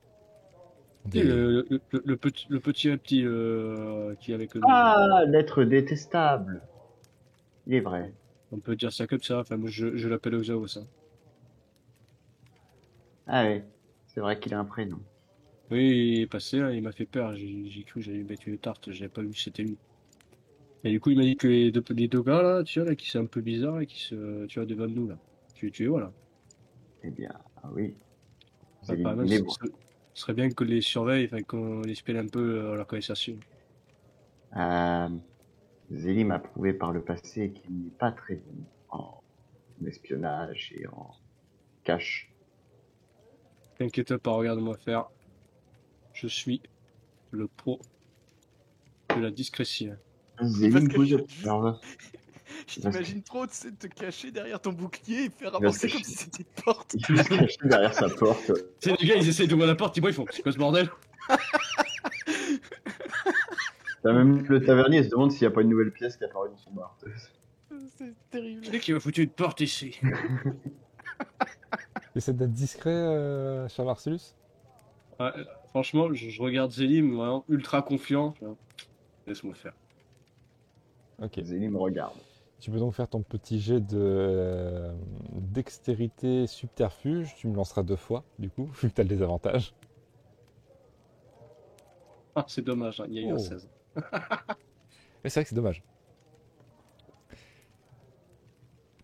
[1.15, 4.79] Et Le, le, le- le petit, le petit reptile euh, qui est avec nous.
[4.79, 6.61] Ah, l'être détestable.
[7.67, 8.15] Il est vrai.
[8.51, 9.39] On peut dire ça comme ça.
[9.39, 10.79] Enfin, moi, je, je l'appelle Oxaos.
[10.79, 10.89] Hein.
[13.29, 13.65] Ah ouais,
[14.09, 15.01] c'est vrai qu'il a un prénom.
[15.71, 17.37] Oui, il est passé là, il m'a fait peur.
[17.37, 18.91] J'ai cru que j'allais mettre une tarte.
[18.91, 19.79] J'avais pas vu que c'était lui.
[20.87, 22.89] Et du coup, il m'a dit que les deux, les deux gars là, tu vois,
[22.89, 25.19] là, qui sont un peu bizarres et qui se, tu vois, devant nous là.
[25.55, 26.13] Tu, tu les vois là.
[27.03, 27.33] Eh bien,
[27.63, 27.95] ah oui.
[28.89, 29.51] Exemple, il est ce bon.
[29.51, 29.73] serait-
[30.15, 33.37] ce serait bien que les surveille, enfin, qu'on les espionnent un peu euh, leur conversation.
[34.57, 35.09] Euh,
[35.93, 39.23] Zélim a prouvé par le passé qu'il n'est pas très bon en
[39.87, 41.11] espionnage et en
[41.85, 42.31] cache.
[43.79, 45.09] T'inquiète pas, regarde-moi faire.
[46.15, 46.63] Je suis
[47.31, 47.81] le pro
[49.17, 49.97] de la discrétion.
[50.39, 51.17] Que vous je-.
[52.67, 56.15] Je t'imagine trop, tu sais, te cacher derrière ton bouclier et faire avancer comme si
[56.15, 56.95] c'était une porte.
[57.09, 58.53] Il se cache derrière sa porte.
[58.81, 60.53] Tu sais, les gars, ils essayent d'ouvrir la porte, ils voient, ils font C'est quoi
[60.53, 60.89] ce bordel?
[64.03, 66.49] T'as même le tavernier se demande s'il n'y a pas une nouvelle pièce qui apparaît
[66.49, 66.97] dans son bar.
[67.99, 68.65] C'est terrible.
[68.65, 69.99] Sais qui m'a foutu une porte ici
[72.15, 74.35] Essaie d'être discret, euh, cher Marcellus.
[75.21, 75.33] Ouais,
[75.71, 78.35] Franchement, je, je regarde Zélim, vraiment ultra confiant.
[79.27, 79.75] Laisse-moi faire.
[81.23, 81.41] Ok.
[81.43, 82.17] Zélie me regarde.
[82.59, 84.95] Tu peux donc faire ton petit jet de euh,
[85.33, 87.35] dextérité subterfuge.
[87.37, 89.75] Tu me lanceras deux fois, du coup, vu que tu as le désavantage.
[92.35, 93.39] Ah, c'est dommage, hein, il y a eu un Oh.
[93.39, 93.69] 16.
[93.97, 95.83] Mais c'est vrai que c'est dommage.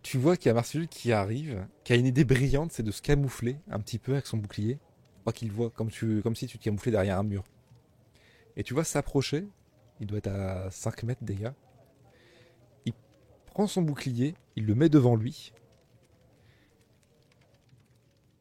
[0.03, 2.91] Tu vois qu'il y a Marcellus qui arrive, qui a une idée brillante, c'est de
[2.91, 4.77] se camoufler un petit peu avec son bouclier.
[5.21, 7.43] Crois qu'il voit comme, tu, comme si tu te camouflais derrière un mur.
[8.55, 9.47] Et tu vois s'approcher,
[9.99, 11.55] il doit être à 5 mètres des gars.
[13.53, 15.53] Prend son bouclier, il le met devant lui.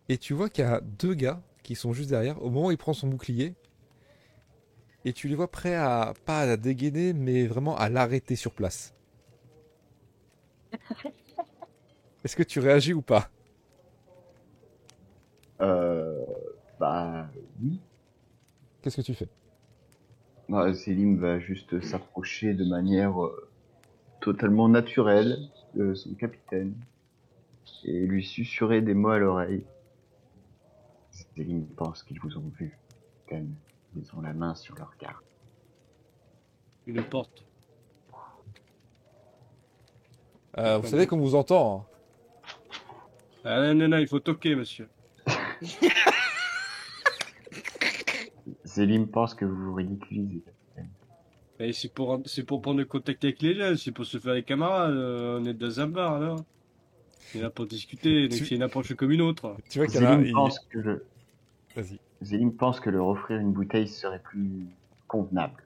[0.08, 2.42] Et tu vois qu'il y a deux gars qui sont juste derrière.
[2.42, 3.54] Au moment où il prend son bouclier,
[5.04, 8.54] et tu les vois prêts à, pas à la dégainer, mais vraiment à l'arrêter sur
[8.54, 8.94] place.
[12.24, 13.28] Est-ce que tu réagis ou pas?
[15.60, 16.24] Euh,
[16.80, 17.28] bah
[17.60, 17.80] oui.
[18.80, 19.28] Qu'est-ce que tu fais?
[20.48, 23.51] Bah, va juste s'approcher de manière euh,
[24.22, 25.36] totalement naturelle
[25.74, 26.74] de son capitaine
[27.84, 29.64] et lui susurrer des mots à l'oreille.
[31.10, 32.78] Selim pense qu'ils vous ont vu.
[33.26, 33.54] Capitaine.
[33.96, 35.22] Ils ont la main sur leur garde.
[36.86, 37.44] Une porte.
[40.58, 41.80] Euh, Vous savez qu'on vous entend.
[41.80, 41.86] hein.
[43.44, 44.88] Ah non, non, non, il faut toquer, monsieur.
[48.64, 50.42] Selim pense que vous vous ridiculisez.
[51.62, 54.34] Et c'est pour, c'est pour prendre le contact avec les jeunes, c'est pour se faire
[54.34, 54.94] les camarades.
[54.94, 56.36] euh, on est dans un bar, là.
[57.34, 59.56] On est là pour discuter, donc Tu- c'est une approche comme une autre.
[59.70, 60.18] Tu vois qu'il y en a un.
[60.18, 61.04] Zélim il- pense que le
[61.76, 61.98] Vas-y.
[62.22, 64.66] Zélim pense que leur offrir une bouteille serait plus
[65.08, 65.62] convenable.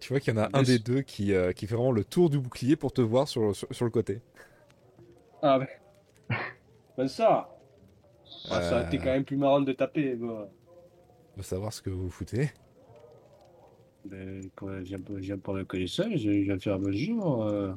[0.00, 2.04] Tu vois qu'il y en a un des deux qui, euh, qui fait vraiment le
[2.04, 4.20] tour du bouclier pour te voir sur, sur, sur le côté.
[5.42, 5.68] Ah, mais.
[6.96, 7.48] Ben ça
[8.50, 8.86] ah, Ça a Euh.
[8.86, 10.48] été quand même plus marrant de taper, moi.
[11.36, 12.50] De savoir ce que vous foutez.
[14.10, 17.44] Ben, quand je viens, je viens pour le connaissance, je je viens faire bonjour.
[17.44, 17.72] Euh...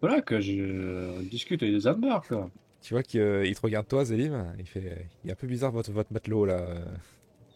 [0.00, 2.50] Voilà, que je on discute avec des ambards, quoi.
[2.82, 4.54] Tu vois qu'il euh, il te regarde toi, Zélim.
[4.58, 5.08] Il fait.
[5.24, 6.66] Il est un peu bizarre votre, votre matelot là.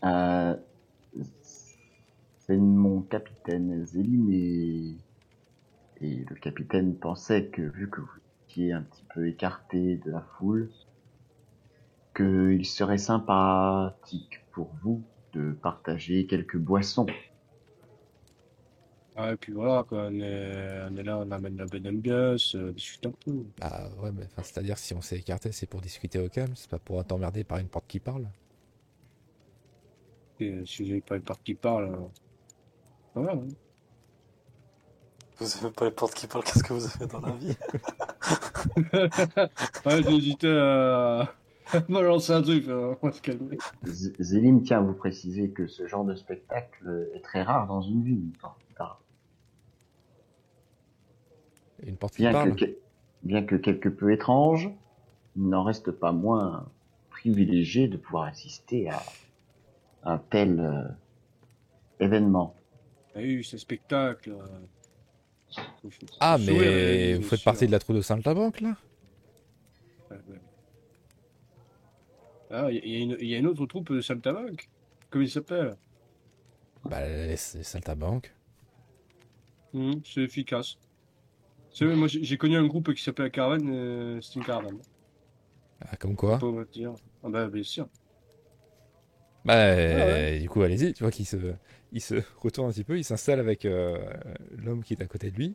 [0.03, 0.57] Euh,
[1.51, 4.97] c'est mon capitaine Zélim et,
[6.01, 10.27] et le capitaine pensait que vu que vous étiez un petit peu écarté de la
[10.39, 10.69] foule,
[12.17, 15.03] qu'il serait sympathique pour vous
[15.33, 17.07] de partager quelques boissons.
[19.23, 20.09] Ah, et puis voilà, quoi.
[20.11, 23.45] On est, on est là, on amène la bonne ambiance, euh, on discute un peu.
[23.59, 26.71] Bah ouais, mais enfin, c'est-à-dire si on s'est écarté, c'est pour discuter au calme, c'est
[26.71, 28.27] pas pour t'emmerder par une porte qui parle.
[30.41, 31.85] Et euh, si vous n'avez pas une part qui parle.
[31.95, 32.09] euh,
[33.15, 33.33] Voilà.
[33.33, 33.47] hein.
[35.39, 37.57] Vous avez pas les portes qui parlent, qu'est-ce que vous avez dans la vie?
[39.87, 41.35] Ouais, j'ai hésité à
[41.89, 43.59] me lancer un truc, on va se calmer.
[43.85, 47.81] Z- Zélim tient à vous préciser que ce genre de spectacle est très rare dans
[47.83, 48.31] une ville.
[48.37, 49.01] Enfin, rare.
[51.87, 52.55] Une porte qui Bien parle.
[52.55, 52.77] que, que-
[53.23, 54.71] bien que quelque peu étrange,
[55.37, 56.69] il n'en reste pas moins
[57.11, 59.03] privilégié de pouvoir assister à
[60.05, 60.89] un tel euh,
[62.05, 62.55] événement.
[63.15, 64.31] Ah oui, spectacle.
[64.33, 64.47] euh.
[66.21, 67.45] Ah, sourire, mais vous faites sûr.
[67.51, 68.77] partie de la troupe de Sainte-la-Banque là?
[70.11, 70.17] Ouais.
[72.51, 74.01] Ah, il y, a- il y a une- il y a une autre troupe de
[74.01, 74.69] Saltabank.
[75.09, 75.77] Comment il s'appelle?
[76.85, 78.33] Bah, les- c'est Sainte-la-Banque.
[79.75, 80.79] Hum, C'est efficace.
[81.73, 84.79] C'est vrai, moi j'ai connu un groupe qui s'appelait la Caravane, euh, c'était une caravane.
[85.81, 86.93] Ah, comme quoi me dire.
[87.23, 87.89] Ah bah bien sûr.
[89.45, 90.39] Bah, ouais.
[90.41, 90.93] du coup, allez-y.
[90.93, 91.37] Tu vois qu'il se,
[91.93, 93.99] il se retourne un petit peu, il s'installe avec euh,
[94.57, 95.55] l'homme qui est à côté de lui.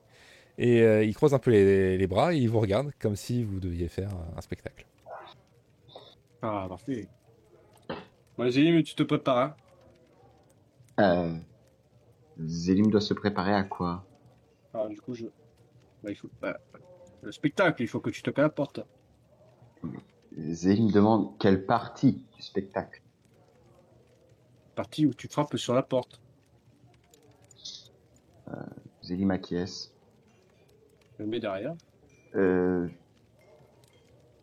[0.58, 3.44] Et euh, il croise un peu les, les bras et il vous regarde comme si
[3.44, 4.86] vous deviez faire un spectacle.
[6.42, 7.08] Ah parfait.
[8.38, 9.38] Vas-y, mais tu te prépares.
[9.38, 9.56] Hein?
[11.00, 11.38] Euh,
[12.40, 14.06] Zélim doit se préparer à quoi?
[14.74, 15.26] Ah, du coup, je.
[16.06, 16.30] Bah, il faut.
[16.40, 16.60] Bah,
[17.24, 18.80] le spectacle, il faut que tu toques à la porte.
[20.38, 23.02] Zélim demande quelle partie du spectacle.
[24.76, 26.22] Partie où tu frappes sur la porte.
[29.02, 29.96] Zélim acquiesce.
[31.18, 31.74] Je le mets derrière.
[32.36, 32.88] Euh,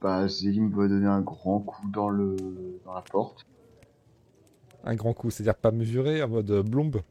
[0.00, 2.36] bah, Zélim doit donner un grand coup dans le
[2.84, 3.46] dans la porte.
[4.82, 7.02] Un grand coup, c'est-à-dire pas mesuré, en mode euh, blombe.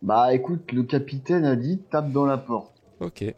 [0.00, 2.80] Bah écoute, le capitaine a dit tape dans la porte.
[3.00, 3.34] Ok.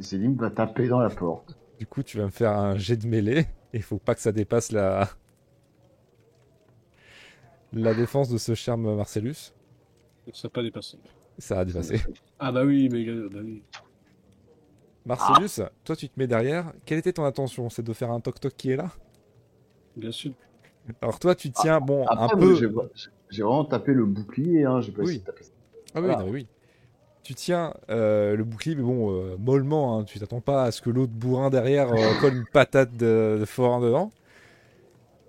[0.00, 1.56] Zélim va taper dans la porte.
[1.78, 3.46] Du coup, tu vas me faire un jet de mêlée.
[3.72, 5.08] Il faut pas que ça dépasse la
[7.72, 9.52] la défense de ce charme Marcellus.
[10.32, 10.98] Ça n'a pas dépassé.
[11.38, 12.00] Ça a dépassé.
[12.38, 13.62] Ah bah oui, mais euh, bah oui.
[15.04, 16.72] Marcellus, toi tu te mets derrière.
[16.84, 17.68] Quelle était ton intention?
[17.68, 18.90] C'est de faire un toc-toc qui est là?
[19.96, 20.32] Bien sûr.
[21.02, 22.54] Alors toi tu tiens, bon, Après, un peu...
[23.30, 24.80] j'ai vraiment tapé le bouclier, hein.
[24.80, 25.04] J'ai pas Oui.
[25.06, 25.52] essayé de taper ça.
[25.94, 26.22] Ah oui, Voilà.
[26.24, 26.46] non, oui.
[27.26, 30.80] Tu tiens euh, le bouclier, mais bon, euh, mollement, hein, tu t'attends pas à ce
[30.80, 34.12] que l'autre bourrin derrière euh, colle une patate de, de forain dedans.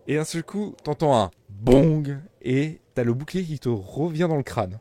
[0.06, 4.36] Et d'un seul coup, t'entends un bong, et t'as le bouclier qui te revient dans
[4.36, 4.78] le crâne.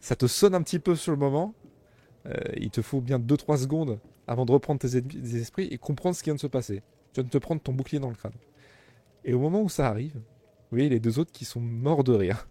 [0.00, 1.54] Ça te sonne un petit peu sur le moment.
[2.56, 4.96] Il te faut bien 2-3 secondes avant de reprendre tes,
[5.36, 6.82] esprits et comprendre ce qui vient de se passer.
[7.12, 8.34] Tu viens de te prendre ton bouclier dans le crâne.
[9.24, 12.12] Et au moment où ça arrive, vous voyez les deux autres qui sont morts de
[12.12, 12.48] rire.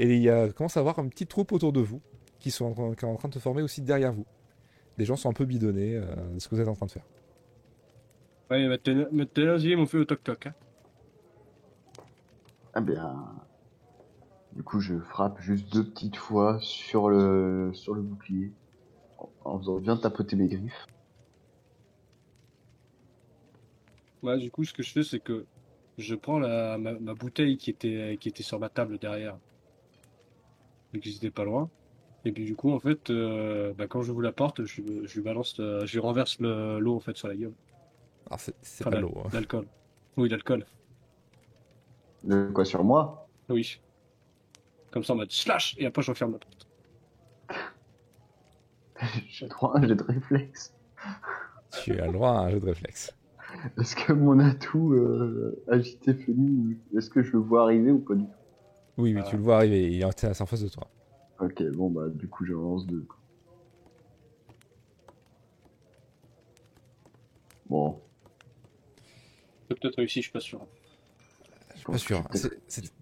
[0.00, 2.02] Et il commence à avoir une petite troupe autour de vous
[2.46, 4.24] qui sont en train, qui est en train de se former aussi derrière vous.
[4.98, 6.92] Des gens sont un peu bidonnés euh, de ce que vous êtes en train de
[6.92, 7.04] faire.
[8.50, 10.46] Ouais, maintenant, maintenant, ils m'ont fait au toc-toc.
[10.46, 10.54] Hein.
[12.72, 13.26] Ah bien.
[14.52, 18.52] Du coup, je frappe juste deux petites fois sur le, sur le bouclier.
[19.18, 20.86] En- En faisant bien tapoter mes griffes.
[24.22, 25.46] Ouais, du coup, ce que je fais, c'est que
[25.98, 29.36] je prends la, ma, ma bouteille qui était, qui était sur ma table derrière.
[30.94, 31.68] Donc, ils étaient pas loin.
[32.26, 35.14] Et puis, du coup, en fait, euh, bah, quand je vous la porte, je, je
[35.14, 37.52] lui balance, le- je lui renverse le- l'eau, en fait, sur la gueule.
[38.26, 39.12] Alors c'est c'est Enfin, pas l'eau.
[39.24, 39.28] hein.
[39.32, 39.66] L'alcool.
[40.16, 40.66] Oui, l'alcool.
[42.26, 43.28] Le, quoi, sur moi?
[43.48, 43.80] Oui.
[44.90, 46.66] Comme ça, en mode slash, et après, je referme la porte.
[49.28, 50.74] J'ai droit à un jet de réflexe.
[51.84, 53.14] Tu as le droit à un jeu de réflexe.
[53.78, 58.14] Est-ce que mon atout euh, agité féline, est-ce que je le vois arriver ou pas
[58.14, 58.30] du tout?
[58.98, 59.28] Oui, oui, Ah.
[59.28, 59.92] tu le vois arriver.
[59.92, 60.88] Il est assez en face de toi.
[61.38, 63.02] Ok, bon bah du coup je lance deux.
[63.02, 63.16] quoi.
[67.68, 68.00] Bon,
[69.68, 70.64] peut-être réussi, je suis pas sûr.
[71.74, 72.24] Je suis pas sûr.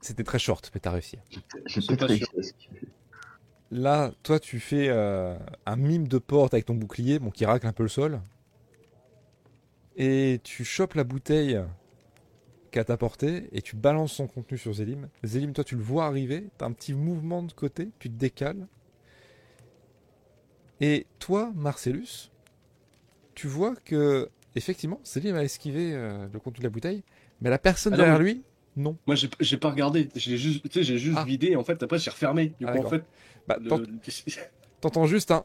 [0.00, 1.18] C'était très short, mais t'as réussi.
[1.66, 2.28] C'est peut-être pas sûr.
[3.70, 7.66] Là, toi, tu fais euh, un mime de porte avec ton bouclier, bon, qui racle
[7.66, 8.20] un peu le sol.
[9.96, 11.60] Et tu chopes la bouteille
[12.74, 15.08] qu'à ta portée et tu balances son contenu sur Zélim.
[15.22, 18.66] Zélim, toi, tu le vois arriver, t'as un petit mouvement de côté, tu te décales.
[20.80, 22.32] Et toi, Marcellus,
[23.36, 27.04] tu vois que, effectivement, Zélim a esquivé euh, le contenu de la bouteille,
[27.40, 28.42] mais la personne Ah derrière lui,
[28.76, 28.96] non.
[29.06, 30.08] Moi, j'ai j'ai pas regardé.
[30.16, 31.24] J'ai juste, j'ai juste Ah.
[31.24, 32.54] vidé, et en fait, après, j'ai refermé.
[32.58, 33.04] Du Ah, coup, en fait,
[33.46, 33.86] Bah, le- t'ent- le-
[34.80, 35.44] T'entends juste un.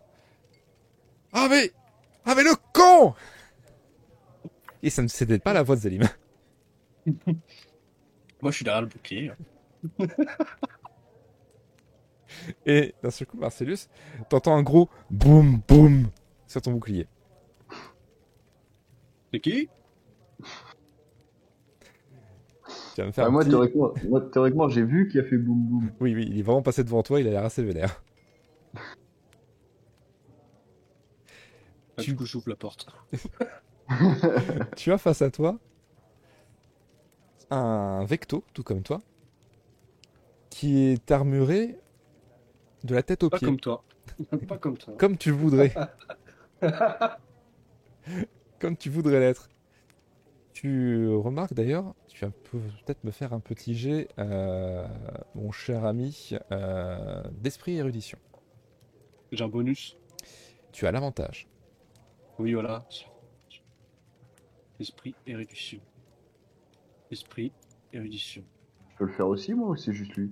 [1.31, 1.71] Ah mais
[2.25, 3.13] Ah mais le con
[4.81, 6.01] Et ça ne c'était pas la voix de Zélim.
[8.41, 9.31] moi, je suis derrière le bouclier.
[12.65, 13.87] Et d'un seul coup, Marcellus,
[14.29, 16.07] t'entends un gros boum boum
[16.47, 17.07] sur ton bouclier.
[19.33, 19.69] C'est qui?
[22.95, 25.23] Tu vas me faire Ah, un moi, petit- théoriquement, moi théoriquement j'ai vu qu'il a
[25.23, 25.91] fait boum boum.
[25.99, 28.03] Oui, oui, il est vraiment passé devant toi, il a l'air assez vénère.
[31.97, 32.87] Ah, Tu- Du coup, j'ouvre la porte.
[34.77, 35.57] tu as face à toi
[37.49, 39.01] un Vecto, tout comme toi,
[40.49, 41.77] qui est armuré
[42.83, 43.83] de la tête aux Pas pieds, comme toi.
[44.47, 44.93] pas comme toi.
[44.97, 45.73] comme tu voudrais.
[48.59, 49.49] comme tu voudrais l'être.
[50.53, 54.85] Tu remarques d'ailleurs, tu vas peu- peut-être me faire un petit jet, euh,
[55.35, 58.17] mon cher ami, euh, d'esprit érudition.
[59.31, 59.95] J'ai un bonus.
[60.73, 61.47] Tu as l'avantage.
[62.39, 62.85] Oui, voilà.
[64.79, 65.79] Esprit, érudition.
[67.11, 67.51] Esprit,
[67.93, 68.43] érudition.
[68.89, 70.31] Je peux le faire aussi moi ou c'est juste lui?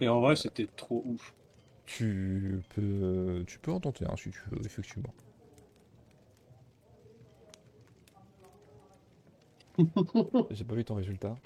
[0.00, 1.34] Et en vrai, c'était trop ouf.
[1.86, 5.14] Tu peux, tu peux en tenter un si tu veux, effectivement.
[10.50, 11.36] J'ai pas vu ton résultat.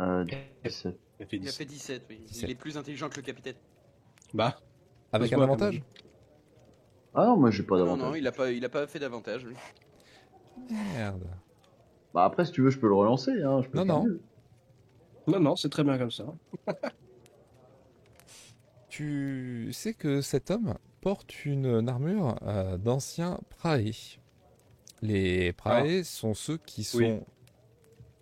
[0.00, 0.24] euh,
[0.64, 0.98] 17.
[1.20, 1.52] Il a fait Il a 10.
[1.52, 2.20] fait 17, oui.
[2.26, 2.42] 17.
[2.42, 3.56] Il est plus intelligent que le capitaine.
[4.34, 4.60] Bah,
[5.12, 5.82] Avec un avantage.
[7.14, 8.08] Ah non, moi j'ai pas Non, d'avantage.
[8.08, 9.44] non, il a pas, il a pas fait d'avantage.
[9.46, 9.56] lui.
[10.70, 11.24] Merde.
[12.14, 13.60] Bah après si tu veux je peux le relancer hein.
[13.62, 14.04] Je peux Non, non.
[14.04, 14.20] mieux.
[15.26, 16.24] Non, non, c'est très bien comme ça.
[18.88, 23.90] Tu sais que cet homme porte une armure euh, d'anciens praés.
[25.02, 26.98] Les praés sont ceux qui sont.
[26.98, 27.20] Oui.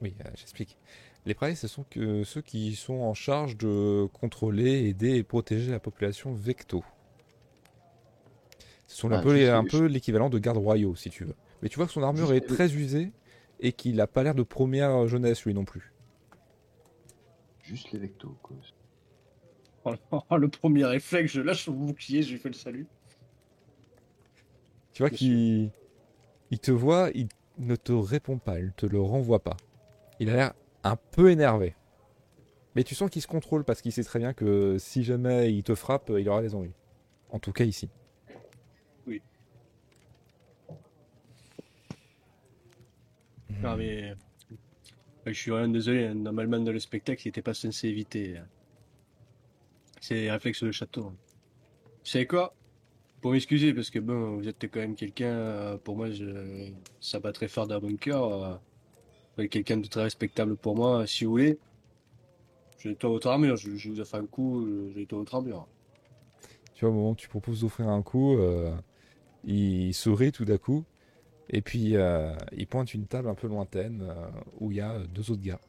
[0.01, 0.79] Oui, euh, j'explique.
[1.27, 5.71] Les praés, ce sont que ceux qui sont en charge de contrôler, aider et protéger
[5.71, 6.83] la population vecto.
[8.89, 11.25] Ce sont un Ah, peu, je un je- peu l'équivalent de gardes royaux, si tu
[11.25, 11.37] veux.
[11.63, 13.13] Mais tu vois que son armure Je est très usée
[13.63, 15.93] et qu'il n'a pas l'air de première jeunesse, lui non plus.
[17.63, 18.57] Juste les quoi.
[19.85, 22.87] Oh, le premier réflexe, je lâche son bouclier, je lui fais le salut.
[24.93, 25.71] Tu vois qu'il
[26.51, 29.57] il te voit, il ne te répond pas, il te le renvoie pas.
[30.21, 30.53] Il a l'air
[30.85, 31.75] un peu énervé.
[32.75, 35.63] Mais tu sens qu'il se contrôle parce qu'il sait très bien que si jamais il
[35.63, 36.75] te frappe, il aura des ennuis.
[37.31, 37.89] En tout cas ici.
[43.65, 44.15] Ah, mais.
[45.25, 48.39] Je suis vraiment désolé, hein, normalement dans le spectacle, il était pas censé éviter.
[48.39, 48.47] hein.
[50.01, 51.11] C'est les réflexes de château.
[51.11, 51.15] Vous
[52.03, 52.55] savez quoi?
[53.21, 56.73] Pour m'excuser, parce que bon, vous êtes quand même quelqu'un, euh, pour moi, je...
[57.01, 58.33] ça bat très fort mon cœur.
[58.33, 58.57] euh,
[59.37, 61.59] vous êtes quelqu'un de très respectable pour moi, si vous voulez.
[62.79, 65.37] Je nettoie votre armure, je, je vous ai fait un coup, je je nettoie votre
[65.37, 65.69] armure.
[66.75, 68.75] Tu vois, au moment où tu proposes d'offrir un coup, euh,
[69.45, 70.85] il sourit tout d'un coup.
[71.51, 74.31] Et puis, euh, il pointe une table un peu lointaine euh,
[74.61, 75.61] où il y a deux autres gars,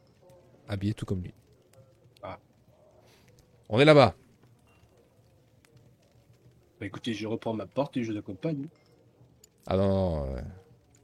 [0.68, 1.34] habillés tout comme lui.
[2.22, 2.40] Ah.
[3.70, 4.16] On est là-bas.
[6.80, 8.68] Bah écoutez, je reprends ma porte et je l'accompagne.
[9.68, 10.42] Ah non, non, euh,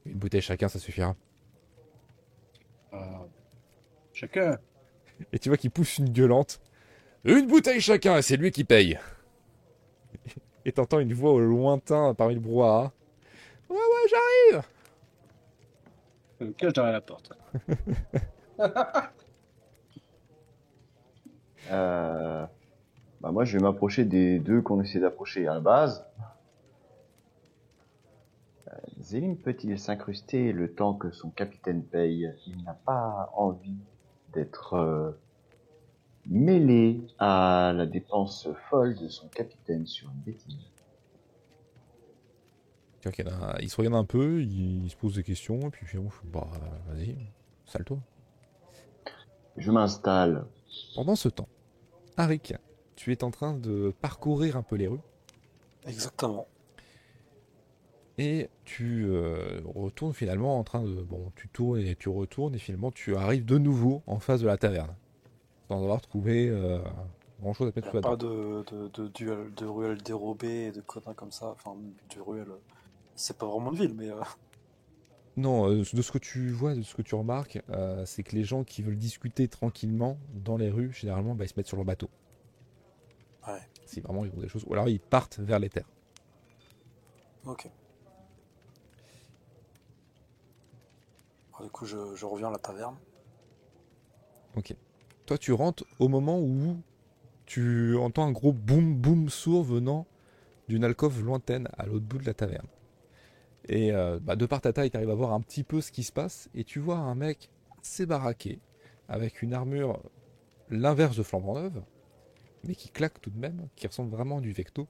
[0.05, 1.15] une bouteille chacun, ça suffira.
[2.91, 3.26] Ah,
[4.13, 4.57] chacun.
[5.32, 6.61] Et tu vois qu'il pousse une gueulante.
[7.26, 8.97] Une bouteille chacun, et c'est lui qui paye.
[10.65, 12.93] Et t'entends une voix au lointain parmi le brouhaha.
[13.70, 14.63] Ouais, ouais, j'arrive
[16.39, 17.32] Je me cache derrière la porte.
[21.72, 22.47] Euh,
[23.22, 26.03] bah moi, je vais m'approcher des deux qu'on essaie d'approcher à la base.
[28.67, 32.34] Euh, Zélim peut-il s'incruster le temps que son capitaine paye?
[32.47, 33.78] Il n'a pas envie
[34.34, 35.11] d'être euh,
[36.26, 40.68] mêlé à la dépense folle de son capitaine sur une bêtise.
[43.05, 45.85] Y a- il se regarde un peu, il, il se pose des questions, et puis
[45.85, 46.47] finalement, je fais, bah,
[46.87, 47.15] vas-y,
[47.65, 47.97] sale-toi.
[49.57, 50.45] Je m'installe.
[50.95, 51.49] Pendant ce temps,
[52.17, 52.53] Arik,
[52.95, 54.99] tu es en train de parcourir un peu les rues,
[55.85, 56.47] Exactement.
[58.17, 61.01] et tu euh, retournes finalement en train de...
[61.01, 64.47] Bon, tu tournes et tu retournes, et finalement, tu arrives de nouveau en face de
[64.47, 64.93] la taverne.
[65.69, 66.81] Sans avoir trouvé euh,
[67.41, 70.71] grand-chose à Il mettre sous la pas de, de, de duel, de ruelle dérobée et
[70.71, 71.49] de conneries comme ça.
[71.51, 71.75] Enfin,
[72.09, 72.47] du ruelle.
[73.20, 74.09] C'est pas vraiment une ville, mais.
[74.09, 74.22] euh,
[75.36, 78.34] Non, euh, de ce que tu vois, de ce que tu remarques, euh, c'est que
[78.34, 81.76] les gens qui veulent discuter tranquillement dans les rues, généralement, bah, ils se mettent sur
[81.76, 82.09] leur bateau.
[83.45, 83.59] Ouais.
[83.86, 84.63] Si vraiment ils ont des choses.
[84.67, 85.89] Ou alors ils partent vers les terres.
[87.45, 87.70] Ok.
[91.55, 92.95] Alors, du coup, je, je reviens à la taverne.
[95.26, 96.82] Toi, tu rentres au moment où
[97.45, 100.07] tu entends un gros boum boum sourd venant
[100.70, 102.67] d'une alcôve lointaine à l'autre bout de la taverne.
[103.68, 105.91] Et euh, bah, de par ta taille, tu arrives à voir un petit peu ce
[105.91, 107.49] qui se passe et tu vois un mec
[107.80, 108.07] assez
[109.07, 109.99] avec une armure
[110.70, 111.82] l'inverse de flambant neuve,
[112.64, 114.88] mais qui claque tout de même, qui ressemble vraiment à du Vecto.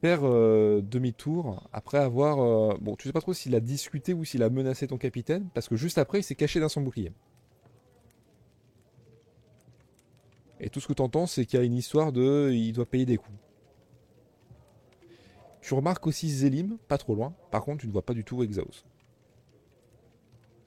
[0.00, 2.40] Faire euh, demi-tour après avoir.
[2.40, 5.48] euh, bon, tu sais pas trop s'il a discuté ou s'il a menacé ton capitaine,
[5.54, 7.12] parce que juste après, il s'est caché dans son bouclier.
[10.60, 12.50] Et tout ce que tu entends, c'est qu'il y a une histoire de.
[12.52, 13.36] Il doit payer des coups.
[15.66, 17.34] Tu remarques aussi Zélim, pas trop loin.
[17.50, 18.84] Par contre, tu ne vois pas du tout Exaos.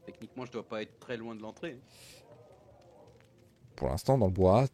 [0.05, 1.79] Techniquement, je dois pas être très loin de l'entrée.
[3.77, 4.65] Pour l'instant, dans le bois,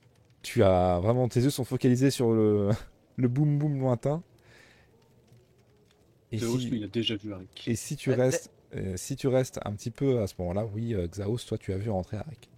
[0.42, 1.28] tu as vraiment.
[1.28, 2.72] Tes yeux sont focalisés sur le,
[3.18, 4.24] le boum boum lointain.
[6.32, 7.68] Et si, lui, il a déjà vu Arik.
[7.68, 8.52] et si tu restes.
[8.74, 11.72] euh, si tu restes un petit peu à ce moment-là, oui, euh, Xaos, toi tu
[11.72, 12.50] as vu rentrer Arik.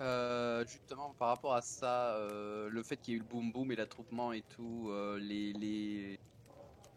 [0.00, 3.52] Euh, justement, par rapport à ça, euh, le fait qu'il y ait eu le boom
[3.52, 6.18] boom et l'attroupement et tout, euh, les, les...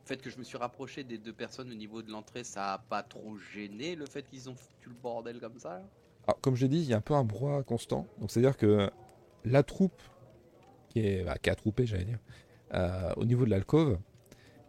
[0.06, 2.74] le fait que je me suis rapproché des deux personnes au niveau de l'entrée, ça
[2.74, 5.82] a pas trop gêné le fait qu'ils ont foutu le bordel comme ça
[6.28, 8.06] Alors, comme j'ai dit, il y a un peu un brouhaha constant.
[8.20, 8.92] Donc, c'est-à-dire que
[9.46, 10.00] la troupe
[10.90, 12.20] qui est, bah, qui est attroupée, j'allais dire,
[12.76, 13.98] euh, au niveau de l'alcôve,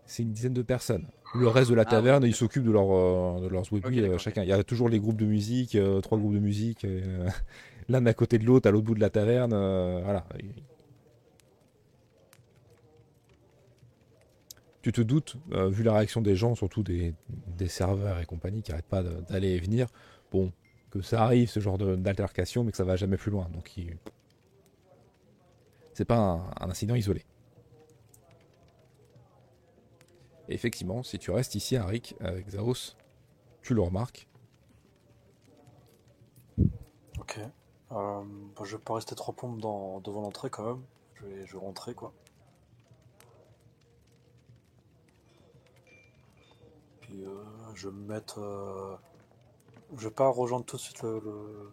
[0.06, 1.06] c'est une dizaine de personnes.
[1.34, 2.30] Le reste de la Ah, taverne, ouais.
[2.30, 4.42] ils s'occupent de, leur, euh, de leurs webis, d'accord, chacun.
[4.42, 7.28] Il y a toujours les groupes de musique, euh, trois groupes de musique, euh,
[7.90, 9.52] l'un à côté de l'autre, à l'autre bout de la taverne.
[9.52, 10.24] euh, voilà.
[14.86, 17.12] Tu te doutes, euh, vu la réaction des gens, surtout des,
[17.66, 19.88] serveurs et compagnie qui n'arrêtent pas d'aller et venir,
[20.30, 20.52] bon,
[20.92, 23.48] que ça arrive ce genre d'altercation, mais que ça va jamais plus loin.
[23.52, 23.74] Donc,
[25.92, 26.18] c'est pas
[26.60, 27.24] un, incident isolé.
[30.46, 32.94] Effectivement, si tu restes ici, Arik, avec Zaos,
[33.62, 34.28] tu le remarques.
[37.18, 37.40] Ok.
[37.90, 38.22] Euh,
[38.62, 40.82] je vais pas rester trois pompes devant l'entrée quand même.
[41.44, 42.12] Je vais rentrer quoi.
[47.16, 48.40] Puis euh, je vais me mettre.
[48.40, 48.94] euh,
[49.96, 51.72] Je vais pas rejoindre tout de suite le, le...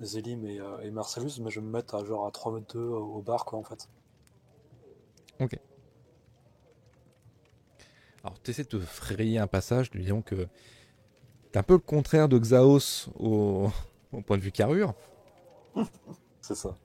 [0.00, 2.74] Zélim et, euh, et Marcellus, mais je vais me mettre à genre à 3 mètres
[2.74, 3.88] 2 au bar quoi en fait.
[8.24, 10.48] Alors, tu essaies de te frayer un passage, disons que
[11.52, 13.68] t'es un peu le contraire de Xaos au,
[14.12, 14.94] au point de vue carrure.
[16.40, 16.76] C'est ça.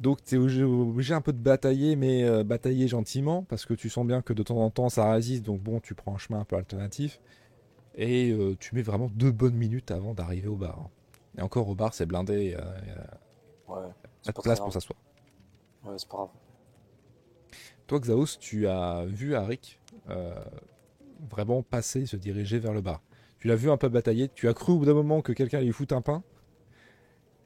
[0.00, 3.90] Donc tu es obligé, un peu de batailler, mais euh, batailler gentiment, parce que tu
[3.90, 6.40] sens bien que de temps en temps ça résiste, donc bon, tu prends un chemin
[6.40, 7.20] un peu alternatif.
[7.96, 10.88] Et euh, tu mets vraiment deux bonnes minutes avant d'arriver au bar.
[11.36, 13.88] Et encore au bar, c'est blindé, euh, a Ouais.
[13.88, 14.98] pas C'est de place pour s'asseoir.
[15.84, 16.28] Ouais, c'est pas grave.
[17.86, 20.32] Toi, Xaos, tu as vu Arik euh,
[21.28, 23.02] vraiment passer, se diriger vers le bar.
[23.38, 25.60] Tu l'as vu un peu batailler, tu as cru au bout d'un moment que quelqu'un
[25.60, 26.22] lui fout un pain?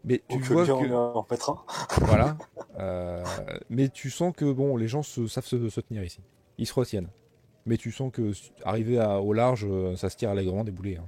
[0.04, 0.92] Mais tu vois on que...
[0.92, 1.26] en.
[2.02, 2.36] Voilà.
[2.76, 3.22] Euh,
[3.70, 6.20] mais tu sens que bon, les gens se- savent se, se tenir ici.
[6.58, 7.08] Ils se retiennent.
[7.66, 8.32] Mais tu sens que
[8.64, 10.96] arrivé à- au large, euh, ça se tire allègrement des boulets.
[10.96, 11.06] hein.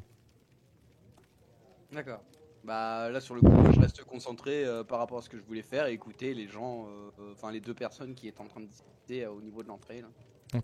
[1.90, 2.22] D'accord.
[2.62, 5.42] Bah là sur le coup, je reste concentré euh, par rapport à ce que je
[5.42, 8.60] voulais faire et écouter les gens, euh, enfin les deux personnes qui étaient en train
[8.60, 10.02] de discuter euh, au niveau de l'entrée.
[10.02, 10.60] là.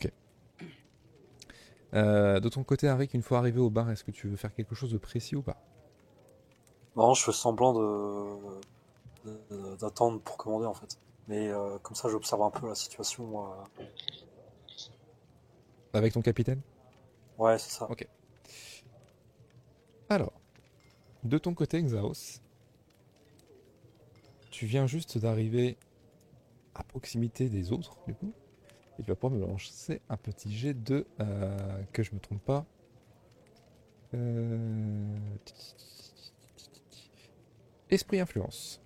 [1.95, 4.55] Euh, de ton côté, Arik, une fois arrivé au bar, est-ce que tu veux faire
[4.55, 5.61] quelque chose de précis ou pas?
[6.97, 8.61] Non, je fais semblant de
[9.81, 10.99] d'attendre pour commander en fait.
[11.29, 13.47] Mais euh, comme ça, j'observe un peu la situation.
[13.47, 13.85] euh.
[15.93, 16.61] Avec ton capitaine?
[17.39, 17.91] Ouais, c'est ça.
[17.91, 18.07] Ok.
[20.09, 20.33] Alors,
[21.23, 22.41] de ton côté, Xaos,
[24.51, 25.77] tu viens juste d'arriver
[26.75, 28.33] à proximité des autres, du coup.
[28.99, 31.07] Et tu vas pouvoir me lancer un petit jet de.
[31.21, 32.67] euh, que je me trompe pas.
[34.15, 35.17] Euh,
[37.93, 38.81] Esprit influence.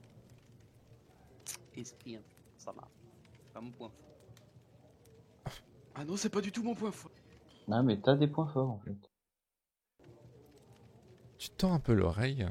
[1.77, 2.23] Esprit, hein,
[2.59, 2.91] ça marche.
[3.45, 5.53] C'est Pas mon point fort.
[5.95, 7.13] Ah non, c'est pas du tout mon point fort.
[7.69, 8.97] Non, mais t'as des points forts en fait.
[11.39, 12.49] Tu tends un peu l'oreille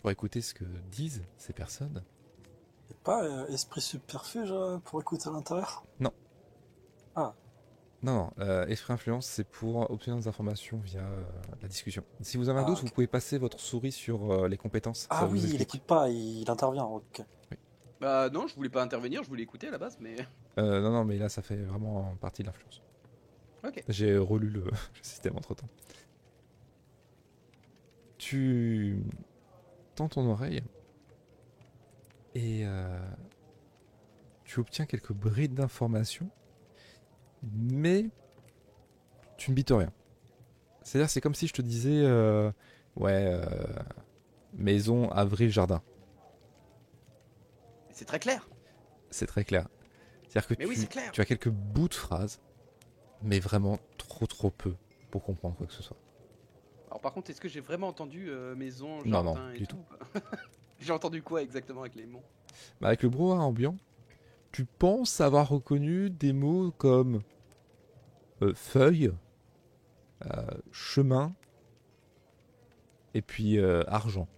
[0.00, 2.02] pour écouter ce que disent ces personnes.
[2.90, 5.84] Et pas euh, esprit subterfuge euh, pour écouter à l'intérieur?
[6.00, 6.12] Non,
[8.02, 11.22] non, euh, esprit influence, c'est pour obtenir des informations via euh,
[11.60, 12.02] la discussion.
[12.20, 15.06] Si vous avez un Ah, doute, vous pouvez passer votre souris sur euh, les compétences.
[15.10, 15.74] Ah ça vous oui, il explique.
[15.76, 16.84] écoute pas, il, intervient.
[16.84, 17.22] Ok.
[18.00, 20.16] Bah non, je voulais pas intervenir, je voulais écouter à la base, mais.
[20.58, 22.82] Euh, non, non, mais là, ça fait vraiment partie de l'influence.
[23.64, 23.84] Ok.
[23.88, 24.72] J'ai relu le, le
[25.02, 25.68] système entre temps.
[28.18, 28.98] Tu
[29.94, 30.62] tends ton oreille
[32.34, 32.98] et euh,
[34.44, 36.30] tu obtiens quelques brides d'informations,
[37.42, 38.06] mais
[39.36, 39.92] tu ne bites rien.
[40.82, 42.50] C'est-à-dire, c'est comme si je te disais, euh,
[42.96, 43.44] ouais, euh,
[44.54, 45.82] maison, avril, jardin.
[47.90, 48.48] C'est très clair.
[49.10, 49.68] C'est très clair.
[50.28, 51.12] C'est-à-dire que Mais oui, tu, c'est clair.
[51.12, 52.40] tu as quelques bouts de phrases,
[53.22, 54.74] mais vraiment trop trop peu
[55.10, 55.98] pour comprendre quoi que ce soit.
[56.88, 59.66] Alors par contre, est-ce que j'ai vraiment entendu euh, maison, Non, jardin non, et du
[59.66, 59.78] tout,
[60.80, 62.24] J'ai entendu quoi exactement avec les mots?
[62.80, 63.76] Bah, avec le brouhaha ambiant,
[64.52, 67.22] tu penses avoir reconnu des mots comme
[68.42, 69.12] euh, feuille,
[70.26, 71.34] euh, chemin,
[73.14, 74.28] et puis euh, argent?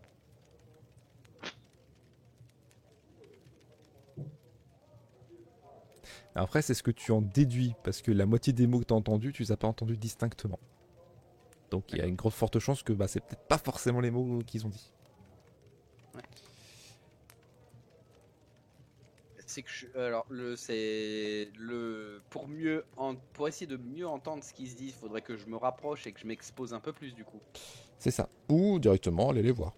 [6.37, 8.95] Après, c'est ce que tu en déduis, parce que la moitié des mots que tu
[8.95, 10.59] as entendus, tu les as pas entendus distinctement.
[11.71, 14.11] Donc il y a une grosse forte chance que bah, c'est peut-être pas forcément les
[14.11, 14.93] mots qu'ils ont dit.
[19.55, 24.43] C'est que je, alors le c'est le pour mieux en, pour essayer de mieux entendre
[24.43, 26.93] ce qui se il faudrait que je me rapproche et que je m'expose un peu
[26.93, 27.39] plus du coup.
[28.01, 28.29] C'est ça.
[28.49, 29.73] Ou directement aller les voir.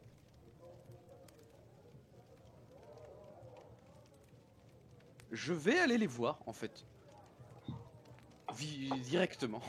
[5.30, 6.86] Je vais aller les voir en fait.
[8.54, 9.60] Vi- directement.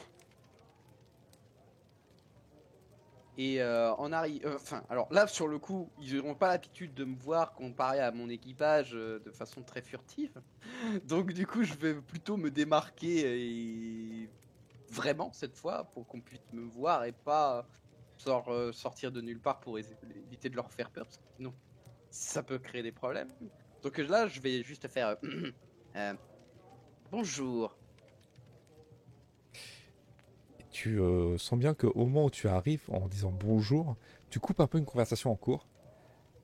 [3.39, 7.05] Et euh, en arrive, enfin, alors là sur le coup, ils n'auront pas l'habitude de
[7.05, 10.41] me voir comparé à mon équipage euh, de façon très furtive.
[11.05, 14.27] Donc du coup, je vais plutôt me démarquer
[14.89, 17.67] vraiment cette fois pour qu'on puisse me voir et pas
[18.25, 21.05] euh, sortir de nulle part pour éviter de leur faire peur.
[21.05, 21.53] Parce que sinon,
[22.09, 23.29] ça peut créer des problèmes.
[23.83, 25.51] Donc là, je vais juste faire euh,
[25.95, 26.13] euh,
[27.11, 27.77] bonjour.
[30.78, 33.95] Tu euh, sens bien qu'au moment où tu arrives en disant bonjour,
[34.30, 35.65] tu coupes un peu une conversation en cours.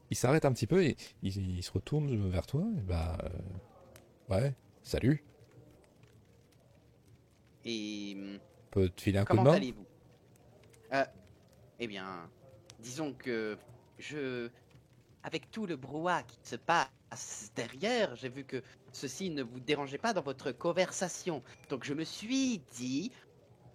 [0.10, 2.64] Il s'arrête un petit peu et il, il se retourne vers toi.
[2.76, 3.30] Et bah, euh,
[4.30, 5.24] ouais, salut.
[7.64, 8.18] Et
[8.72, 9.86] Peut te filer un coup de comment main allez-vous?
[10.94, 11.06] Euh,
[11.78, 12.28] Eh bien,
[12.80, 13.56] disons que
[14.00, 14.50] je,
[15.22, 20.00] avec tout le brouhaha qui se passe derrière, j'ai vu que ceci ne vous dérangeait
[20.00, 21.44] pas dans votre conversation.
[21.70, 23.12] Donc je me suis dit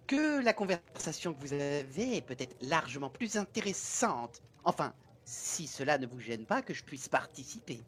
[0.08, 4.42] que la conversation que vous avez est peut-être largement plus intéressante.
[4.64, 4.92] Enfin,
[5.24, 7.84] si cela ne vous gêne pas, que je puisse participer.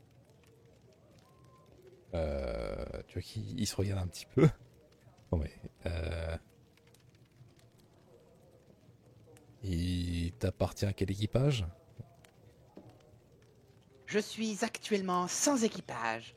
[2.15, 4.49] Euh, tu vois qu'il il se regarde un petit peu.
[5.33, 5.53] Bon, mais.
[5.87, 6.37] Euh,
[9.63, 11.67] Il t'appartient à quel équipage?
[14.07, 16.35] Je suis actuellement sans équipage.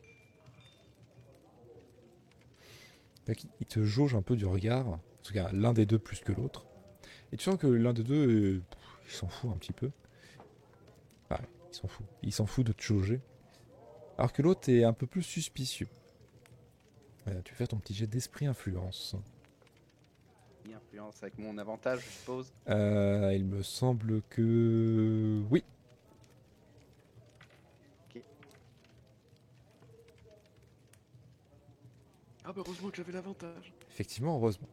[3.60, 6.32] Il te jauge un peu du regard, en tout cas l'un des deux plus que
[6.32, 6.66] l'autre.
[7.32, 8.62] Et tu sens que l'un des deux, euh,
[9.06, 9.90] il s'en fout un petit peu.
[11.30, 11.38] Ouais,
[11.70, 12.04] il s'en fout.
[12.22, 13.22] Il s'en fout de te jauger.
[14.18, 15.88] Alors que l'autre est un peu plus suspicieux.
[17.26, 19.16] Ouais, tu fais ton petit jet d'esprit influence.
[20.74, 22.52] Influence avec mon avantage, je suppose.
[22.68, 25.42] Euh, il me semble que...
[25.50, 25.64] Oui,
[32.44, 33.72] Ah bah heureusement que j'avais l'avantage.
[33.88, 34.68] effectivement, heureusement.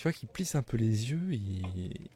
[0.00, 2.08] Tu vois qu'il plisse un peu les yeux, il,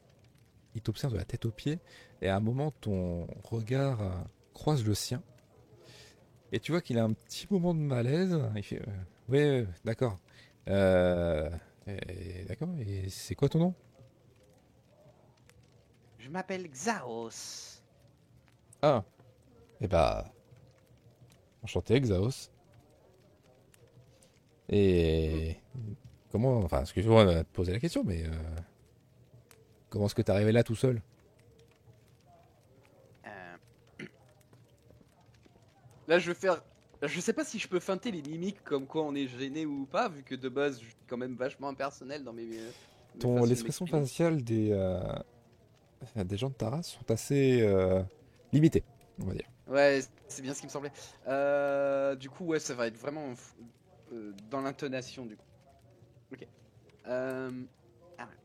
[0.73, 1.77] il t'observe de la tête aux pieds,
[2.19, 4.09] et à un moment, ton regard euh,
[4.55, 5.21] croise le sien.
[6.51, 8.41] Et tu vois qu'il a un petit moment de malaise.
[8.55, 8.91] Il fait euh,
[9.29, 10.17] Ouais, ouais, d'accord.
[10.67, 11.47] Euh,
[11.85, 13.75] et- d'accord, et c'est quoi ton nom?
[16.17, 17.83] Je m'appelle Xaos.
[18.81, 19.03] Ah
[19.79, 20.33] Eh bah.
[21.61, 22.49] Enchanté, Xaos.
[24.69, 25.57] Et.
[26.35, 26.57] Comment.
[26.57, 28.23] Enfin, excuse-moi de te poser la question, mais.
[28.25, 28.29] euh,
[29.89, 31.01] Comment est-ce que t'es arrivé là tout seul?
[33.25, 33.55] Euh,
[36.09, 36.61] Là, je vais faire.
[37.01, 39.85] Je sais pas si je peux feinter les mimiques comme quoi on est gêné ou
[39.85, 42.43] pas, vu que de base, je suis quand même vachement impersonnel dans mes.
[42.45, 42.59] mes
[43.17, 44.71] Ton l'expression faciale des.
[44.73, 44.99] euh,
[46.17, 47.61] des gens de ta race sont assez.
[47.61, 48.03] euh,
[48.51, 48.83] limitées,
[49.21, 49.47] on va dire.
[49.69, 50.91] Ouais, c'est bien ce qui me semblait.
[51.29, 53.33] Euh, du coup, ouais, ça va être vraiment
[54.11, 55.44] euh, dans l'intonation, du coup.
[56.31, 56.47] Ok.
[57.07, 57.51] Euh,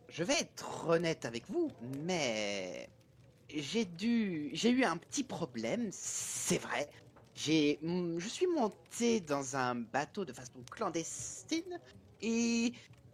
[0.08, 1.70] je vais être honnête avec vous,
[2.04, 2.88] mais
[3.48, 6.90] j'ai dû, j'ai eu un petit problème, c'est vrai.
[7.34, 11.80] J'ai, je suis monté dans un bateau de façon clandestine
[12.20, 12.72] et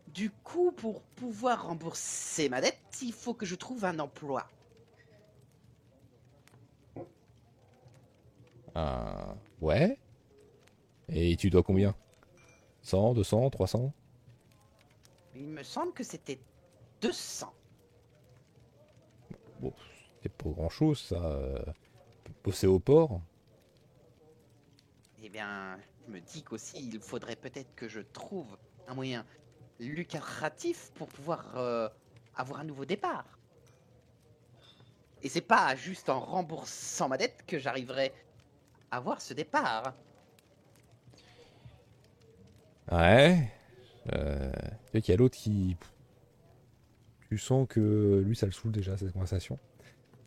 [0.09, 4.49] du coup, pour pouvoir rembourser ma dette, il faut que je trouve un emploi.
[8.77, 9.99] Euh, ouais.
[11.09, 11.95] Et tu dois combien?
[12.83, 13.93] 100, 200, 300
[15.37, 16.41] Il me semble que c'était
[17.01, 17.53] 200.
[19.61, 19.73] Bon,
[20.23, 21.17] c'est pas grand chose ça.
[21.17, 21.59] euh,
[22.45, 23.21] Bosser au port.
[25.23, 28.57] Eh bien, je me dis qu'aussi, il faudrait peut-être que je trouve
[28.87, 29.27] un moyen
[29.81, 31.89] lucratif pour pouvoir euh,
[32.35, 33.39] avoir un nouveau départ.
[35.23, 38.15] Et c'est pas juste en remboursant ma dette que j'arriverai
[38.91, 39.95] à avoir ce départ.
[42.91, 43.53] Ouais.
[44.13, 44.53] Euh,
[44.97, 45.77] sais qu'il y a l'autre qui.
[47.29, 49.59] Tu sens que lui, ça le saoule déjà, cette conversation.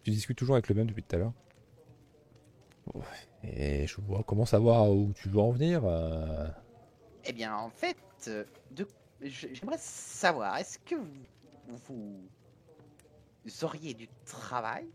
[0.03, 1.33] Tu discutes toujours avec le même depuis tout à l'heure.
[3.43, 5.81] Et je vois, comment savoir où tu veux en venir.
[5.85, 6.47] euh,
[7.25, 7.97] Eh bien, en fait,
[8.27, 8.87] euh, de-
[9.21, 11.07] j'aimerais savoir, est-ce que vous,
[11.67, 12.29] vous
[13.63, 14.85] auriez du travail?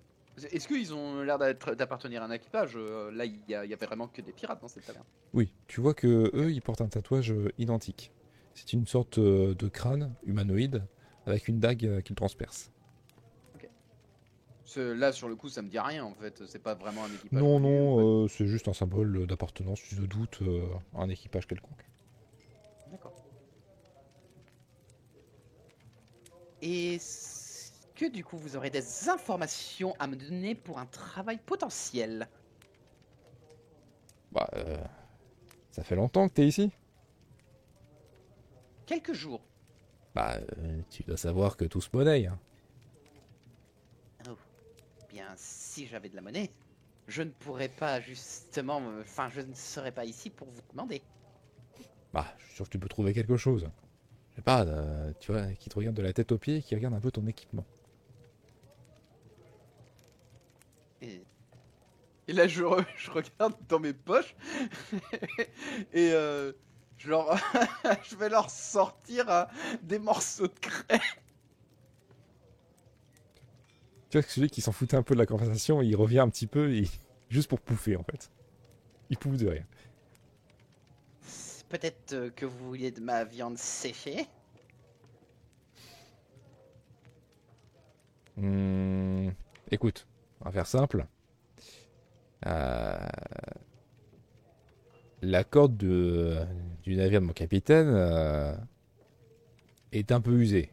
[0.51, 2.73] Est-ce qu'ils ont l'air d'appartenir à un équipage?
[2.77, 5.05] Euh, Là, il y, y avait vraiment que des pirates dans cette taverne.
[5.33, 8.11] Oui, tu vois que eux, ils portent un tatouage euh, identique.
[8.55, 10.83] C'est une sorte euh, de crâne humanoïde
[11.27, 12.71] avec une dague euh, qui le transperce.
[14.65, 16.45] Ce- Là, sur le coup, ça me dit rien en fait.
[16.47, 17.43] C'est pas vraiment un équipage.
[17.43, 21.47] Non, non, euh, c'est juste un symbole d'appartenance, tu te doutes, euh, à un équipage
[21.47, 21.85] quelconque.
[22.91, 23.13] D'accord.
[26.63, 31.39] Et est-ce que du coup vous aurez des informations à me donner pour un travail
[31.45, 32.29] potentiel?
[34.33, 34.77] Bah, euh,
[35.71, 36.73] ça fait longtemps que t'es ici
[38.87, 39.41] Quelques jours.
[40.15, 42.27] Bah, euh, tu dois savoir que tout se monnaie.
[42.27, 42.39] hein.
[45.11, 46.51] Bien, si j'avais de la monnaie,
[47.07, 48.81] je ne pourrais pas justement.
[48.81, 51.03] me- Enfin, je ne serais pas ici pour vous demander.
[52.13, 53.69] Bah, je suis sûr que tu peux trouver quelque chose.
[54.31, 56.75] Je sais pas, euh, tu vois, qui te regarde de la tête aux pieds, qui
[56.75, 57.65] regarde un peu ton équipement.
[61.03, 61.23] Et-
[62.27, 64.35] Et là, je, re- je regarde dans mes poches
[65.93, 66.53] et euh,
[66.99, 67.37] je, leur...
[68.11, 69.45] je vais leur sortir euh,
[69.83, 71.01] des morceaux de craie.
[74.11, 76.29] Tu vois que celui qui s'en foutait un peu de la conversation, il revient un
[76.29, 76.89] petit peu, et...
[77.29, 78.31] juste pour pouffer en fait.
[79.11, 79.65] Il pouffe de rien.
[81.69, 84.29] Peut-être euh, que vous vouliez de ma viande séchée
[88.37, 89.31] Hmm,
[89.71, 90.07] écoute,
[90.41, 91.07] on va faire simple.
[92.47, 92.99] Euh,
[95.25, 96.37] La corde de...
[96.83, 98.55] du navire de mon capitaine euh,
[99.91, 100.71] est un peu usée.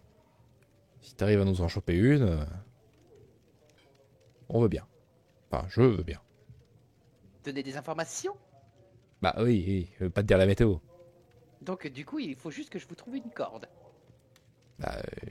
[1.00, 2.46] Si t'arrives à nous en choper une, euh,
[4.50, 4.86] on veut bien.
[5.50, 6.20] Enfin, je veux bien.
[7.46, 8.36] Donner des informations
[9.22, 10.76] Bah oui, oui, je veux pas te dire la météo.
[11.62, 13.70] Donc, du coup, il faut juste que je vous trouve une corde.
[14.80, 15.30] Bah, euh,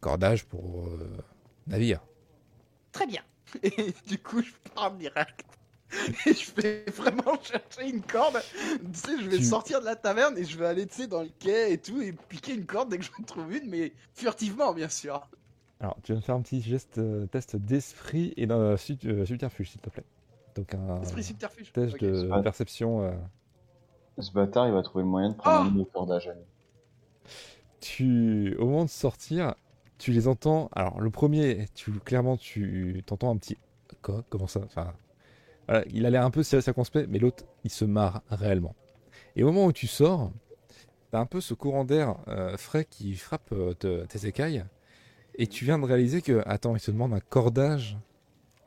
[0.00, 1.24] cordage pour euh,
[1.66, 2.04] navire.
[2.92, 3.22] Très bien.
[3.62, 5.46] Et du coup, je pars direct.
[6.26, 8.38] Et je vais vraiment chercher une corde.
[8.92, 11.06] Tu sais, je vais Tu- sortir de la taverne et je vais aller, tu sais,
[11.06, 13.92] dans le quai et tout et piquer une corde dès que j'en trouve une, mais
[14.14, 15.28] furtivement, bien sûr.
[15.80, 19.26] Alors, tu vas me faire un petit geste, euh, test d'esprit et d'un sub- euh,
[19.26, 20.04] subterfuge, s'il te plaît.
[20.54, 21.72] Donc, un Esprit subterfuge.
[21.72, 23.02] test de perception.
[23.04, 23.10] euh,
[24.18, 26.34] Ce bâtard, il va trouver le moyen de prendre Oh un de nos cordages à
[26.34, 26.44] nous.
[27.80, 29.54] tu, au moment de sortir,
[29.98, 30.68] tu les entends.
[30.72, 33.56] Alors, le premier, tu, clairement, tu t'entends un petit.
[34.02, 34.92] Quoi Comment ça Enfin,
[35.68, 38.74] voilà, il a l'air un peu circonspect, mais l'autre, il se marre réellement.
[39.36, 40.32] Et au moment où tu sors,
[41.10, 44.64] t'as un peu ce courant d'air euh, frais qui frappe euh, te- tes écailles,
[45.36, 47.96] et tu viens de réaliser que, attends, il se demande un cordage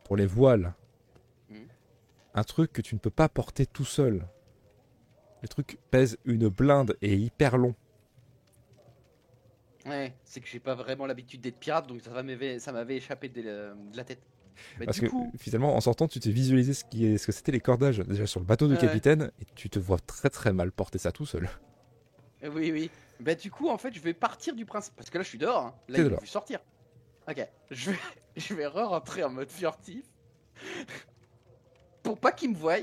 [0.04, 0.74] pour les voiles.
[1.50, 1.66] Mhm.
[2.34, 4.26] Un truc que tu ne peux pas porter tout seul.
[5.42, 7.74] Le truc pèse une blinde et est hyper long.
[9.86, 12.96] Ouais, c'est que j'ai pas vraiment l'habitude d'être pirate, donc ça va m'avait- ça m'avait
[12.96, 14.20] échappé de de la tête.
[14.78, 17.26] Mais Parce du que coup, finalement, en sortant, tu t'es visualisé ce, qui est, ce
[17.26, 18.78] que c'était les cordages déjà sur le bateau de Ouais.
[18.80, 21.48] capitaine, et tu te vois très très mal porter ça tout seul.
[22.44, 22.90] euh, oui, oui.
[23.20, 25.38] Bah du coup, en fait, je vais partir du principe, parce que là, je suis
[25.38, 25.66] dehors.
[25.66, 25.74] hein.
[25.88, 26.60] Là, il vu sortir.
[27.28, 27.98] Ok, je vais,
[28.36, 30.04] je vais re-rentrer en mode furtif
[32.02, 32.76] pour pas qu'ils me voient.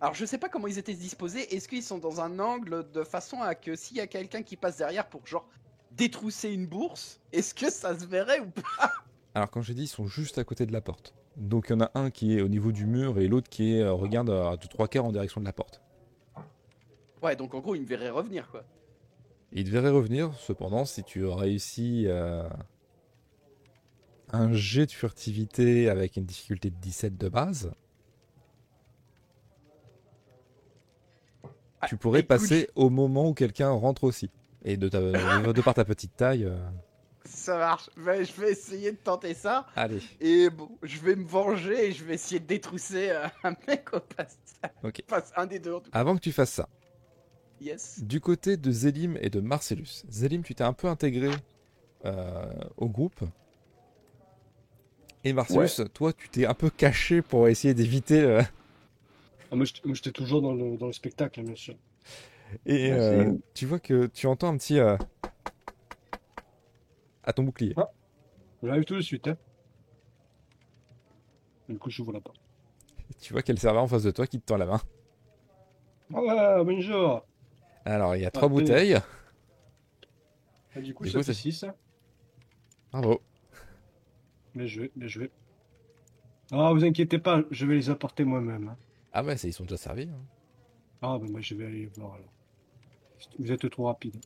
[0.00, 1.54] Alors, je sais pas comment ils étaient disposés.
[1.56, 4.56] Est-ce qu'ils sont dans un angle de façon à que s'il y a quelqu'un qui
[4.56, 5.48] passe derrière pour genre
[5.90, 8.92] détrousser une bourse, est-ce que ça se verrait ou pas?
[9.38, 11.14] Alors, quand j'ai dit, ils sont juste à côté de la porte.
[11.36, 13.72] Donc, il y en a un qui est au niveau du mur et l'autre qui
[13.76, 15.80] est, euh, regarde à de trois quarts en direction de la porte.
[17.22, 18.64] Ouais, donc en gros, ils me verraient revenir quoi.
[19.52, 22.48] Il devrait revenir, cependant, si tu réussis euh,
[24.32, 27.70] un jet de furtivité avec une difficulté de 17 de base,
[31.86, 34.30] tu pourrais écoute, passer au moment où quelqu'un rentre aussi.
[34.64, 36.44] Et de, ta, de, de par ta petite taille.
[36.44, 36.58] euh,
[37.28, 37.90] Ça marche.
[37.96, 39.66] Bah, je vais essayer de tenter ça.
[39.76, 40.00] Allez.
[40.20, 43.92] Et bon, je vais me venger et je vais essayer de détrousser euh, un mec
[43.94, 44.36] au passage.
[44.82, 45.02] Ok.
[45.10, 45.98] Enfin, un des deux en tout cas.
[45.98, 46.68] Avant que tu fasses ça,
[47.60, 48.02] Yes.
[48.04, 51.30] du côté de Zélim et de Marcellus, Zélim, tu t'es un peu intégré
[52.04, 52.46] euh,
[52.76, 53.20] au groupe.
[55.24, 58.20] Et Marcellus, toi, tu t'es un peu caché pour essayer d'éviter.
[58.20, 58.42] euh,
[59.50, 61.74] Ah, moi, j'étais toujours dans le, dans le spectacle, hein, bien sûr.
[62.64, 64.78] Et euh, tu vois que tu entends un petit.
[64.78, 64.96] euh,
[67.28, 67.74] à ton bouclier.
[68.62, 69.36] J'arrive tout de suite, hein.
[71.68, 72.40] Du coup, j'ouvre la porte.
[73.20, 74.80] Tu vois qu'elle servait en face de toi qui te tend la main.
[76.14, 77.26] Ah, bonjour
[77.84, 78.98] Alors, il y a trois Ah, bouteilles.
[80.74, 81.66] Ah, Du coup, Du ça coup, fait c'est- 6.
[82.92, 83.20] Bravo.
[84.54, 85.30] Bien joué, bien joué.
[86.50, 88.68] Ah, vous inquiétez pas, je vais les apporter moi-même.
[88.68, 88.76] hein.
[89.12, 90.08] Ah, c'est- ils sont déjà servis.
[90.08, 90.22] hein.
[91.02, 92.32] Ah, ben moi, je vais aller voir alors.
[93.38, 94.16] Vous êtes trop rapide.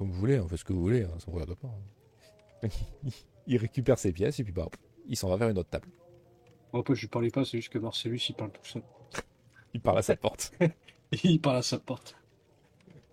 [0.00, 1.68] Comme vous voulez, on fait ce que vous voulez, hein, ça me regarde pas.
[2.62, 2.68] hein.
[3.46, 4.66] il récupère ses pièces et puis bah,
[5.06, 5.90] il s'en va vers une autre table.
[6.72, 8.82] En fait, je parlais pas, c'est juste que Marcellus, il parle tout seul.
[9.74, 10.52] Il parle à sa porte.
[11.22, 12.16] il parle à sa porte.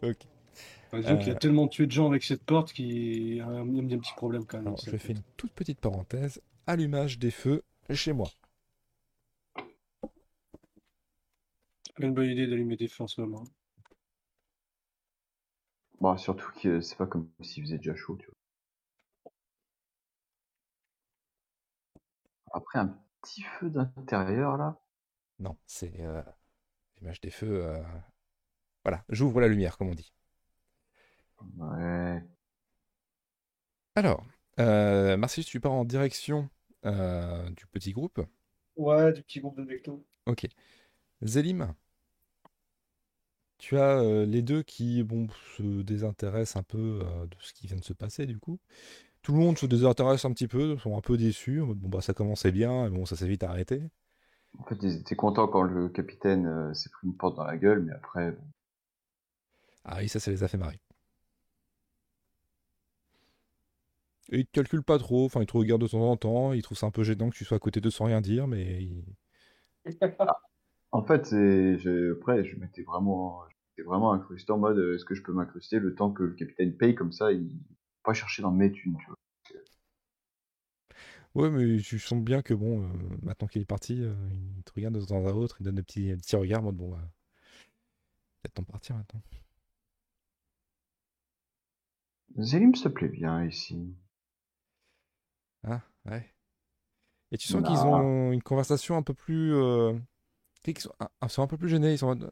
[0.02, 0.16] Ok.
[0.88, 1.34] Enfin, disons qu'il Euh.
[1.34, 3.98] a tellement tué de gens avec cette porte qu'il y a un, il y a
[3.98, 4.68] un petit problème quand même.
[4.68, 6.42] Alors, avec je cette fais une toute petite parenthèse.
[6.68, 8.30] Allumage des feux chez moi.
[11.96, 13.44] Pas une bonne idée d'allumer des feux en ce moment.
[16.02, 18.34] Bon, surtout que c'est pas comme s'il faisait déjà chaud, tu vois.
[22.52, 24.78] Après, un petit feu d'intérieur, là.
[25.40, 26.22] Non, c'est euh,
[26.98, 27.66] allumage des feux.
[27.66, 27.84] euh,
[28.84, 30.12] Voilà, j'ouvre la lumière, comme on dit.
[31.58, 32.24] Ouais.
[33.96, 34.24] Alors,
[34.60, 36.50] euh, Marcellus, tu pars en direction
[36.86, 38.22] euh, du petit groupe?
[38.78, 40.06] Ouais, du petit groupe de Necto.
[40.26, 40.48] Ok.
[41.24, 41.76] Zélim,
[43.58, 45.28] tu as euh, les deux qui bon,
[45.58, 48.60] se désintéressent un peu euh, de ce qui vient de se passer du coup.
[49.24, 51.62] Tout le monde se désintéresse un petit peu, sont un peu déçus.
[51.62, 53.84] en mode, Bon bah ça commençait bien, mais bon ça s'est vite arrêté.
[54.60, 57.58] En fait, ils étaient contents quand le capitaine euh, s'est pris une porte dans la
[57.58, 58.44] gueule, mais après, bon,
[59.84, 60.80] Ah oui, ça, ça les a fait marrer.
[64.32, 66.62] Et ils te calculent pas trop, enfin ils te regardent de temps en temps, ils
[66.62, 68.82] trouvent ça un peu gênant que tu sois à côté d'eux sans rien dire, mais
[68.84, 69.04] ils-
[70.98, 73.44] En fait, après, je m'étais vraiment,
[73.86, 76.76] vraiment incrusté en mode, euh, est-ce que je peux m'incruster le temps que le capitaine
[76.76, 77.52] paye comme ça, il
[78.04, 79.16] pas chercher dans mes thunes, tu vois.
[81.36, 82.88] Ouais, mais tu sens bien que bon, euh,
[83.22, 84.16] maintenant qu'il est parti, euh,
[84.58, 86.64] il te regarde de temps à autre, il donne des petits, des petits regards, en
[86.64, 87.12] mode bon, bah,
[88.42, 89.22] peut-être temps de partir maintenant.
[92.40, 93.96] Zélim se plaît bien ici.
[95.64, 96.26] Ah, ouais.
[97.32, 99.54] Et tu sens qu'ils ont une conversation un peu plus.
[99.54, 99.94] euh,
[100.80, 100.94] sont,
[101.24, 101.94] ils sont un peu plus gênés.
[101.94, 102.30] Ils sont mode,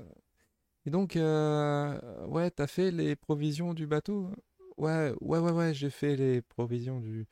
[0.85, 4.29] Et donc, euh, ouais, t'as fait les provisions du bateau?
[4.77, 7.27] ouais, ouais, ouais, ouais, j'ai fait les provisions du,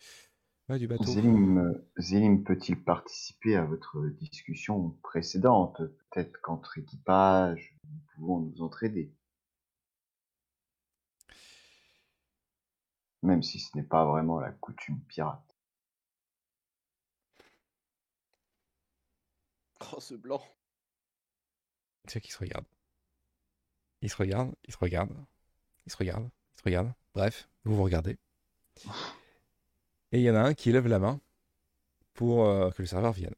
[0.70, 1.06] ouais, du bateau.
[1.06, 5.78] Zélim, euh, Zélim peut-il participer à votre discussion précédente?
[6.10, 9.14] Peut-être qu'entre équipages, nous pouvons nous entraider.
[13.24, 15.56] Même si ce n'est pas vraiment la coutume pirate.
[19.94, 20.41] Oh, ce blanc.
[22.07, 22.65] Tu sais qu'il se regarde.
[24.01, 25.11] Il se regarde, il se regarde,
[25.85, 26.93] il se regarde, il se regarde.
[27.13, 28.17] Bref, vous vous regardez.
[30.11, 31.21] Et il y en a un qui lève la main
[32.13, 33.35] pour euh, que le serveur vienne.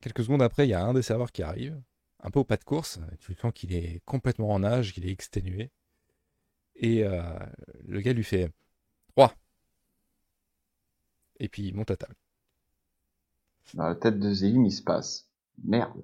[0.00, 1.80] Quelques secondes après, il y a un des serveurs qui arrive,
[2.20, 3.00] un peu au pas de course.
[3.20, 5.70] Tu sens qu'il est complètement en âge, qu'il est exténué.
[6.76, 7.22] Et euh,
[7.86, 8.50] le gars lui fait
[9.08, 9.34] 3.
[11.40, 12.16] Et puis il monte à table.
[13.72, 15.26] Dans la tête de Zélim, il se passe.
[15.62, 16.02] Merde.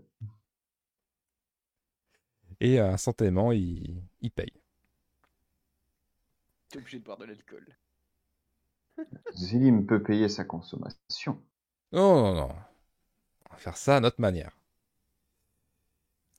[2.60, 4.52] Et instantanément, il, il paye.
[6.68, 7.66] T'es obligé de boire de l'alcool.
[9.34, 11.42] Zélim peut payer sa consommation.
[11.92, 12.54] Non, non, non.
[13.48, 14.56] On va faire ça à notre manière.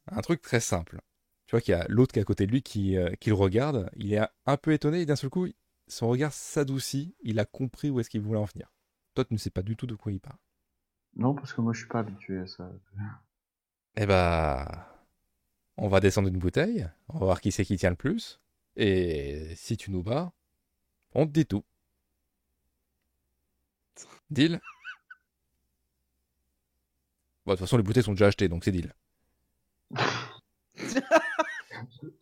[0.07, 1.01] Un truc très simple.
[1.47, 3.29] Tu vois qu'il y a l'autre qui est à côté de lui qui, euh, qui
[3.29, 3.89] le regarde.
[3.95, 5.47] Il est un peu étonné et d'un seul coup,
[5.87, 7.15] son regard s'adoucit.
[7.23, 8.71] Il a compris où est-ce qu'il voulait en venir.
[9.15, 10.37] Toi, tu ne sais pas du tout de quoi il parle.
[11.15, 12.71] Non, parce que moi, je suis pas habitué à ça.
[13.97, 14.87] Eh bah,
[15.77, 18.39] on va descendre une bouteille, on va voir qui c'est qui tient le plus,
[18.75, 20.31] et si tu nous bats,
[21.13, 21.63] on te dit tout.
[24.29, 24.61] Deal?
[27.45, 28.93] Bon, de toute façon, les bouteilles sont déjà achetées, donc c'est deal.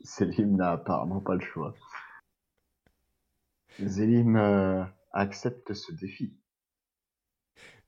[0.01, 1.75] Zélim n'a apparemment pas le choix.
[3.79, 6.33] Zélim euh, accepte ce défi.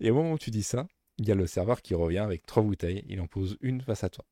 [0.01, 0.87] Et au moment où tu dis ça,
[1.17, 4.03] il y a le serveur qui revient avec trois bouteilles, il en pose une face
[4.03, 4.25] à toi.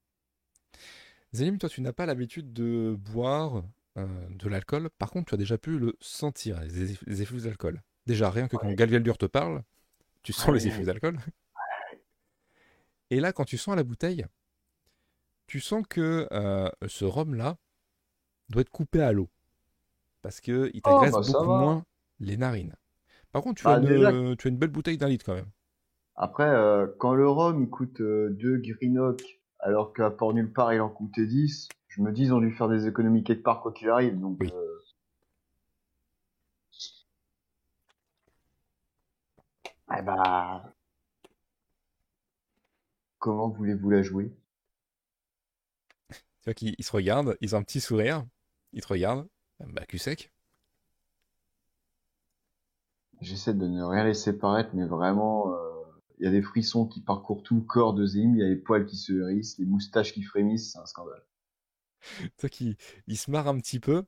[1.32, 3.64] Zélim, toi, tu n'as pas l'habitude de boire
[3.98, 4.90] euh, de l'alcool.
[4.98, 7.82] Par contre, tu as déjà pu le sentir, les, eff- les effluves d'alcool.
[8.08, 8.76] Déjà, rien que quand Ouais.
[8.76, 9.64] Galgaldur te parle,
[10.24, 10.54] tu sens Ouais.
[10.56, 11.20] les effluves d'alcool.
[13.12, 14.26] Et là, quand tu sens la bouteille,
[15.48, 17.58] tu sens que euh, ce rhum-là
[18.50, 19.30] doit être coupé à l'eau.
[20.22, 21.86] Parce qu'il Oh, t'agresse bah, beaucoup moins
[22.20, 22.76] les narines.
[23.32, 25.36] Par contre, tu, Bah, as une, déjà- tu as une belle bouteille d'un litre quand
[25.36, 25.50] même.
[26.20, 30.82] Après, euh, quand le rhum il coûte 2 Greenock, alors qu'à Port Nulle Part il
[30.82, 33.72] en coûtait 10, je me dis ils ont dû faire des économies quelque part quoi
[33.74, 34.20] qu'il arrive.
[34.20, 34.52] Donc, Oui.
[34.54, 34.80] euh,
[39.96, 40.74] Eh bah...
[43.20, 44.36] Comment voulez-vous la jouer?
[46.42, 48.26] Tu vois qu'ils ils se regardent, ils ont un petit sourire,
[48.74, 49.28] ils te regardent,
[49.60, 50.32] bah cul sec.
[53.22, 55.69] J'essaie de ne rien laisser paraître, mais vraiment, euh,
[56.20, 58.48] il y a des frissons qui parcourent tout le corps de Zim, il y a
[58.48, 61.24] les poils qui se hérissent, les moustaches qui frémissent, c'est un scandale.
[62.18, 62.76] Tu vois qu'ils
[63.08, 64.04] ils se marrent un petit peu,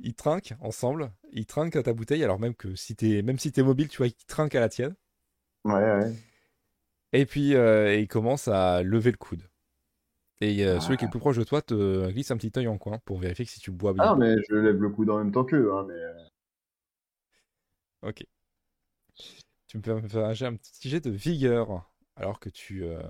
[0.00, 3.52] ils trinquent ensemble, ils trinquent à ta bouteille, alors même que si t'es même si
[3.52, 4.94] t'es mobile, tu vois, ils trinquent à la tienne.
[5.64, 6.14] Ouais, ouais.
[7.12, 9.48] Et puis euh, ils commencent à lever le coude.
[10.40, 12.68] Et euh, celui qui est le plus proche de toi te glisse un petit œil
[12.68, 14.04] en coin pour vérifier que si tu bois bien.
[14.04, 15.94] Ah mais je lève le coude en même temps qu'eux, hein, mais...
[15.94, 16.12] euh,
[18.02, 18.24] Ok.
[19.74, 23.02] Tu me fais un petit jet de vigueur alors que tu, euh,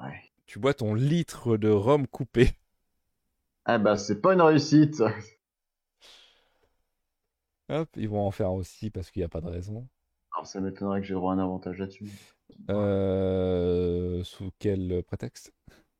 [0.00, 0.32] Ouais.
[0.46, 2.48] tu bois ton litre de rhum coupé.
[3.66, 5.02] Ah bah, c'est pas une réussite
[7.68, 9.86] Hop, ils vont en faire aussi parce qu'il n'y a pas de raison.
[10.32, 12.10] Alors, ça m'étonnerait que j'ai droit à un avantage là-dessus.
[12.70, 15.52] Euh, sous quel prétexte?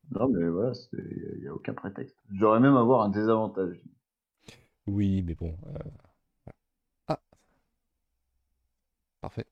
[0.09, 2.17] Non, mais voilà, il n'y a aucun prétexte.
[2.33, 3.77] J'aurais même avoir un désavantage.
[4.87, 5.55] Oui, mais bon.
[5.67, 5.79] euh,
[7.07, 7.17] Ah.
[9.25, 9.47] Parfait.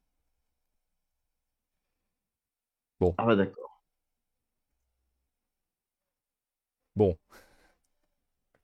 [3.18, 3.82] Ah bah d'accord.
[6.96, 7.18] Bon,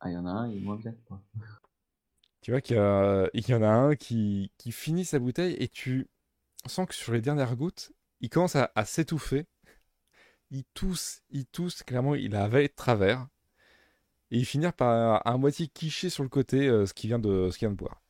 [0.02, 1.22] Ah, il y en a un, il est moins bien que moi.
[2.42, 5.56] tu vois qu'il y, a- il y en a un qui, qui finit sa bouteille
[5.60, 6.08] et tu
[6.68, 7.92] sens que sur les dernières gouttes,
[8.22, 9.48] il commence à, à s'étouffer.
[10.52, 13.28] Il tousse, il tousse, clairement, il a avalé de travers.
[14.32, 17.50] Et il finit par à, moitié quicher sur le côté euh, ce qu'il vient de,
[17.52, 18.02] ce qu'il vient de boire.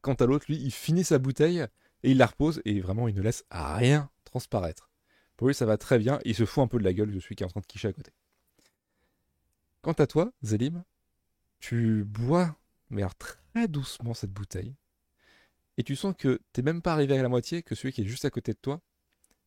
[0.00, 1.66] Quant à l'autre, lui, il finit sa bouteille
[2.02, 4.90] et il la repose et vraiment, il ne laisse rien transparaître.
[5.36, 6.18] Pour lui, ça va très bien.
[6.24, 7.66] Il se fout un peu de la gueule de celui qui est en train de
[7.66, 8.12] quicher à côté.
[9.82, 10.84] Quant à toi, Zélim,
[11.60, 12.56] tu bois,
[12.90, 14.74] mais alors très doucement, cette bouteille.
[15.76, 18.06] Et tu sens que t'es même pas arrivé à la moitié, que celui qui est
[18.06, 18.80] juste à côté de toi,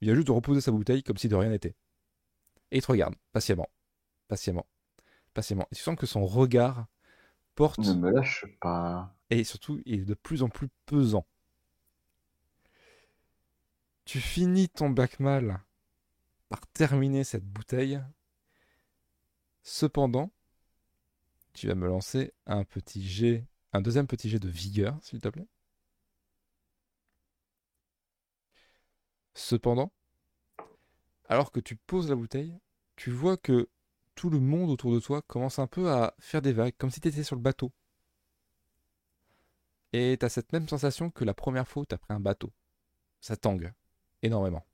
[0.02, 1.76] vient juste de reposer sa bouteille comme si de rien n'était.
[2.72, 3.68] Et il te regarde, patiemment,
[4.30, 4.66] patiemment,
[5.34, 5.68] patiemment.
[5.72, 6.88] Et tu sens que son regard
[7.56, 9.14] porte, Ne me lâche pas.
[9.32, 11.26] Et surtout, il est de plus en plus pesant.
[14.06, 15.62] Tu finis ton bac mal
[16.50, 18.02] par terminer cette bouteille.
[19.64, 20.32] Cependant,
[21.54, 25.30] tu vas me lancer un petit jet, un deuxième petit jet de vigueur, s'il te
[25.30, 25.48] plaît.
[29.34, 29.94] Cependant,
[31.30, 32.58] alors que tu poses la bouteille,
[32.98, 33.70] tu vois que
[34.16, 37.00] tout le monde autour de toi commence un peu à faire des vagues, comme si
[37.00, 37.72] tu étais sur le bateau.
[39.94, 42.20] Et tu as cette même sensation que la première fois où tu as pris un
[42.20, 42.52] bateau.
[43.20, 43.74] Ça tangue
[44.22, 44.66] énormément.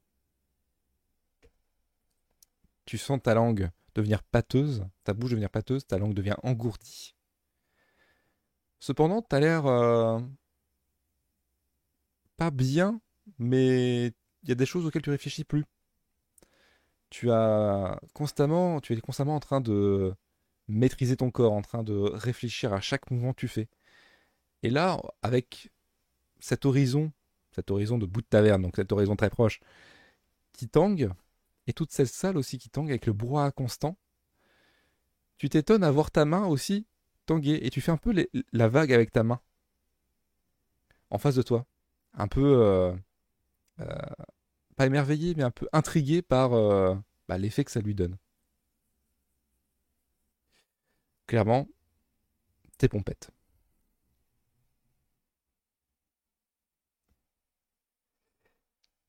[2.85, 7.15] Tu sens ta langue devenir pâteuse, ta bouche devenir pâteuse, ta langue devient engourdie.
[8.79, 10.19] Cependant, tu as l'air euh,
[12.37, 13.01] pas bien,
[13.39, 14.07] mais
[14.43, 15.65] il y a des choses auxquelles tu réfléchis plus.
[17.09, 20.13] Tu as constamment, tu es constamment en train de
[20.67, 23.67] maîtriser ton corps, en train de réfléchir à chaque mouvement que tu fais.
[24.63, 25.71] Et là, avec
[26.39, 27.11] cet horizon,
[27.51, 29.59] cet horizon de bout de taverne, donc cet horizon très proche,
[30.53, 31.09] qui tangue,
[31.67, 33.97] et toute cette salle aussi qui tangue avec le brouhaha constant,
[35.37, 36.87] tu t'étonnes à voir ta main aussi
[37.25, 39.41] tanguer, et tu fais un peu la vague avec ta main,
[41.09, 41.65] en face de toi.
[42.13, 42.95] Un peu, euh,
[43.79, 43.85] euh,
[44.75, 46.95] pas émerveillé, mais un peu intrigué par euh,
[47.27, 48.17] bah, l'effet que ça lui donne.
[51.27, 51.67] Clairement,
[52.77, 53.29] t'es pompette.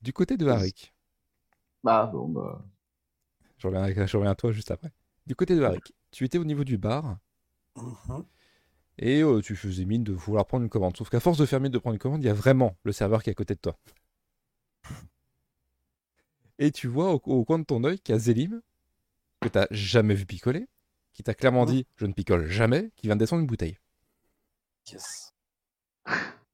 [0.01, 0.95] Du côté de Harik.
[1.83, 2.65] Bah bon bah.
[3.59, 4.93] Je reviens, je reviens à toi juste après.
[5.27, 7.19] Du côté de Harik, tu étais au niveau du bar.
[7.77, 8.25] Mhm.
[8.99, 10.97] Et euh, tu faisais mine de vouloir prendre une commande.
[10.97, 12.93] Sauf qu'à force de faire mine de prendre une commande, il y a vraiment le
[12.93, 13.79] serveur qui est à côté de toi.
[16.59, 18.61] Et tu vois au, au coin de ton œil qu'il y a Zélim,
[19.41, 20.67] que t'as jamais vu picoler,
[21.13, 21.73] qui t'a clairement Mhm.
[21.73, 23.79] dit je ne picole jamais, qui vient de descendre une bouteille.
[24.91, 25.33] Yes.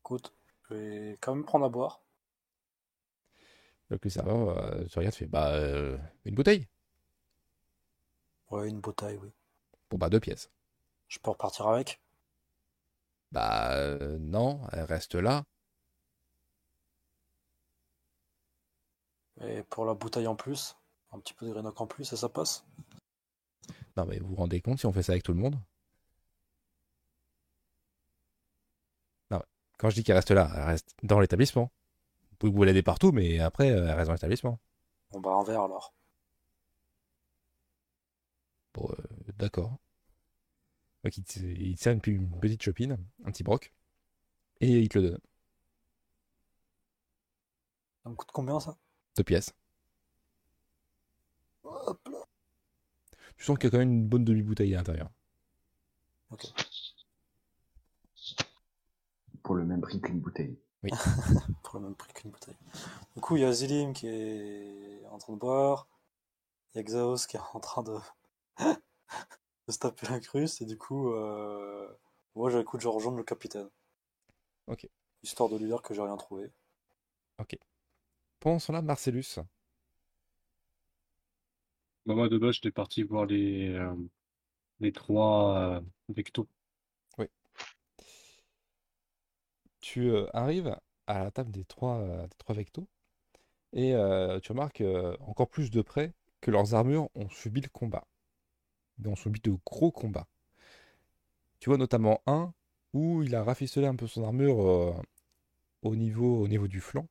[0.00, 0.32] Écoute,
[0.68, 2.02] je vais quand même prendre à boire.
[3.90, 6.66] Donc le serveur euh, te regarde, fait bah euh, une bouteille
[8.50, 9.28] Ouais, une bouteille, oui.
[9.90, 10.50] Bon bah deux pièces.
[11.08, 12.00] Je peux repartir avec?
[13.32, 15.44] Bah euh, non, elle reste là.
[19.40, 20.76] Et pour la bouteille en plus,
[21.12, 22.64] un petit peu de Greenock en plus, et ça passe?
[23.96, 25.56] Non mais vous vous rendez compte si on fait ça avec tout le monde
[29.30, 29.44] Non, mais
[29.84, 31.70] quand je dis qu'elle reste là, elle reste dans l'établissement.
[32.30, 34.58] Vous pouvez vous balader partout, mais après, euh, elle reste dans l'établissement.
[35.10, 35.92] Bon bah un verre alors.
[38.72, 39.02] Bon, euh,
[39.36, 39.76] d'accord.
[41.04, 42.96] Donc il te, il te sert une, p- une petite chopine,
[43.26, 43.74] un petit broc,
[44.62, 45.20] et il te le donne.
[48.04, 48.78] Ça me coûte combien ça?
[49.18, 49.52] Deux pièces.
[51.62, 52.24] Hop là.
[53.36, 55.10] Tu sens qu'il y a quand même une bonne demi-bouteille à l'intérieur.
[56.30, 56.44] Ok.
[59.44, 60.58] Pour le même prix qu'une bouteille.
[61.62, 62.56] Pour le même prix qu'une bouteille.
[63.14, 65.86] Du coup, il y a Zilim qui est en train de boire.
[66.74, 67.96] Il y a Xaos qui est en train de,
[68.58, 70.60] de se taper l'incruste.
[70.62, 71.86] Et du coup, euh...
[72.34, 73.70] moi, coup de rejoindre le capitaine.
[74.66, 74.88] Ok.
[75.22, 76.50] Histoire de lui dire que j'ai rien trouvé.
[78.40, 79.38] Pendant ce temps-là, Marcellus,
[82.06, 83.94] Bah, moi, de base, j'étais parti voir les, euh,
[84.80, 86.48] les trois euh, vectos.
[89.84, 90.74] Tu euh, arrives
[91.06, 92.88] à la table des trois, euh, des trois vectos
[93.74, 94.82] et euh, tu remarques
[95.20, 98.06] encore plus de près que leurs armures ont subi le combat.
[98.98, 100.26] Ils ont subi de gros combats.
[101.60, 102.54] Tu vois notamment un
[102.94, 104.58] où il a rafistolet un peu son armure
[105.82, 107.06] au, niveau, au niveau du flanc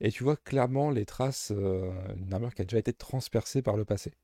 [0.00, 3.84] et tu vois clairement les traces d'une armure qui a déjà été transpercée par le
[3.84, 4.14] passé.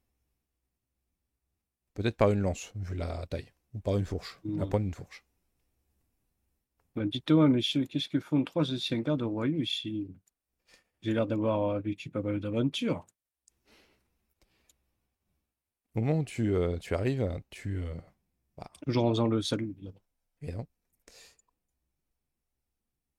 [1.94, 4.70] Peut-être par une lance, vu la taille, ou par une fourche, la Ouais.
[4.70, 5.25] pointe d'une fourche.
[6.96, 10.08] Bah, dites-moi, messieurs, qu'est-ce que font trois anciens gardes royaux ici?
[11.02, 13.06] J'ai l'air d'avoir vécu pas mal d'aventures.
[15.96, 17.92] Au moment où tu, euh, tu arrives, tu, euh,
[18.84, 20.00] Toujours en faisant le salut, évidemment.
[20.40, 20.66] Et non.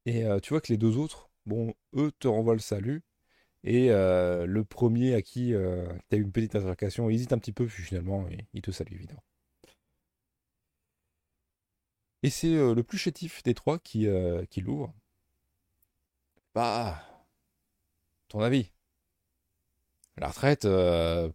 [0.08, 3.04] Et euh, tu vois que les deux autres, bon, eux te renvoient le salut.
[3.64, 7.54] Et euh, le premier à qui tu as eu une petite altercation hésite un petit
[7.54, 9.24] peu, puis finalement, il, il te salue évidemment.
[12.22, 14.94] Et c'est euh, le plus chétif des trois qui, euh, qui l'ouvre.
[16.54, 17.02] Bah,
[18.30, 18.72] ton avis?
[20.18, 21.32] La retraite, euh,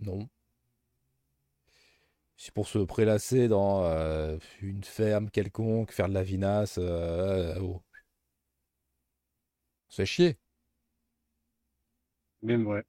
[0.00, 0.28] non.
[2.36, 3.84] C'est pour se prélasser dans
[4.60, 6.78] une ferme quelconque, faire de la vinasse.
[6.78, 7.80] Oh.
[9.88, 10.38] C'est chier.
[12.42, 12.84] Même vrai.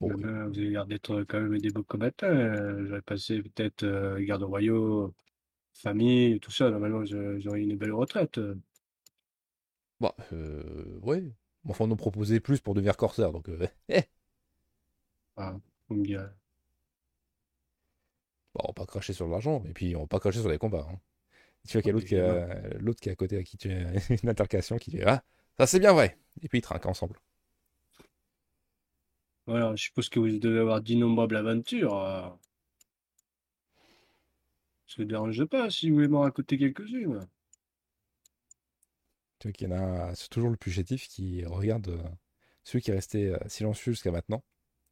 [0.00, 2.26] Bon, Euh, vous avez l'air d'être quand même des beaux combattants.
[2.26, 5.14] Euh, J'aurais passé peut-être euh, garde royaux,
[5.74, 6.70] famille, tout ça.
[6.70, 8.40] Normalement, je- j'aurais une belle retraite.
[10.00, 11.24] bah, euh, ouais.
[11.68, 13.48] Enfin, on nous proposait plus pour devenir corsaire, donc.
[13.48, 14.02] euh, eh.
[15.36, 15.56] Ah,
[15.88, 16.28] vous me direz.
[18.54, 20.58] Bon, on va pas cracher sur l'argent, et puis on va pas cracher sur les
[20.58, 20.86] combats.
[20.90, 20.98] hein.
[21.68, 23.56] Tu vois qu'il y a l'autre qui, a- l'autre qui est à côté à qui
[23.58, 23.92] tu as
[24.24, 25.24] une altercation qui dit Ah,
[25.58, 26.18] ça c'est bien vrai.
[26.42, 27.20] Et puis ils trinquent ensemble.
[29.48, 31.96] Voilà, je suppose que vous devez avoir d'innombrables aventures.
[31.96, 32.28] euh.
[34.86, 37.26] Ça ne dérange pas si vous voulez m'en raconter quelques-unes?
[39.38, 42.02] Tu vois qu'il y en a, c'est toujours le plus chétif qui regarde euh,
[42.64, 44.42] celui qui est resté euh, silencieux jusqu'à maintenant.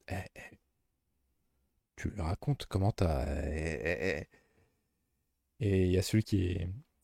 [0.09, 0.59] Eh, eh,
[1.97, 3.25] tu lui racontes comment t'as.
[3.27, 4.27] eh, eh,
[5.61, 5.67] eh.
[5.67, 6.59] Et il y a celui qui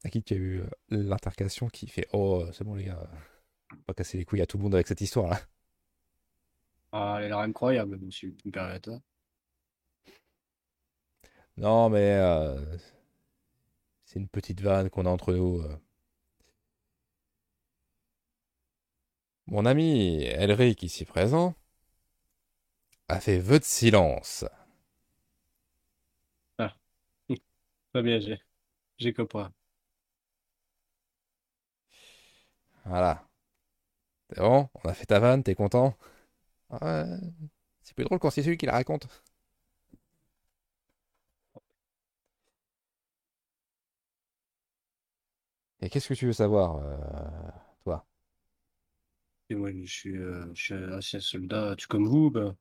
[0.04, 3.08] à qui tu as eu l'intercation qui fait Oh, c'est bon les gars,
[3.86, 5.40] pas casser les couilles à tout le monde avec cette histoire là.
[6.92, 8.34] Ah, elle a l'air incroyable, monsieur.
[8.52, 8.96] Permettez.
[11.56, 12.56] Non, mais euh,
[14.04, 15.58] c'est une petite vanne qu'on a entre nous.
[15.60, 15.76] euh.
[19.46, 21.54] Mon ami Elric, ici présent,
[23.08, 24.44] a fait vœu de silence.
[27.92, 28.38] Très bien, j'ai,
[28.98, 29.44] j'ai compris.
[32.84, 33.28] Voilà.
[34.30, 35.96] C'est bon, on a fait ta vanne, t'es content?
[37.82, 39.06] C'est plus drôle quand c'est celui qui la raconte.
[45.82, 47.50] Et qu'est-ce que tu veux savoir, euh,
[47.84, 48.06] toi?
[49.50, 52.56] Euh, je suis un ancien soldat, tu comme vous, ben,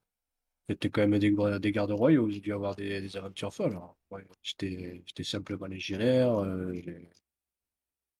[0.70, 3.76] j'étais quand même des, des gardes royaux, j'ai dû avoir des, aventures folles.
[3.78, 4.22] hein.
[4.44, 6.74] J'étais, simplement légionnaire, euh,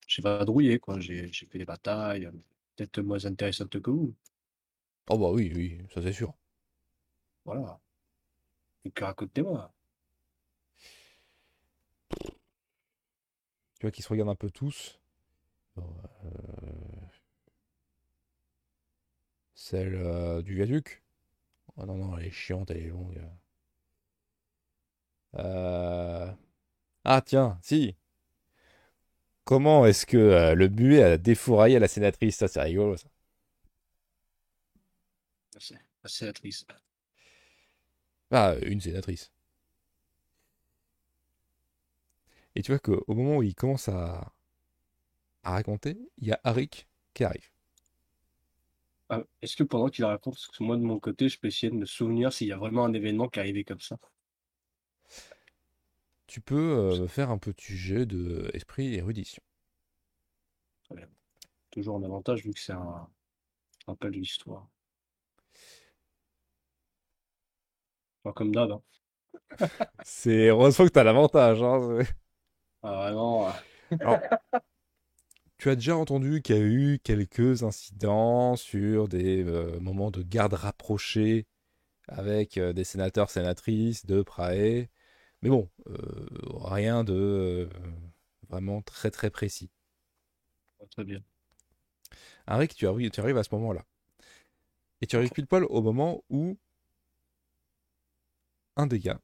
[0.08, 2.30] j'ai, vadrouillé, quoi, j'ai, fait des batailles,
[2.76, 4.14] peut-être moins intéressantes que vous.
[5.12, 6.34] Oh bah oui, oui, ça c'est sûr.
[7.46, 7.80] Voilà.
[8.86, 9.74] Donc racontez-moi.
[13.80, 14.98] Tu vois qu'ils se regardent un peu tous.
[15.78, 15.84] Euh,
[19.56, 21.04] Celle euh, du viaduc.
[21.78, 23.22] Oh non, non, elle est chiante, elle est longue.
[25.38, 26.32] Euh,
[27.06, 27.96] Ah tiens, si.
[29.44, 32.38] Comment est-ce que le buet a défouraillé la sénatrice?
[32.38, 33.08] Ça, c'est rigolo, ça.
[36.04, 36.74] Triste.
[38.32, 39.32] Ah, une sénatrice.
[42.56, 44.34] Et tu vois qu'au moment où il commence à,
[45.44, 47.50] à raconter, il y a Arik qui arrive.
[49.10, 51.70] Ah, est-ce que pendant qu'il raconte, parce que moi de mon côté, je peux essayer
[51.70, 53.98] de me souvenir s'il y a vraiment un événement qui est arrivé comme ça?
[56.28, 59.44] Tu peux euh, faire un petit jet de esprit érudition.
[60.86, 61.10] Très bien.
[61.72, 63.08] Toujours en avantage vu que c'est un
[63.86, 64.68] rappel de l'histoire.
[68.36, 68.72] Comme d'hab.
[68.72, 68.82] hein.
[70.04, 71.62] C'est heureusement que tu as l'avantage.
[71.64, 72.00] hein,
[72.84, 73.50] Ah, vraiment.
[75.58, 80.24] Tu as déjà entendu qu'il y a eu quelques incidents sur des euh, moments de
[80.24, 81.46] garde rapprochés
[82.08, 84.88] avec euh, des sénateurs, sénatrices de Prae.
[85.44, 86.28] Mais bon, euh,
[86.64, 87.70] rien de
[88.50, 89.70] vraiment très très précis.
[90.90, 91.20] Très bien.
[92.48, 93.86] Arik, tu arrives, tu arrives à ce moment-là.
[95.02, 96.58] Et tu arrives pile poil au moment où
[98.82, 99.22] un des gars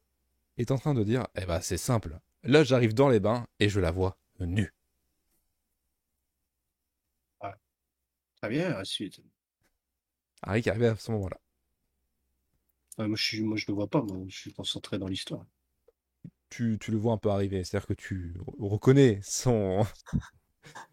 [0.58, 2.20] est en train de dire Eh ben, c'est simple.
[2.44, 4.72] Là, j'arrive dans les bains et je la vois nue.
[8.40, 9.20] Très bien, la suite.
[10.42, 11.38] Arik est arrivé à ce moment-là.
[12.98, 15.46] Ouais, moi, je suis, moi, je le vois pas, moi, je suis concentré dans l'histoire.
[16.50, 17.62] Tu, tu le vois un peu arriver.
[17.64, 19.84] C'est-à-dire que tu reconnais son.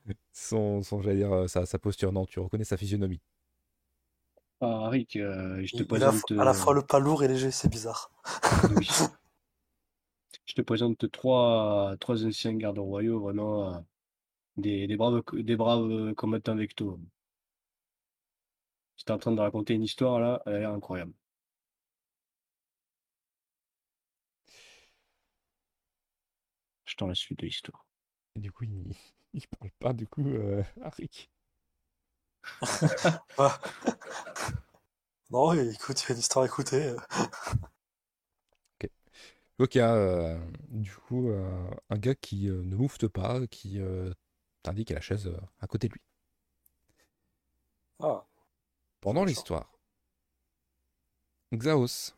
[0.34, 2.12] son, son j'allais dire, euh, sa, sa posture.
[2.12, 3.22] Non, tu reconnais sa physionomie.
[4.61, 6.32] Ah, Rick, euh, je te Il il a présente.
[6.36, 8.11] à la euh, fois le pas lourd et léger, c'est bizarre.
[8.76, 8.88] oui.
[10.45, 13.80] Je te présente trois, trois anciens gardes royaux, vraiment euh,
[14.57, 16.99] des, des braves, des braves combattants vecto.
[18.98, 21.14] J'étais en train de raconter une histoire là, elle a l'air incroyable.
[26.86, 27.86] Je t'en la suite de l'histoire.
[28.36, 28.91] Et du coup, il,
[29.34, 31.30] il parle pas, du coup, euh, Arik.
[35.30, 36.84] Non, écoute, il y a une histoire à écouter.
[36.88, 36.98] euh.
[39.60, 40.38] Donc il y a euh,
[40.70, 44.12] du coup euh, un gars qui euh, ne moufte pas, qui euh,
[44.64, 46.02] t'indique à la chaise euh, à côté de lui.
[48.00, 48.26] Ah,
[49.00, 49.72] Pendant l'histoire,
[51.52, 52.14] Xaos,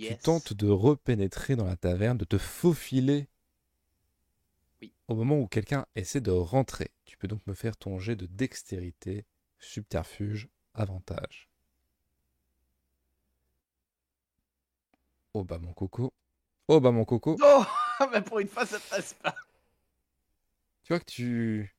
[0.00, 3.28] tu tentes de repénétrer dans la taverne, de te faufiler.
[5.08, 6.92] Au moment où quelqu'un essaie de rentrer.
[7.04, 9.26] Tu peux donc me faire ton jet de dextérité,
[9.58, 11.48] subterfuge, avantage.
[15.34, 16.12] Oh bah mon coco.
[16.68, 17.36] Oh bah mon coco.
[18.00, 19.34] Oh, mais pour une fois, ça passe pas.
[20.84, 21.76] Tu vois que tu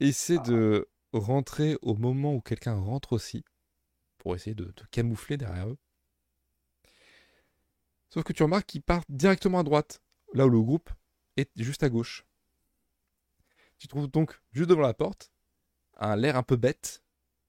[0.00, 3.42] essaies de rentrer au moment où quelqu'un rentre aussi,
[4.18, 5.78] pour essayer de te camoufler derrière eux.
[8.10, 10.02] Sauf que tu remarques qu'il part directement à droite,
[10.34, 10.90] là où le groupe
[11.38, 12.26] est juste à gauche.
[13.78, 15.30] Tu trouves donc juste devant la porte
[15.98, 17.02] un l'air un peu bête,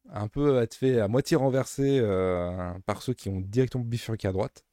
[0.10, 4.32] un peu être fait à moitié renversé euh, par ceux qui ont directement bifurqué à
[4.32, 4.66] droite.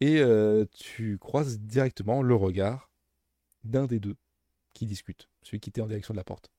[0.00, 2.90] Et euh, tu croises directement le regard
[3.64, 4.16] d'un des deux
[4.74, 6.50] qui discute, celui qui était en direction de la porte.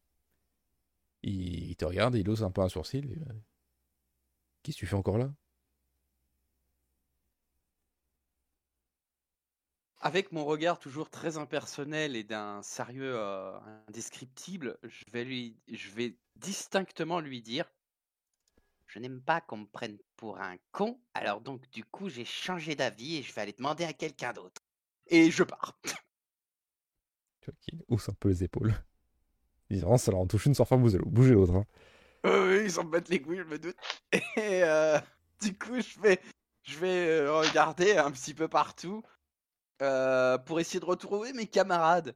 [1.24, 3.12] Il, te regarde, il ose un peu un sourcil.
[3.12, 3.34] et, euh,
[4.64, 5.32] Qu'est-ce que tu fais encore là?
[10.00, 13.58] Avec mon regard toujours très impersonnel et d'un sérieux euh,
[13.88, 17.72] indescriptible, je vais, lui, je vais distinctement lui dire
[18.88, 22.76] Je n'aime pas qu'on me prenne pour un con, alors donc du coup j'ai changé
[22.76, 24.62] d'avis et je vais aller demander à quelqu'un d'autre.
[25.08, 25.80] et je pars.
[27.42, 28.74] Tu vois qu'il hausse un peu les épaules.
[29.70, 31.56] Évidemment, ça leur en touche une sans faire bouger bouger l'autre.
[31.56, 31.66] hein.
[32.26, 33.78] Euh, ils s'en battent les couilles, je me doute.
[34.38, 35.00] Et euh,
[35.42, 36.20] du coup, je vais,
[36.64, 39.04] je vais euh, regarder un petit peu partout
[39.82, 42.16] euh, pour essayer de retrouver mes camarades.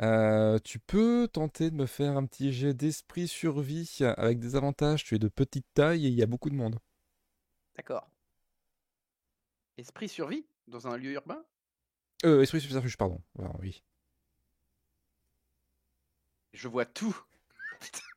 [0.00, 5.04] Euh, tu peux tenter de me faire un petit jet d'esprit survie avec des avantages.
[5.04, 6.78] Tu es de petite taille et il y a beaucoup de monde.
[7.76, 8.10] D'accord.
[9.76, 11.44] Esprit survie dans un lieu urbain?
[12.24, 13.20] Euh, esprit subterfuge, pardon.
[13.60, 13.82] Oui.
[16.52, 17.16] Je vois tout.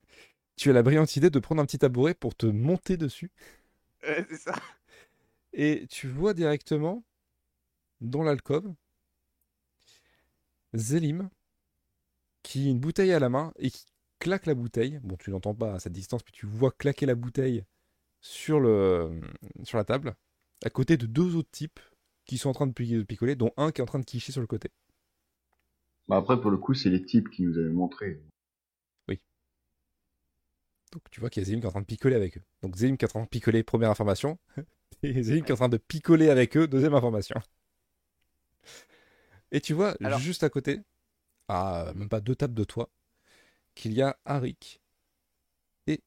[0.55, 3.31] Tu as la brillante idée de prendre un petit tabouret pour te monter dessus.
[4.03, 4.53] Ouais, c'est ça.
[5.51, 7.03] Et tu vois directement,
[8.03, 8.73] dans l'alcôve,
[10.73, 11.29] Zélim,
[12.43, 13.85] qui a une bouteille à la main et qui
[14.19, 14.99] claque la bouteille.
[15.03, 17.63] Bon, tu n'entends pas à cette distance, mais tu vois claquer la bouteille
[18.21, 19.21] sur, le,
[19.63, 20.15] sur la table,
[20.65, 21.79] à côté de deux autres types
[22.25, 24.05] qui sont en train de pi- de picoler, dont un qui est en train de
[24.05, 24.69] quicher sur le côté.
[26.07, 28.21] Bah après, pour le coup, c'est les types qui nous avaient montré.
[30.91, 32.41] Donc tu vois qu'il y a Zélim qui est en train de picoler avec eux.
[32.61, 34.37] Donc Zélim qui est en train de picoler, première information.
[35.03, 37.35] Et Zélim qui est en train de picoler avec eux, deuxième information.
[39.51, 40.81] Et tu vois, Alors- juste à côté,
[41.49, 42.89] à même pas deux tables de toi,
[43.75, 44.81] qu'il y a Arik
[45.87, 46.01] et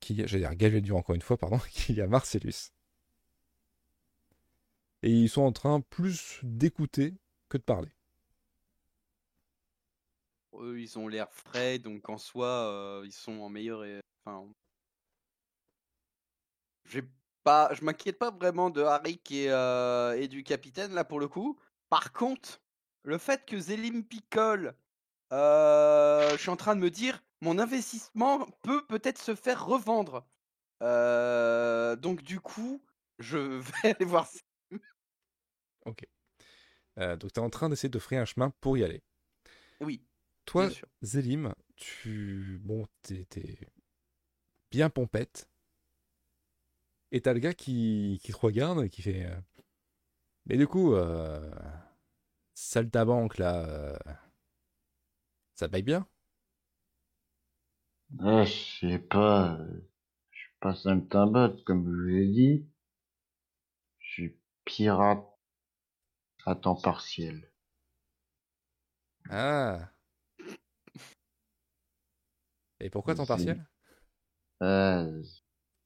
[0.00, 2.72] qu'il y a, j'allais dire Galvédur encore une fois, pardon, qu'il y a Marcellus.
[5.02, 7.14] Et ils sont en train plus d'écouter
[7.48, 7.90] que de parler.
[10.54, 13.84] Eux, ils ont l'air frais, donc en soi, euh, ils sont en meilleur.
[14.24, 14.46] Enfin,
[16.86, 17.02] j'ai
[17.42, 21.28] pas, je m'inquiète pas vraiment de Harik et, euh, et du capitaine là pour le
[21.28, 21.58] coup.
[21.94, 22.60] Par contre,
[23.04, 24.74] le fait que Zélim picole,
[25.32, 30.26] euh, je suis en train de me dire, mon investissement peut peut-être se faire revendre.
[30.82, 32.84] Euh, donc du coup,
[33.20, 33.38] je
[33.84, 34.26] vais aller voir.
[34.26, 34.40] ça.
[36.98, 39.00] Euh, donc tu es en train d'essayer de frayer un chemin pour y aller.
[39.80, 40.04] Oui,
[40.46, 40.70] Toi.
[41.00, 42.58] Zélim, tu.
[42.60, 43.24] Bon, t'es
[44.72, 45.48] bien pompette.
[47.12, 49.30] Et t'as le gars qui, qui te regarde et qui fait.
[50.46, 51.50] Mais du coup, euh...
[52.54, 53.64] Saltabanque, là.
[53.64, 53.96] euh,
[55.54, 56.06] Ça paye bien?
[58.18, 59.56] Ah, je sais pas.
[60.32, 62.66] Je suis pas saltimbanque, comme je vous l'ai dit.
[63.98, 65.26] Je suis pirate
[66.46, 67.50] à temps partiel.
[69.30, 69.90] Ah
[72.78, 73.66] Et pourquoi temps partiel?
[74.64, 75.22] Euh,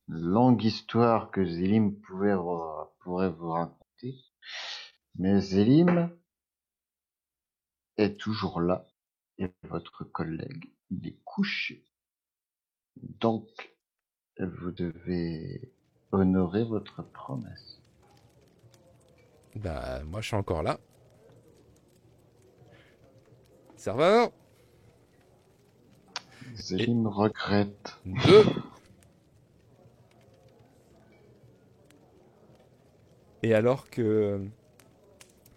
[0.08, 4.16] longue histoire que Zélim pourrait vous raconter.
[5.16, 6.10] Mais Zélim
[7.96, 8.86] est toujours là
[9.38, 11.84] et votre collègue, il est couché.
[12.96, 13.76] Donc,
[14.38, 15.72] vous devez
[16.12, 17.80] honorer votre promesse.
[19.56, 20.78] Bah, moi je suis encore là.
[23.76, 24.30] Serveur
[26.54, 27.98] Zélim regrette.
[28.04, 28.44] Deux.
[33.42, 34.40] Et alors que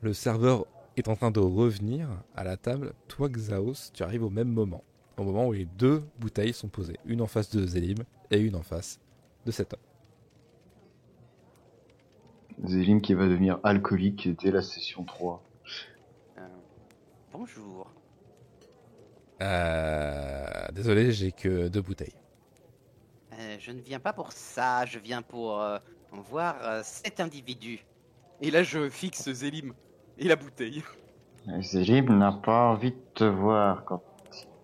[0.02, 0.66] le serveur
[0.98, 4.84] est en train de revenir à la table, toi Xaos, tu arrives au même moment.
[5.18, 6.98] Au moment où les deux bouteilles sont posées.
[7.06, 7.98] Une en face de Zélim
[8.30, 9.00] et une en face
[9.46, 9.80] de cet homme.
[12.66, 15.44] Zélim qui va devenir alcoolique dès la session 3.
[16.38, 16.42] Euh,
[17.32, 17.92] bonjour.
[19.42, 22.16] Euh, désolé, j'ai que deux bouteilles.
[23.34, 25.80] Euh, je ne viens pas pour ça, je viens pour euh,
[26.12, 27.86] voir euh, cet individu.
[28.42, 29.74] Et là, je fixe Zélim
[30.18, 30.84] et la bouteille.
[31.60, 34.04] Zélim n'a pas envie de te voir quand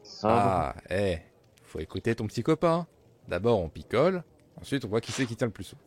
[0.04, 0.34] sobre.
[0.34, 1.20] Ah, eh,
[1.64, 2.88] faut écouter ton petit copain.
[3.28, 4.24] D'abord on picole,
[4.60, 5.78] ensuite on voit qui c'est qui tient le plus sous.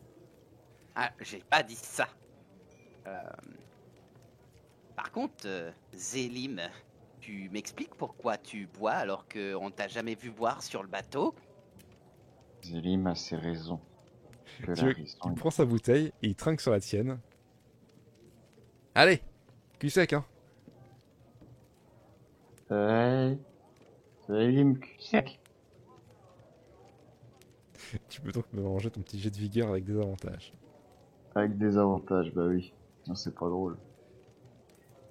[0.95, 2.07] Ah, j'ai pas dit ça.
[3.07, 3.19] Euh,
[4.95, 6.61] Par contre, euh, Zélim,
[7.19, 11.33] tu m'expliques pourquoi tu bois alors qu'on t'a jamais vu boire sur le bateau?
[12.63, 13.79] Zélim a ses raisons.
[14.59, 14.95] Tu veux-
[15.25, 17.19] Il prend sa bouteille et il trinque sur la tienne.
[18.95, 19.21] Allez,
[19.79, 20.25] cul sec, hein.
[22.69, 23.37] Ouais.
[24.27, 25.39] Salim sec.
[28.07, 30.53] Tu peux donc me ranger ton petit jet de vigueur avec des avantages.
[31.35, 32.73] Avec des avantages, bah oui.
[33.07, 33.77] Non, c'est pas drôle.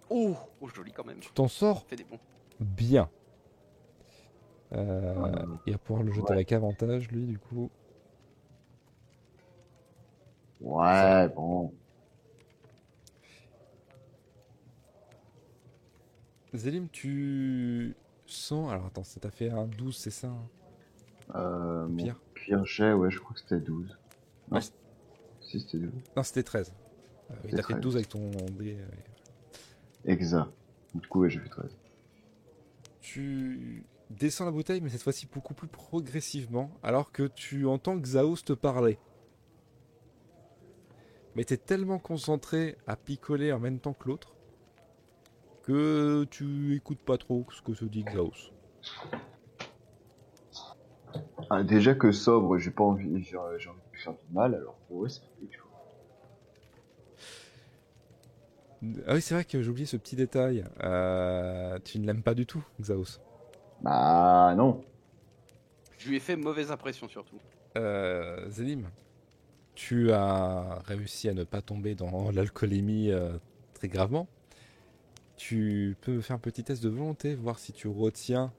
[0.08, 1.18] Oh, oh, joli quand même.
[1.20, 2.18] Tu t'en sors Fais des bons.
[2.60, 3.10] bien.
[4.72, 5.32] Euh, Ouais.
[5.66, 6.32] Il va pouvoir le jeter Ouais.
[6.32, 7.70] avec avantage, lui, du coup.
[10.60, 11.72] Ouais, bon.
[16.54, 17.94] Zélim, tu
[18.26, 18.70] sens.
[18.72, 20.48] Alors attends, ça t'a fait un 12, c'est ça hein?
[21.36, 22.20] Euh, Pire.
[22.34, 23.96] pire jet, ouais, je crois que c'était 12.
[24.50, 24.62] Non, Ouais.
[25.40, 25.92] si c'était 12.
[26.16, 26.72] Non, c'était 13.
[27.30, 27.80] Euh, il t'a fait 13.
[27.80, 28.76] 12 avec ton dé.
[28.80, 28.86] euh,
[30.06, 30.48] Exact.
[30.94, 31.70] Du coup, ouais, j'ai fait 13.
[33.00, 38.38] Tu descends la bouteille, mais cette fois-ci beaucoup plus progressivement, alors que tu entends Xaos
[38.44, 38.98] te parler.
[41.40, 44.36] Mais t'es tellement concentré à picoler en même temps que l'autre
[45.62, 48.52] que tu écoutes pas trop ce que se dit Xaos.
[51.48, 55.30] Ah, déjà que sobre, j'ai pas envie, j'ai envie de faire du mal, alors fait
[55.40, 55.70] quelque chose.
[59.06, 60.66] Ah oui, c'est vrai que j'ai oublié ce petit détail.
[60.82, 63.18] Euh, tu ne l'aimes pas du tout, Xaos.
[63.80, 64.84] Bah non.
[65.96, 67.40] Je lui ai fait mauvaise impression surtout.
[67.78, 68.90] Euh, Zélim,
[69.80, 73.32] tu as réussi à ne pas tomber dans l'alcoolémie euh,
[73.72, 74.28] très gravement.
[75.38, 78.52] Tu peux me faire un petit test de volonté, voir si tu retiens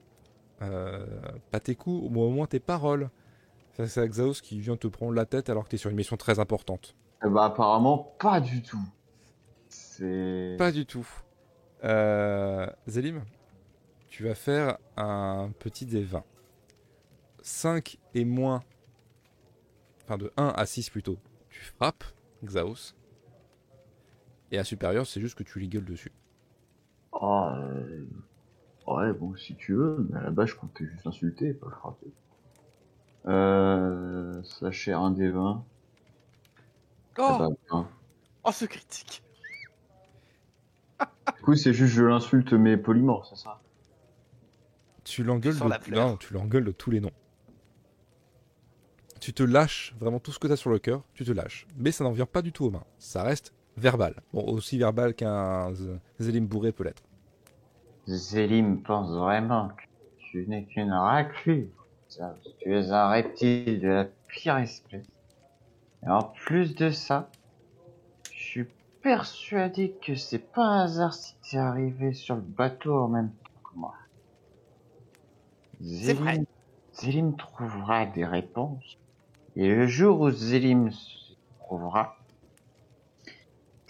[0.62, 1.06] euh,
[1.52, 3.08] pas tes coups, ou au moins tes paroles.
[3.76, 5.96] Ça, C'est Xaos qui vient te prendre la tête alors que tu es sur une
[5.96, 6.96] mission très importante.
[7.24, 8.84] Eh Bah apparemment pas du tout.
[9.68, 10.56] C'est...
[10.58, 11.06] Pas du tout.
[11.84, 13.22] Euh, Zélim,
[14.08, 16.24] tu vas faire un petit des 20.
[17.42, 18.64] 5 et moins.
[20.04, 21.18] Enfin, de 1 à 6 plutôt.
[21.50, 22.04] Tu frappes,
[22.44, 22.94] Xaos.
[24.50, 26.12] Et à supérieur, c'est juste que tu lui gueules dessus.
[27.12, 28.04] Oh, euh...
[28.86, 31.66] Ouais, bon, si tu veux, mais à la base, je comptais juste insulter et pas
[31.66, 32.12] le frapper.
[33.26, 34.42] Euh...
[34.42, 35.64] Sachez un des 20.
[37.18, 37.88] Oh, bah, hein.
[38.44, 39.22] oh ce critique.
[41.36, 43.60] Du coup, c'est juste je l'insulte mais poliment, c'est ça?
[45.04, 45.94] Tu l'engueules de...
[45.94, 47.12] non, tu l'engueules de tous les noms.
[49.22, 51.68] Tu te lâches vraiment tout ce que tu as sur le cœur, tu te lâches.
[51.76, 52.82] Mais ça n'en vient pas du tout aux mains.
[52.98, 54.16] Ça reste verbal.
[54.34, 55.72] Bon, aussi verbal qu'un
[56.18, 57.04] Zélim bourré peut l'être.
[58.08, 59.82] Zélim pense vraiment que
[60.18, 61.68] tu n'es qu'une raclure.
[62.08, 65.06] Tu es un reptile de la pire espèce.
[66.04, 67.30] Et en plus de ça,
[68.32, 68.66] je suis
[69.02, 73.70] persuadé que c'est pas un hasard si t'es arrivé sur le bateau en même temps
[73.70, 73.94] que moi.
[75.80, 76.32] C'est vrai.
[76.32, 76.46] Zélim,
[76.94, 78.98] Zélim trouvera des réponses.
[79.54, 82.16] Et le jour où Zélim se trouvera,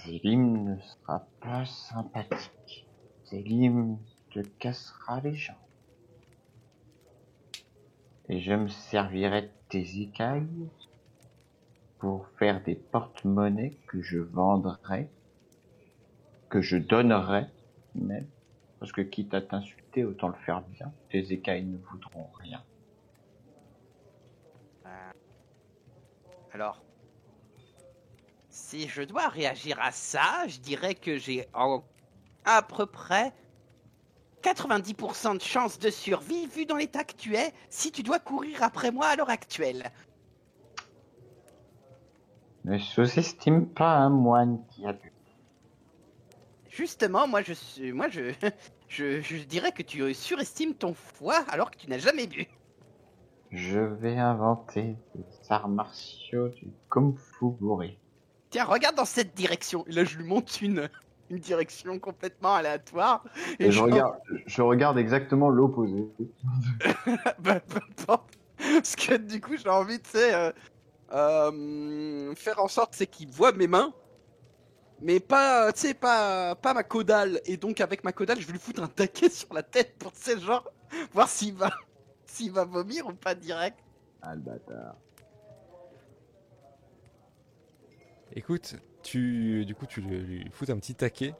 [0.04, 2.88] Zélim ne sera pas sympathique.
[3.26, 3.96] Zélim
[4.32, 5.56] te cassera les jambes.
[8.28, 10.68] Et je me servirai de tes écailles
[11.98, 15.08] pour faire des porte-monnaies que je vendrai,
[16.48, 17.46] que je donnerai
[17.94, 18.26] même.
[18.80, 20.92] Parce que quitte à t'insulter, autant le faire bien.
[21.08, 22.64] Tes écailles ne voudront rien.
[26.52, 26.82] Alors,
[28.50, 31.82] si je dois réagir à ça, je dirais que j'ai en
[32.44, 33.32] à peu près
[34.42, 38.62] 90% de chances de survie vu dans l'état que tu es si tu dois courir
[38.62, 39.90] après moi à l'heure actuelle.
[42.64, 45.12] Ne sous-estime pas un moine qui a bu.
[46.68, 48.32] Justement, moi je suis, moi je,
[48.88, 52.46] je, je dirais que tu surestimes ton foie alors que tu n'as jamais bu.
[53.52, 57.98] Je vais inventer des arts martiaux du kung fu bourré.
[58.48, 59.84] Tiens, regarde dans cette direction.
[59.86, 60.88] Et là, je lui montre une,
[61.28, 63.22] une direction complètement aléatoire.
[63.58, 64.16] Et je regarde,
[64.46, 66.08] je regarde exactement l'opposé.
[67.40, 68.38] bah, peu importe.
[68.56, 70.52] Parce que du coup, j'ai envie, tu sais, euh,
[71.12, 73.92] euh, faire en sorte, c'est qu'il voit mes mains.
[75.02, 77.40] Mais pas, tu sais, pas, pas ma caudale.
[77.44, 80.12] Et donc, avec ma caudale, je vais lui foutre un taquet sur la tête pour,
[80.12, 80.70] tu sais, genre,
[81.12, 81.70] voir s'il va,
[82.32, 83.78] s'il va vomir ou pas direct.
[84.22, 84.96] Ah, le bâtard.
[88.34, 91.34] Écoute, tu, du coup, tu lui lui fous un petit taquet.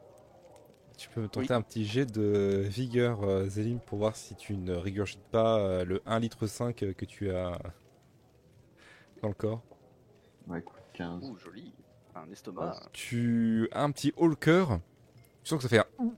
[0.98, 4.56] Tu peux me tenter un petit jet de vigueur, euh, Zélim, pour voir si tu
[4.56, 7.59] ne régurgites pas euh, le 1 litre 5 que tu as
[9.23, 9.62] dans le corps.
[10.47, 11.24] Ouais, écoute, 15.
[11.24, 11.73] Ouh, joli.
[12.14, 12.78] Un estomac.
[12.93, 14.81] Tu as un petit haut le cœur.
[15.43, 16.14] Tu sens que ça fait un ouh.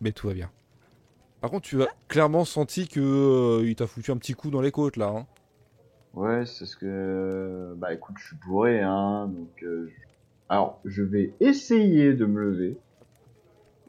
[0.00, 0.50] Mais tout va bien.
[1.40, 4.60] Par contre, tu as clairement senti que euh, il t'a foutu un petit coup dans
[4.60, 5.08] les côtes là.
[5.08, 5.26] hein.
[6.14, 7.74] Ouais, c'est ce que.
[7.76, 9.94] Bah écoute, je suis bourré, hein, donc euh, je
[10.48, 12.76] Alors, je vais essayer de me lever.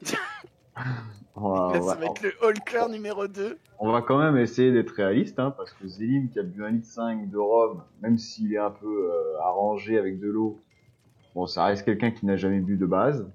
[1.36, 3.58] on, va, Là, on va- ça va être le Hulker numéro 2.
[3.80, 6.70] on va quand même essayer d'être réaliste, hein, parce que Zélim qui a bu un
[6.70, 10.60] litre 5 de rhum, même s'il est un peu euh, arrangé avec de l'eau,
[11.34, 13.28] bon, ça reste quelqu'un qui n'a jamais bu de base.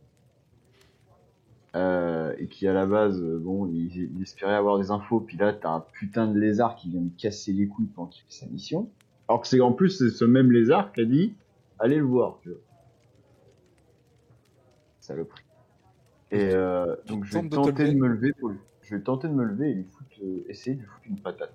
[1.75, 5.37] Euh, et qui à la base, euh, bon, il, il espérait avoir des infos, puis
[5.37, 8.31] là t'as un putain de lézard qui vient me casser les couilles pendant qu'il fait
[8.31, 8.89] sa mission.
[9.27, 11.35] Alors que c'est en plus c'est ce même lézard qui a dit,
[11.77, 12.59] allez le voir, tu vois.
[15.01, 15.43] Saloperie.
[16.31, 18.59] Et euh, donc je vais de tenter de me lever pour lui.
[18.81, 21.19] Je vais tenter de me lever et lui foutre, euh, essayer de lui foutre une
[21.19, 21.53] patate.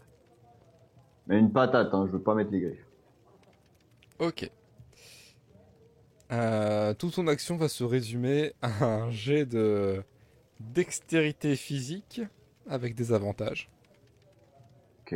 [1.26, 2.86] Mais une patate, hein, je veux pas mettre les griffes.
[4.20, 4.50] Ok.
[6.32, 10.02] Euh, toute ton action va se résumer à un jet de
[10.60, 12.22] dextérité physique
[12.68, 13.68] avec des avantages.
[15.02, 15.14] Ok.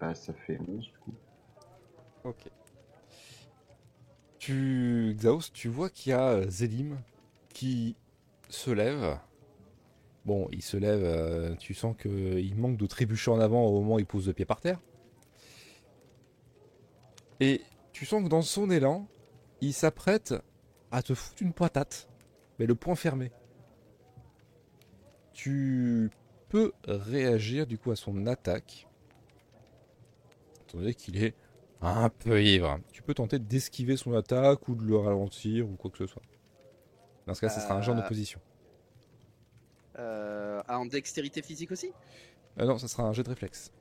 [0.00, 1.14] Bah ça fait 11 du coup.
[2.24, 2.50] Ok.
[4.38, 6.96] Tu, Xaos, tu vois qu'il y a Zélim
[7.50, 7.94] qui
[8.48, 9.18] se lève.
[10.26, 13.94] Bon, il se lève, euh, tu sens qu'il manque de trébucher en avant au moment
[13.94, 14.80] où il pose le pied par terre.
[17.40, 19.08] Et tu sens que dans son élan,
[19.62, 20.34] il s'apprête
[20.90, 22.08] à te foutre une patate,
[22.58, 23.32] mais le poing fermé.
[25.32, 26.10] Tu
[26.50, 28.86] peux réagir du coup à son attaque,
[30.68, 31.34] étant donné qu'il est
[31.80, 32.78] un peu ivre.
[32.92, 36.22] Tu peux tenter d'esquiver son attaque ou de le ralentir ou quoi que ce soit.
[37.26, 38.38] Dans ce cas, ce sera un genre Euh, d'opposition.
[39.98, 41.92] Euh, ah, en dextérité physique aussi
[42.58, 43.72] Euh, non, ça sera un jet de réflexe.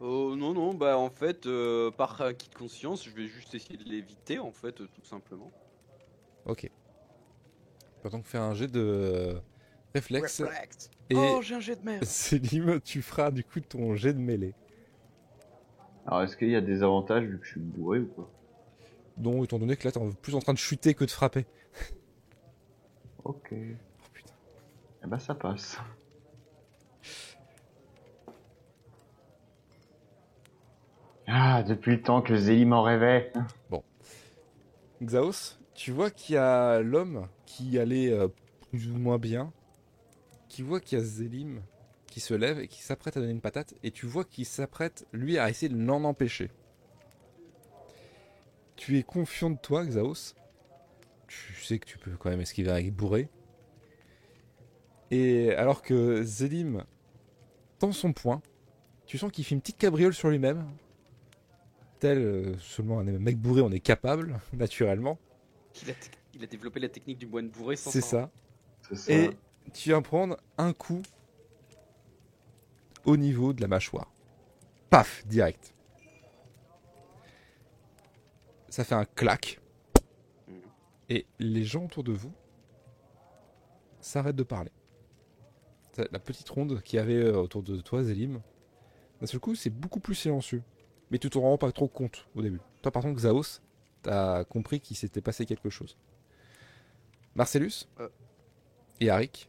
[0.00, 3.76] Oh non, non, bah en fait, euh, par acquis de conscience, je vais juste essayer
[3.76, 5.50] de l'éviter, en fait, euh, tout simplement.
[6.46, 6.60] Ok.
[6.60, 6.70] Tu
[8.04, 9.40] vas donc faire un jet de euh,
[9.94, 10.40] réflexe.
[11.10, 14.20] Et Oh, j'ai un jet de merde Célim, tu feras du coup ton jet de
[14.20, 14.54] mêlée.
[16.06, 18.30] Alors est-ce qu'il y a des avantages vu que je suis bourré ou quoi?
[19.16, 21.44] Donc, étant donné que là, t'es plus en train de chuter que de frapper.
[23.24, 23.52] Ok.
[25.08, 25.78] Eh bah ça passe.
[31.26, 33.32] Ah, depuis le temps que Zélim en rêvait.
[35.02, 38.28] Xaos, tu vois qu'il y a l'homme qui allait euh,
[38.68, 39.50] plus ou moins bien,
[40.50, 41.62] qui voit qu'il y a Zélim
[42.06, 45.06] qui se lève et qui s'apprête à donner une patate, et tu vois qu'il s'apprête,
[45.12, 46.50] lui, à essayer de l'en empêcher.
[48.76, 50.34] Tu es confiant de toi, Xaos.
[51.28, 53.30] Tu sais que tu peux quand même esquiver avec bourré.
[55.10, 56.84] Et alors que Zélim
[57.78, 58.42] tend son poing,
[59.06, 60.66] tu sens qu'il fait une petite cabriole sur lui-même.
[61.98, 65.18] Tel euh, seulement un mec bourré, on est capable, naturellement.
[65.82, 65.98] il a, te-
[66.34, 68.30] il a développé la technique du moine bourré sans C'est ça.
[68.88, 69.12] C'est ça.
[69.12, 69.30] Et
[69.72, 71.02] tu vas prendre un coup
[73.04, 74.12] au niveau de la mâchoire.
[74.90, 75.74] Paf, direct.
[78.68, 79.60] Ça fait un clac.
[80.46, 80.54] Mhm.
[81.08, 82.32] Et les gens autour de vous
[84.00, 84.70] s'arrêtent de parler.
[86.12, 88.40] La petite ronde qu'il y avait euh, autour de toi, Zélim,
[89.20, 90.62] d'un seul coup, c'est beaucoup plus silencieux.
[91.10, 92.60] Mais tu t'en rends pas trop compte au début.
[92.82, 93.60] Toi, par contre, Xaos,
[94.02, 95.96] t'as compris qu'il s'était passé quelque chose.
[97.34, 98.08] Marcellus Euh.
[99.00, 99.48] et Arik,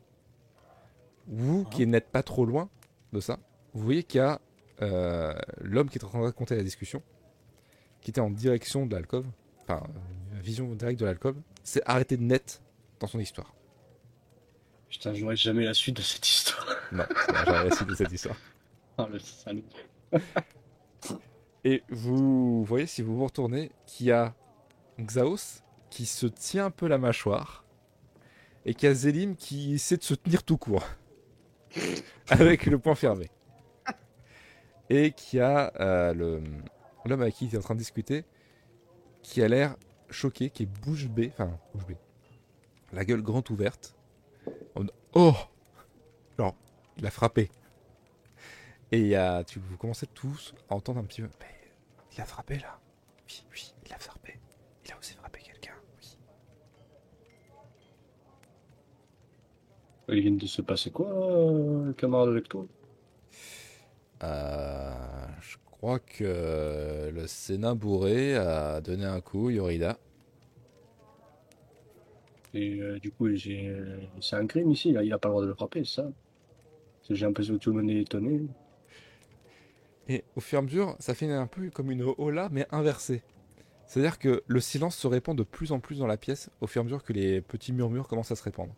[1.27, 2.69] vous qui n'êtes pas trop loin
[3.13, 3.39] de ça,
[3.73, 4.39] vous voyez qu'il y a
[4.81, 7.03] euh, l'homme qui est en train de raconter la discussion,
[8.01, 9.25] qui était en direction de l'alcôve,
[9.63, 9.83] enfin,
[10.33, 12.61] vision directe de l'alcôve, s'est arrêté net
[12.99, 13.53] dans son histoire.
[14.89, 16.65] Putain, j'aurais jamais la suite de cette histoire.
[16.91, 17.03] Non,
[17.45, 18.35] jamais la suite de cette histoire.
[19.01, 19.63] Ah, le salaud.
[21.63, 24.35] Et vous voyez, si vous vous retournez, qu'il y a
[24.99, 27.63] Xaos qui se tient un peu la mâchoire
[28.65, 30.83] et qu'il y a Zélim qui essaie de se tenir tout court
[32.27, 33.29] avec le poing fermé.
[34.89, 36.43] Et qu'il y a euh, le-
[37.05, 38.25] l'homme avec qui il est en train de discuter
[39.23, 39.77] qui a l'air
[40.09, 41.97] choqué, qui est bouche bée, enfin bouche bée,
[42.91, 43.95] la gueule grande ouverte.
[44.75, 45.33] En oh
[46.37, 46.55] Genre,
[46.97, 47.49] il a frappé.
[48.91, 51.29] Et il y a, tu, vous commencez tous à entendre un petit peu.
[51.39, 51.71] Mais
[52.15, 52.79] il a frappé là.
[53.27, 54.39] Oui, oui, il a frappé.
[54.85, 55.75] Il a osé frapper quelqu'un.
[55.97, 56.17] Oui.
[60.09, 62.65] Il vient de se passer quoi, euh, camarade avec toi?
[64.23, 69.97] Euh, je crois que le Sénat bourré a donné un coup, Yorida.
[72.53, 73.71] Et euh, du coup, j'ai...
[74.21, 75.03] c'est un crime ici, là.
[75.03, 76.09] il a pas le droit de le frapper, c'est ça
[77.09, 78.41] J'ai l'impression que tout le monde est étonné.
[80.07, 83.21] Et au fur et à mesure, ça fait un peu comme une hola, mais inversée.
[83.85, 86.79] C'est-à-dire que le silence se répand de plus en plus dans la pièce au fur
[86.79, 88.73] et à mesure que les petits murmures commencent à se répandre.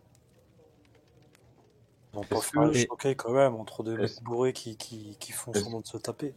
[2.13, 4.75] Ils vont pas Est-ce faire que- le choquer quand même entre deux mecs bourrés qui,
[4.75, 6.33] qui, qui font semblant de se taper.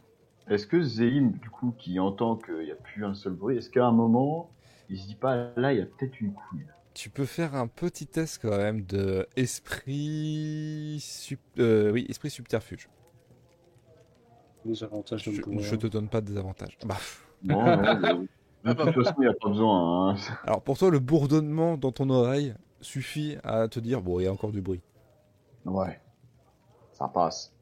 [0.49, 3.71] Est-ce que Zélim, du coup, qui entend qu'il n'y a plus un seul bruit, est-ce
[3.71, 4.51] qu'à un moment,
[4.91, 7.67] il se dit pas, là, il y a peut-être une couille Tu peux faire un
[7.67, 12.89] petit test quand même de esprit, sub- euh, oui, esprit subterfuge.
[14.65, 15.63] Les avantages de Je, pouvoir.
[15.65, 16.79] je te donne pas de désavantage.
[16.87, 16.97] Bah.
[17.43, 17.73] Bon, non,
[18.65, 20.11] de toute façon, il n'y a pas besoin.
[20.15, 20.17] Hein.
[20.45, 24.27] Alors pour toi, le bourdonnement dans ton oreille suffit à te dire bon, il y
[24.27, 24.81] a encore du bruit.
[25.65, 26.01] Ouais,
[26.93, 27.53] ça passe.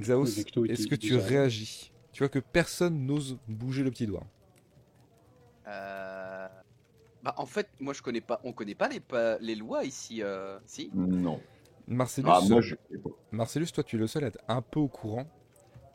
[0.00, 0.24] Xaos,
[0.68, 1.92] est-ce que tu réagis?
[2.12, 4.24] Tu vois que personne n'ose bouger le petit doigt.
[5.70, 6.48] Euh...
[7.22, 10.22] Bah en fait, moi je connais pas, on connaît pas les, pa- les lois ici,
[10.22, 10.58] euh...
[10.66, 10.90] si?
[10.94, 11.40] Non.
[11.86, 12.74] Marcellus, Ah, moi, je.
[13.32, 15.26] Marcellus, toi tu es le seul à être un peu au courant.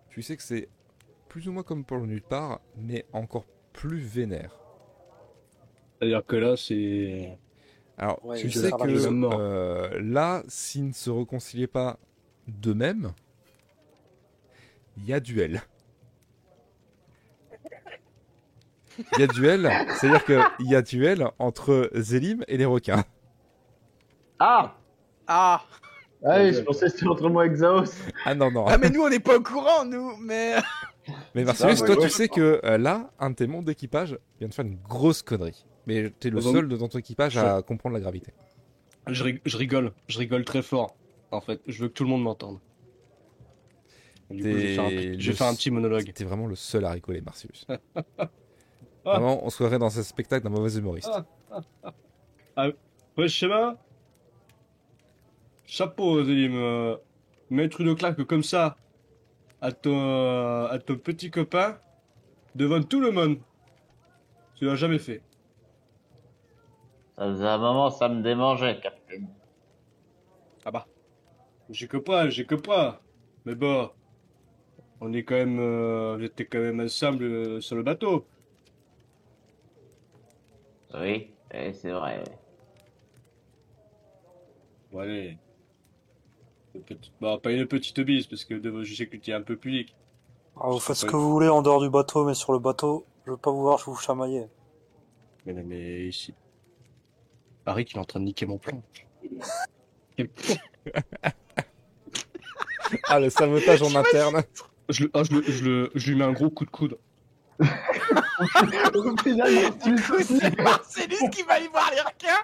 [0.09, 0.69] Tu sais que c'est
[1.29, 4.51] plus ou moins comme pour le nulle part, mais encore plus vénère.
[5.99, 7.37] C'est-à-dire que là, c'est.
[7.97, 11.97] Alors, Ouais, tu sais que euh, là, s'ils ne se réconciliaient pas
[12.47, 13.13] d'eux-mêmes,
[14.97, 15.61] il y a duel.
[19.13, 19.69] Il y a duel,
[19.99, 23.03] c'est-à-dire qu'il y a duel entre Zélim et les requins.
[24.39, 24.75] Ah
[25.27, 25.63] Ah
[26.25, 27.85] Ah oui, je pensais que c'était entre moi et Xaos.
[28.25, 28.65] Ah non, non.
[28.67, 30.55] Ah mais nous on n'est pas au courant nous, mais...
[31.35, 32.09] Mais Marcellus, toi, ouais, tu ouais.
[32.09, 35.65] sais que euh, là, un de tes membres d'équipage vient de faire une grosse connerie.
[35.85, 38.33] Mais t'es le seul de ton équipage à comprendre la gravité.
[39.07, 40.95] Je, rig- je rigole, je rigole très fort.
[41.31, 42.59] En fait, je veux que tout le monde m'entende.
[44.31, 46.11] Du coup, je vais faire un, je vais le faire un petit monologue.
[46.11, 47.65] T'es vraiment le seul à rigoler, Marcellus.
[49.05, 49.11] Ah.
[49.13, 51.11] Vraiment, on se croirait dans ce spectacle d'un mauvais humoriste.
[53.17, 53.77] Ouais, schéma
[55.65, 56.55] Chapeau, Zélim.
[56.55, 56.97] euh,
[57.49, 58.77] mettre une claque comme ça
[59.61, 61.79] à ton, euh, à ton petit copain
[62.55, 63.37] devant tout le monde.
[64.55, 65.21] Tu l'as jamais fait.
[67.17, 69.27] Ça faisait un moment, ça me démangeait, Capitaine.
[70.65, 70.87] Ah bah.
[71.69, 73.01] J'ai que pas, j'ai que pas.
[73.45, 73.89] Mais bon.
[75.01, 75.59] On est quand même.
[75.59, 78.25] Euh, on était quand même ensemble euh, sur le bateau.
[80.99, 82.23] Oui, c'est vrai.
[84.91, 85.37] Bon, allez.
[86.73, 89.33] Une petite- Bon, pas une petite bise, parce que de- je sais que tu es
[89.33, 89.95] un peu public.
[90.59, 93.05] Ah, vous faites ce que vous voulez en dehors du bateau, mais sur le bateau,
[93.25, 94.45] je veux pas vous voir, je vous chamailler.
[95.45, 96.33] Mais, non, mais ici.
[97.65, 98.81] Harry, il est en train de niquer mon plan.
[103.09, 104.43] Ah, le sabotage en interne.
[104.89, 106.97] Je, ah, je lui mets un gros coup de coude.
[107.59, 112.43] Au final, il y a Du coup c'est Marcellus qui va aller voir les requins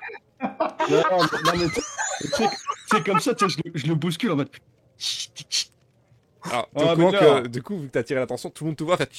[0.89, 2.31] Non, non, non, mais tu
[2.88, 4.49] sais, comme ça, je, le- je le bouscule en mode.
[6.43, 8.97] Alors, Ah, que, du coup, vu que t'as attiré l'attention, tout le monde te voit,
[8.97, 9.09] fait.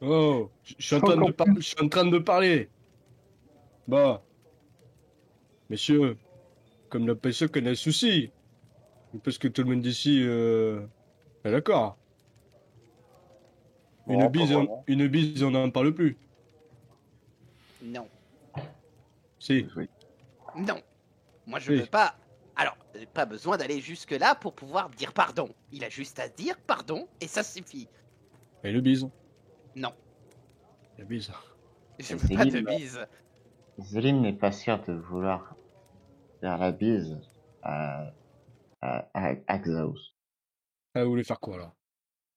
[0.00, 2.68] Oh, je suis en train de, par- je suis en train de parler.
[3.88, 4.22] Bah.
[5.70, 6.16] Messieurs,
[6.88, 8.30] comme la personne connaît le souci.
[9.24, 10.82] Parce que tout le monde ici euh,
[11.44, 11.96] est d'accord.
[14.08, 16.16] Une, bise, on, une bise, on n'en parle plus.
[17.82, 18.08] Non,
[19.38, 19.66] Si.
[19.76, 19.88] Oui.
[20.56, 20.80] non.
[21.46, 21.80] Moi, je Oui.
[21.80, 22.16] veux pas.
[22.56, 22.76] Alors,
[23.14, 25.48] pas besoin d'aller jusque-là pour pouvoir dire pardon.
[25.72, 27.88] Il a juste à dire pardon et ça suffit.
[28.64, 29.08] Et le bise.
[29.76, 29.92] Non,
[30.98, 31.30] La bise.
[32.00, 33.06] je veux pas de bise.
[33.78, 35.54] Zélim n'est pas sûr de vouloir
[36.40, 37.20] faire la bise
[37.62, 38.10] à,
[38.80, 39.94] à, à, à Xaos.
[40.94, 41.74] Ah, vous voulez faire quoi là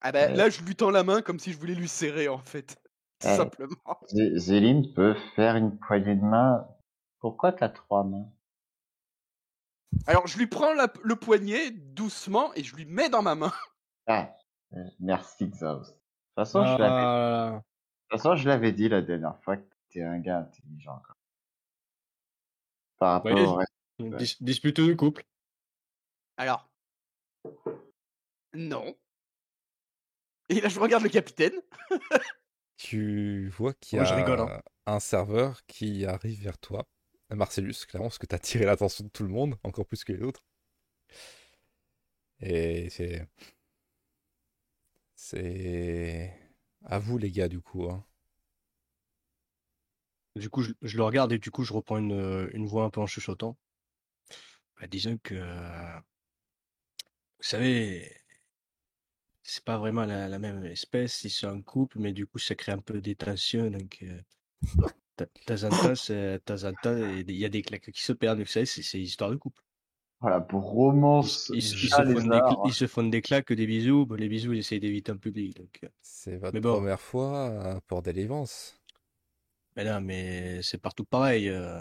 [0.01, 0.35] Ah bah Euh.
[0.35, 2.77] là je lui tends la main comme si je voulais lui serrer en fait.
[3.19, 3.37] Tout Ouais.
[3.37, 3.99] simplement.
[4.09, 6.67] Zé- Zélim peut faire une poignée de main.
[7.19, 8.27] Pourquoi t'as trois mains?
[10.07, 13.51] Alors je lui prends la- le poignet doucement et je lui mets dans ma main.
[14.07, 14.33] Ah,
[14.73, 15.79] euh, merci Xaos.
[15.81, 15.95] De toute
[16.35, 17.57] façon, je l'avais Ah, De
[18.09, 20.99] toute façon, je l'avais dit la dernière fois que t'es un gars intelligent.
[21.05, 21.15] quoi.
[22.97, 23.71] Par rapport Ouais, au reste.
[23.99, 25.23] dis- dispute de couple.
[26.37, 26.67] Alors,
[28.53, 28.95] Non.
[30.51, 31.53] Et là je regarde le capitaine.
[32.75, 34.61] Tu vois qu'il y Moi, a rigole, hein.
[34.85, 36.85] un serveur qui arrive vers toi.
[37.29, 40.21] Marcellus, clairement, parce que t'as attiré l'attention de tout le monde, encore plus que les
[40.23, 40.43] autres.
[42.41, 43.25] Et c'est.
[45.15, 46.33] C'est.
[46.83, 47.89] À vous, les gars, du coup.
[47.89, 48.05] hein.
[50.35, 52.89] Du coup, je, je le regarde et du coup, je reprends une, une voix un
[52.89, 53.57] peu en chuchotant.
[54.79, 56.01] Bah, disons que, vous
[57.43, 58.20] savez,
[59.43, 62.55] c'est pas vraiment la, la même espèce, ils sont en couple, mais du coup, ça
[62.55, 63.69] crée un peu des tensions.
[63.69, 64.19] Donc, euh,
[65.17, 68.39] de temps en temps, il y a des claques qui se perdent.
[68.39, 69.61] Vous savez, c'est histoire de couple.
[70.19, 73.65] Voilà, pour Ils, romance, ils- ils se font des, ils se font des claques, des
[73.65, 74.05] bisous.
[74.05, 75.57] Bon, les bisous, ils essayent d'éviter en public.
[75.83, 76.75] Euh, C'est votre Mais bon.
[76.75, 78.79] première fois à Port Délivrance.
[79.75, 81.49] mais non, mais c'est partout pareil.
[81.49, 81.79] euh.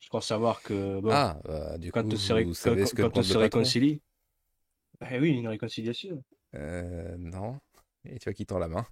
[0.00, 2.54] Je crois savoir que bon, Ah, bah, du quand coup, on se, ré- vous quand-
[2.54, 4.00] savez quand- ce que quand on se réconcilie.
[5.10, 6.22] Eh oui, une réconciliation.
[6.56, 7.60] Euh, non.
[8.04, 8.86] Et tu vois qui tend la main.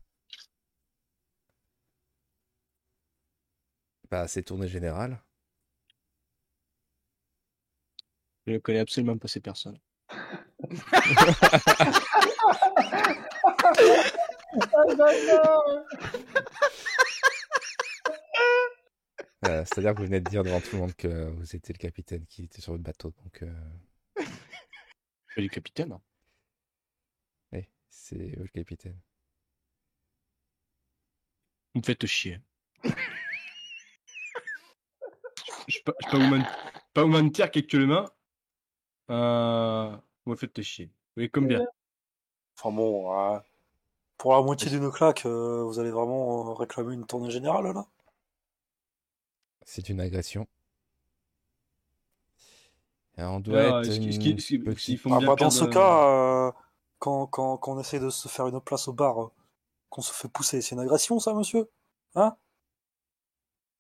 [4.11, 5.21] Bah, c'est tournée générale.
[8.47, 9.79] Je ne connais absolument pas ces personnes.
[19.47, 21.79] Euh, C'est-à-dire que vous venez de dire devant tout le monde que vous étiez le
[21.79, 23.13] capitaine qui était sur le bateau.
[23.23, 23.53] Donc, euh,
[25.37, 25.93] Je suis capitaine.
[25.93, 26.01] hein.
[27.95, 28.99] C'est eux le capitaine.
[31.75, 32.41] Vous me faites chier.
[35.69, 36.47] je peux, je peux vous, men-
[36.93, 38.09] pas vous mentir qu'actuellement,
[39.11, 40.91] euh, vous me faites chier.
[41.17, 41.65] Oui, combien
[42.59, 43.39] Enfin bon, euh,
[44.19, 47.87] pour la moitié d'une claque, euh, vous allez vraiment euh, réclamer une tournée générale là?
[49.65, 50.47] C'est une agression.
[53.17, 54.35] On doit être une
[54.65, 56.53] petite- Ah bah, Dans ce euh, cas, euh,
[57.05, 59.29] quand, quand, quand on essaie de se faire une place au bar, euh,
[59.91, 61.69] qu'on se fait pousser, c'est une agression ça, monsieur?
[62.15, 62.35] Hein?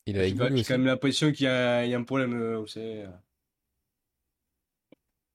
[0.04, 2.04] Il est avec J'ai vous quand- même l'impression qu'il y, a il y a un
[2.04, 3.06] problème, euh, vous savez,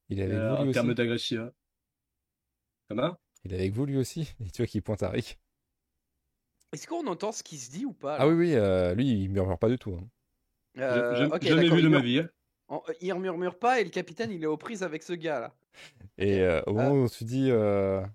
[0.10, 1.52] Il est avec euh, vous lui en termes d'agression.
[2.90, 3.18] Comment?
[3.44, 4.22] Il est avec vous lui aussi.
[4.40, 5.40] Et tu vois qu'il pointe à Rick.
[6.72, 9.30] Est-ce qu'on entend ce qui se dit ou pas Ah oui, oui, euh, lui, il
[9.30, 9.96] murmure pas du tout.
[10.00, 10.08] hein.
[10.78, 12.20] Euh, Je- je- Jamais vu de il ma vie.
[12.20, 12.82] hein.
[13.02, 15.56] Il murmure pas et le capitaine il est aux prises avec ce gars là.
[16.18, 18.06] Et euh, au moment où tu dis euh,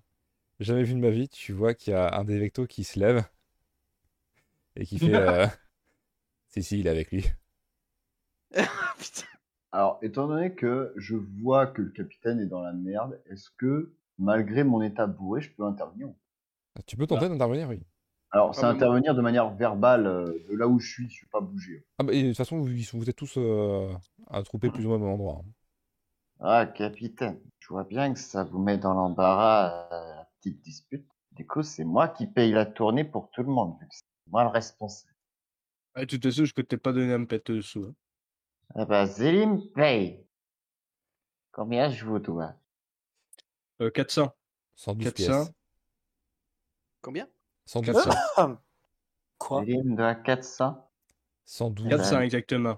[0.59, 2.99] jamais vu de ma vie, tu vois qu'il y a un des vectos qui se
[2.99, 3.25] lève
[4.75, 5.45] et qui fait euh,
[6.49, 7.25] si si il est avec lui.
[9.71, 13.93] Alors, étant donné que je vois que le capitaine est dans la merde, est-ce que,
[14.17, 16.09] malgré mon état bourré, je peux intervenir
[16.85, 17.81] Tu peux tenter d'intervenir, oui.
[18.31, 21.27] Alors, c'est Ah, intervenir de manière verbale euh, de là où je suis, je suis
[21.27, 21.85] pas bougé.
[21.97, 23.93] Ah bah, et de toute façon vous, vous êtes tous euh,
[24.27, 25.41] attroupés plus ou moins au même endroit.
[25.45, 25.51] hein.
[26.39, 31.05] Ah, capitaine, je vois bien que ça vous met dans l'embarras, euh, la petite dispute.
[31.31, 34.03] Du coup, c'est moi qui paye la tournée pour tout le monde, vu que c'est
[34.31, 35.13] moi le responsable.
[35.95, 37.85] Ah, de toute façon, je ne t'ai pas donné un pet dessous.
[37.85, 37.95] hein.
[38.75, 40.25] Ah bah, Zélim paye.
[41.51, 42.53] Combien je vous dois?
[43.81, 44.33] Euh, 400.
[44.75, 45.15] 112 400.
[45.45, 45.53] pièces.
[47.01, 47.27] Combien?
[47.65, 48.09] 112 400.
[48.11, 48.57] pièces.
[49.37, 49.63] Quoi?
[49.65, 50.89] Zélim doit 400
[51.45, 51.89] 112.
[51.89, 52.77] 400 exactement.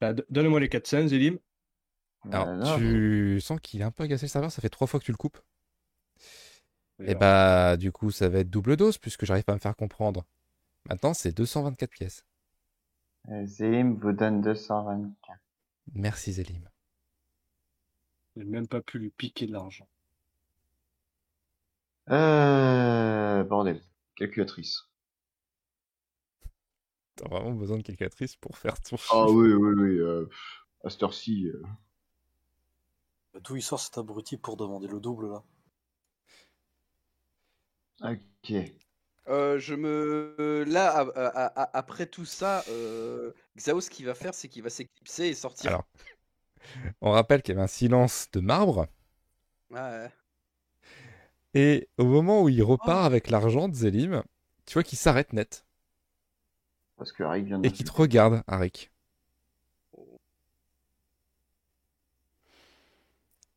[0.00, 1.38] Bah, Donne-moi les 400, Zélim.
[2.30, 5.00] Alors, non, tu sens qu'il est un peu agacé le serveur, ça fait trois fois
[5.00, 5.38] que tu le coupes.
[7.00, 9.60] Et Alors, bah, du coup, ça va être double dose puisque j'arrive pas à me
[9.60, 10.24] faire comprendre.
[10.88, 12.24] Maintenant, c'est 224 pièces.
[13.30, 15.40] euh, Zélim vous donne 224.
[15.94, 16.68] Merci Zélim.
[18.36, 19.88] J'ai même pas pu lui piquer de l'argent.
[22.10, 23.80] Euh, bordel.
[24.16, 24.88] Calculatrice.
[27.16, 29.98] T'as vraiment besoin de calculatrice pour faire ton Ah oui, oui, oui.
[29.98, 30.26] Euh,
[30.84, 31.46] à cette heure-ci.
[31.48, 31.62] euh,
[33.34, 35.42] D'où il sort cet abruti pour demander le double là
[38.02, 38.52] Ok.
[39.28, 41.06] Euh, je me là
[41.72, 45.70] après tout ça, euh, Xaos ce qu'il va faire c'est qu'il va s'éclipser et sortir.
[45.70, 45.84] Alors,
[47.00, 48.86] on rappelle qu'il y avait un silence de marbre.
[49.70, 50.10] Ouais.
[51.54, 54.22] Et au moment où il repart avec l'argent de Zélim,
[54.66, 55.64] tu vois qu'il s'arrête net
[56.96, 57.66] Parce que vient de.
[57.66, 58.90] et qu'il te regarde, Arik.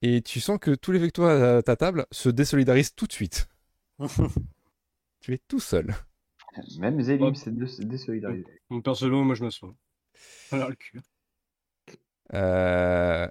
[0.03, 3.47] Et tu sens que tous les vectos à ta table se désolidarisent tout de suite.
[5.21, 5.95] Tu es tout seul.
[6.79, 8.45] Même Zélim, c'est dé- désolidarisé.
[8.69, 9.73] Mon personnellement, moi je m'assois.
[10.51, 11.01] Alors le cul.
[12.33, 13.27] Euh,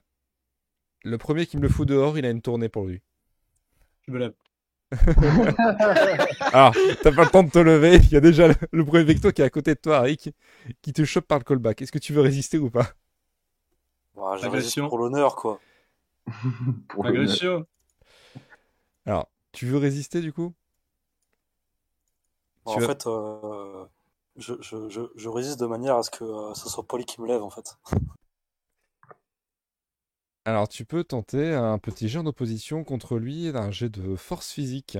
[1.05, 3.03] Le premier qui me le fout dehors, il a une tournée pour lui.
[4.07, 4.35] Je me lève.
[6.55, 6.73] Ah,
[7.03, 9.33] t'as pas le temps de te lever, il y a déjà le, le premier vecto
[9.33, 10.31] qui est à côté de toi, Arik,
[10.83, 11.83] qui te chope par le callback.
[11.83, 12.89] Est-ce que tu veux résister ou pas?
[14.15, 15.61] Bah, je résiste pour l'honneur quoi.
[16.89, 17.39] Pour le-.
[19.07, 20.55] Alors, tu veux résister du coup?
[22.65, 23.85] En vas- fait, euh,
[24.37, 27.21] je, je, je, je résiste de manière à ce que euh, ce soit Polly qui
[27.21, 27.77] me lève en fait.
[30.45, 34.53] Alors, tu peux tenter un petit jet en opposition contre lui, un jet de force
[34.53, 34.99] physique.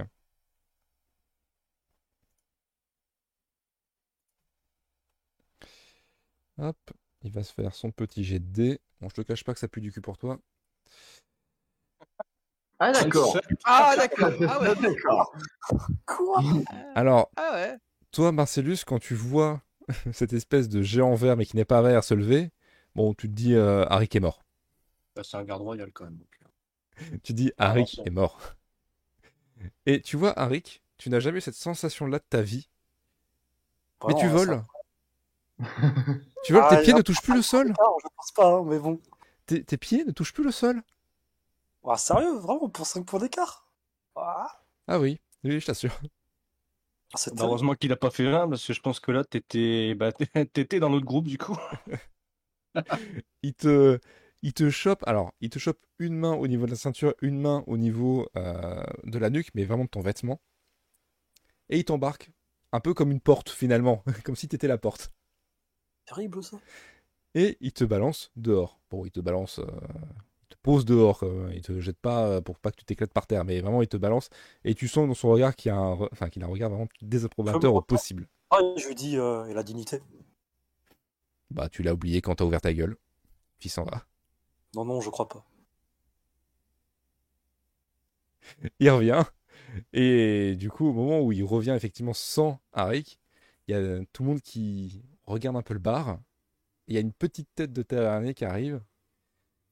[6.57, 6.79] Hop,
[7.21, 8.81] il va se faire son petit jet de dés.
[9.03, 10.41] Bon, je te cache pas que ça pue du cul pour toi.
[12.85, 13.39] Ah, d'accord.
[13.65, 14.33] Ah d'accord.
[14.49, 14.75] Ah ouais.
[14.83, 15.33] D'accord.
[16.05, 16.43] Quoi?
[16.97, 17.77] Alors, Ah ouais.
[18.11, 19.61] toi, Marcellus, quand tu vois
[20.13, 22.51] cette espèce de géant vert mais qui n'est pas vert se lever,
[22.97, 24.43] bon, tu te dis euh, Arik est mort.
[25.15, 26.17] Bah, c'est un garde royal quand même.
[26.17, 27.21] donc.
[27.23, 27.85] Tu dis Ah, bon.
[28.05, 28.41] est mort.
[29.87, 32.69] Et tu vois, Arik, tu n'as jamais eu cette sensation-là de ta vie,
[34.09, 34.63] mais Vraiment, tu hein, voles.
[36.45, 38.65] Tu que Ah, tes pieds ne touchent plus le sol Ah, je pense pas, hein,
[38.67, 38.99] mais bon.
[39.47, 40.83] tes, tes pieds ne touchent plus le sol
[41.85, 43.69] Ah, sérieux, vraiment, pour 5 points d'écart?
[44.17, 46.01] Ah, Ah oui, oui, je t'assure.
[47.15, 49.95] ah, Bah, heureusement qu'il a pas fait un, parce que je pense que là, t'étais
[49.95, 50.13] bah,
[50.53, 51.57] t'étais dans notre groupe, du coup.
[53.43, 53.99] Il te,
[54.43, 57.41] il te chope, alors, il te chope une main au niveau de la ceinture, une
[57.41, 60.41] main au niveau euh, de la nuque, mais vraiment de ton vêtement.
[61.71, 62.31] Et il t'embarque,
[62.71, 65.13] un peu comme une porte finalement, comme si t'étais la porte.
[66.07, 66.59] terrible ça.
[67.35, 68.81] Et il te balance dehors.
[68.91, 69.67] Bon, il te balance, euh,
[70.63, 71.31] pose dehors, quoi.
[71.55, 73.89] il te jette pas euh, pour pas que tu t'éclates par terre, mais vraiment il
[73.89, 74.29] te balance.
[74.65, 76.71] Et tu sens dans son regard qu'il a un, re- enfin, qu'il a un regard
[76.71, 78.29] vraiment désapprobateur au possible.
[78.51, 80.01] Ah, je lui dis, euh, et la dignité
[81.53, 82.97] Bah, tu l'as oublié quand t'as ouvert ta gueule.
[83.59, 84.07] Puis il s'en va?
[84.75, 85.47] Non, non, je crois pas.
[88.81, 89.23] il revient.
[89.93, 93.21] Et du coup, au moment où il revient effectivement sans Arik,
[93.69, 96.21] il y a tout le monde qui regarde un peu le bar.
[96.89, 98.83] Il y a une petite tête de tavernier qui arrive.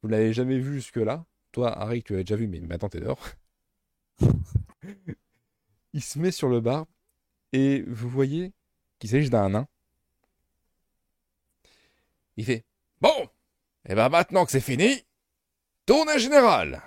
[0.02, 1.24] Vous ne l'avez jamais vu jusque-là.
[1.52, 3.26] Toi, Arik, tu l'avais déjà vu, mais maintenant t'es dehors.
[5.92, 6.86] il se met sur le bar
[7.52, 8.52] et vous voyez
[8.98, 9.68] qu'il s'agit d'un nain.
[12.36, 12.64] Il fait
[13.00, 13.28] Bon,
[13.88, 15.04] et ben maintenant que c'est fini,
[15.86, 16.82] tournée générale.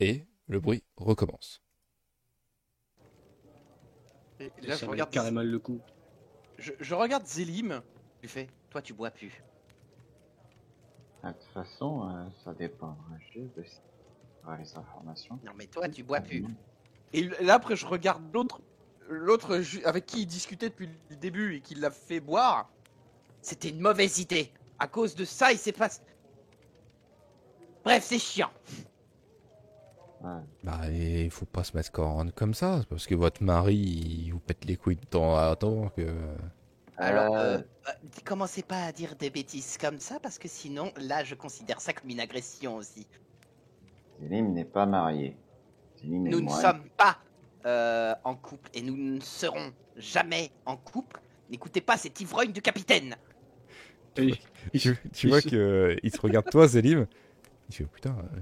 [0.00, 1.60] Et le bruit recommence.
[4.40, 5.80] Et là, ça je regarde, carrément le coup.
[6.58, 7.82] je, je regarde Zélim.
[8.22, 9.42] Lui fais, toi tu bois plus.
[11.24, 12.96] De toute façon, euh, ça dépendra
[13.32, 13.78] juste de si
[14.42, 15.38] on aura les informations.
[15.44, 16.44] Non mais toi tu bois plus.
[17.12, 18.60] Et là, après, je regarde l'autre,
[19.08, 22.70] l'autre ju- avec qui il discutait depuis le début et qui l'a fait boire.
[23.40, 24.52] C'était une mauvaise idée.
[24.78, 26.02] À cause de ça, il s'est passé.
[27.82, 28.50] Bref, c'est chiant.
[30.20, 30.42] Ouais.
[30.64, 34.40] Bah, il faut pas se mettre corne comme ça, parce que votre mari, il vous
[34.40, 36.14] pète les couilles de temps à temps que...
[36.98, 37.92] Alors, Euh, euh, euh,
[38.24, 41.92] commencez pas à dire des bêtises comme ça, parce que sinon, là, je considère ça
[41.92, 43.06] comme une agression aussi.
[44.20, 45.36] Zélim n'est pas marié.
[46.00, 47.18] Zélim Nous ne sommes pas
[47.66, 51.20] euh, en couple, et nous ne serons jamais en couple.
[51.50, 53.14] N'écoutez pas cet ivrogne du capitaine.
[54.16, 54.34] Et-
[54.76, 54.96] Tu,
[55.28, 57.06] vois que il te regarde toi, Zélim.
[57.68, 58.40] Il fait, oh, putain, euh,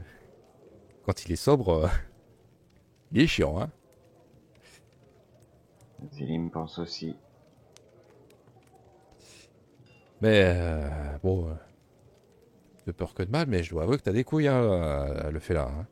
[1.05, 1.89] quand il est sobre, euh,
[3.13, 3.71] il est chiant, hein.
[6.13, 7.17] Zélim pense aussi.
[10.21, 10.89] Mais, euh,
[11.23, 11.55] bon, euh,
[12.87, 15.31] de peur que de mal, mais je dois avouer que t'as des couilles, hein, euh,
[15.31, 15.69] le fait là.
[15.69, 15.87] hein.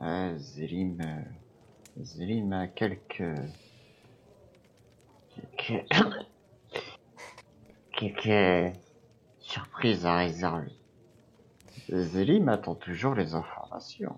[0.00, 3.22] Ouais, Zélim, euh, Zélim a quelques,
[5.58, 6.24] quelques,
[7.92, 8.74] quelques
[9.40, 10.72] surprises à réserver.
[11.90, 14.16] Zélim attend toujours les informations.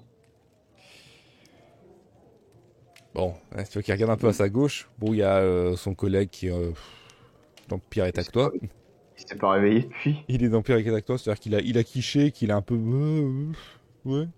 [3.14, 4.88] Bon, hein, tu vois qu'il regarde un peu à sa gauche.
[4.98, 6.70] Bon, il y a euh, son collègue qui euh,
[7.72, 8.52] dans pire état que toi.
[9.18, 10.16] Il s'est pas réveillé depuis.
[10.28, 12.56] Il est dans pire état que toi, c'est-à-dire qu'il a, il a quiché, qu'il a
[12.56, 12.74] un peu...
[12.74, 13.50] euh,
[14.06, 14.28] euh, ouais.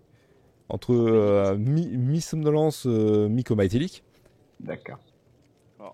[0.69, 4.03] Entre euh, mi- mi-somnolence, euh, mi-coma éthylique.
[4.59, 4.99] D'accord.
[5.79, 5.91] Oh.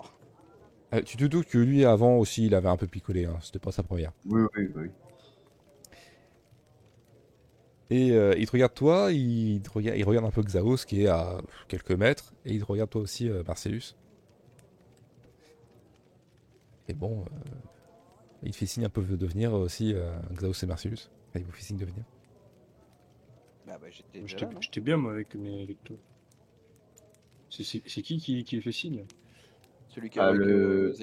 [0.93, 3.25] Euh, tu te doutes que lui, avant aussi, il avait un peu picolé.
[3.25, 3.37] Hein.
[3.41, 4.11] C'était pas sa première.
[4.25, 4.87] Oui, oui, oui.
[7.89, 11.03] Et euh, il te regarde toi, il, te regarde, il regarde un peu Xaos qui
[11.03, 13.95] est à quelques mètres, et il te regarde toi aussi, euh, Marcellus.
[16.91, 17.55] Et bon, euh,
[18.43, 21.09] il fait signe un peu de venir aussi, euh, Xaos et Marcellus.
[21.35, 22.03] Il vous fait signe de venir.
[23.65, 24.49] Bah, bah, j'étais là,
[24.81, 25.95] bien, moi, avec mes avec toi.
[27.49, 27.63] C'est
[28.01, 29.05] qui qui, qui fait signe?
[29.87, 30.95] Celui qui Ah, a avec le- euh.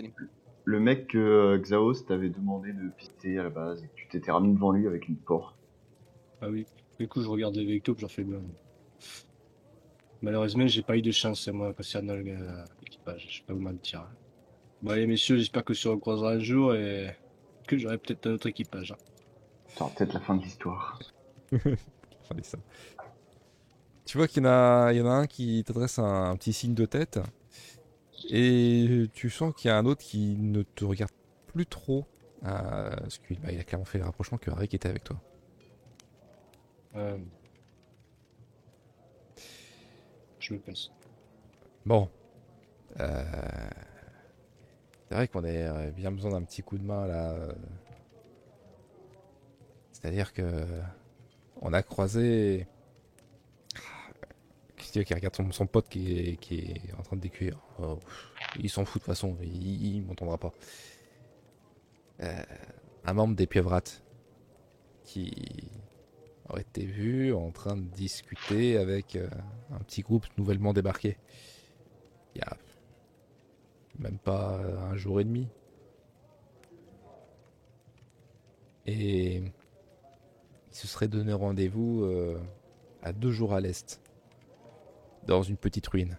[0.65, 4.09] Le mec que euh, Xaos t'avait demandé de pister à la base et que tu
[4.09, 5.57] t'étais ramené devant lui avec une porte.
[6.43, 6.67] Ah oui.
[7.01, 8.43] Du coup, je regarde avec toi, puis j'en fais bien.
[10.21, 13.27] Malheureusement, j'ai pas eu de chance, moi, concernant le- l'équipage.
[13.31, 14.07] Je vais pas vous mentir.
[14.83, 17.17] Bon, allez, messieurs, j'espère que se recroisera un jour et
[17.67, 18.93] que j'aurai peut-être un autre équipage.
[18.93, 18.97] hein.
[19.67, 20.99] C'est peut-être la fin de l'histoire.
[22.43, 22.59] Ça.
[24.05, 26.37] Tu vois qu'il y, en a- il y en a un qui t'adresse un, un
[26.37, 27.21] petit signe de tête,
[28.31, 31.11] et tu sens qu'il y a un autre qui ne te regarde
[31.47, 32.07] plus trop,
[32.45, 35.21] euh, parce qu'il bah, il a clairement fait le rapprochement que Harry était avec toi.
[36.95, 37.19] Euh,
[40.41, 40.91] Je me passe.
[41.85, 42.09] Bon.
[43.01, 43.25] Euh,
[45.09, 47.33] C'est vrai qu'on a bien besoin d'un petit coup de main là.
[47.33, 47.53] euh.
[49.93, 50.67] C'est-à-dire que
[51.61, 52.67] on a croisé.
[54.77, 57.59] Qu'est-ce qu'il y a qui regarde son, pote qui est, en train de décuire.
[57.81, 57.99] Oh,
[58.61, 60.53] il s'en fout de toute façon, il, m'entendra pas.
[62.21, 62.43] Euh,
[63.05, 64.03] un membre des pieuvrates
[65.05, 65.71] qui
[66.49, 69.29] aurait été vu en train de discuter avec euh,
[69.73, 71.17] un petit groupe nouvellement débarqué.
[72.35, 72.57] Il y a
[73.99, 74.61] même pas
[74.91, 75.49] un jour et demi.
[78.87, 79.53] Et il
[80.71, 82.41] se serait donné rendez-vous euh,
[83.03, 84.01] à deux jours à l'est,
[85.27, 86.17] dans une petite ruine.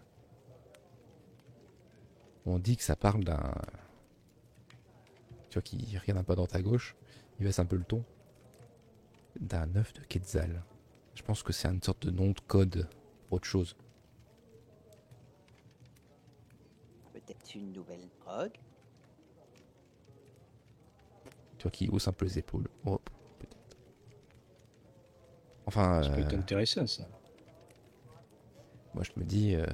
[2.45, 3.53] On dit que ça parle d'un.
[5.49, 6.95] Tu vois, qui regarde un peu dans ta gauche,
[7.39, 8.03] il baisse un peu le ton.
[9.39, 10.63] D'un œuf de Quetzal.
[11.15, 12.87] Je pense que c'est une sorte de nom de code
[13.31, 13.75] autre chose.
[17.13, 18.57] Peut-être une nouvelle drogue
[21.57, 22.67] Tu vois, qui hausse un peu les épaules.
[22.85, 22.99] Oh,
[23.39, 23.77] peut-être.
[25.65, 27.03] Enfin, Ça peut euh, t'intéresser à ça.
[28.93, 29.55] moi je me dis.
[29.55, 29.65] euh,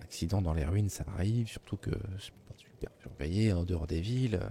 [0.00, 4.00] accident dans les ruines, ça arrive, surtout que c'est pas super surveillé en dehors des
[4.00, 4.40] villes.
[4.42, 4.48] euh.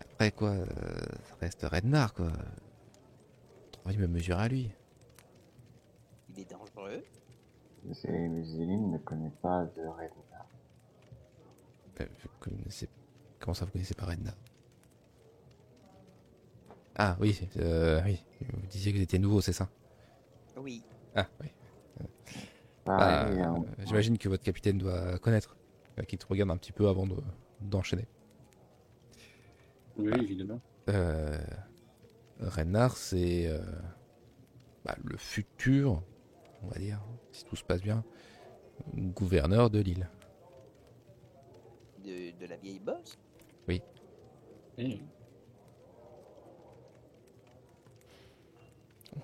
[0.00, 0.66] Après, quoi, euh,
[1.24, 2.30] ça reste Rednar, quoi.
[3.74, 4.70] J'ai envie de me mesurer à lui.
[6.28, 7.02] Il est dangereux
[7.92, 10.46] Zélim ne connaît pas de Redna.
[12.00, 12.88] Euh, vous connaissez...
[13.38, 14.34] Comment ça, vous connaissez pas Redna
[16.96, 18.22] Ah, oui, euh, oui.
[18.52, 19.68] Vous disiez que vous étiez nouveau, c'est ça?
[20.56, 20.82] Oui.
[21.14, 21.48] Ah, oui.
[22.84, 23.64] Bah, hein.
[23.84, 25.56] J'imagine que votre capitaine doit connaître.
[25.98, 27.22] euh, Qu'il te regarde un petit peu avant de-
[27.60, 28.06] d'enchaîner.
[29.96, 30.60] Oui, évidemment.
[30.88, 31.38] Euh,
[32.40, 33.60] Renard, c'est euh,
[34.84, 36.02] bah, le futur,
[36.62, 37.00] on va dire,
[37.32, 38.04] si tout se passe bien,
[38.96, 40.08] gouverneur de l'île.
[42.04, 43.18] De, de la vieille bosse?
[44.78, 44.98] Eh,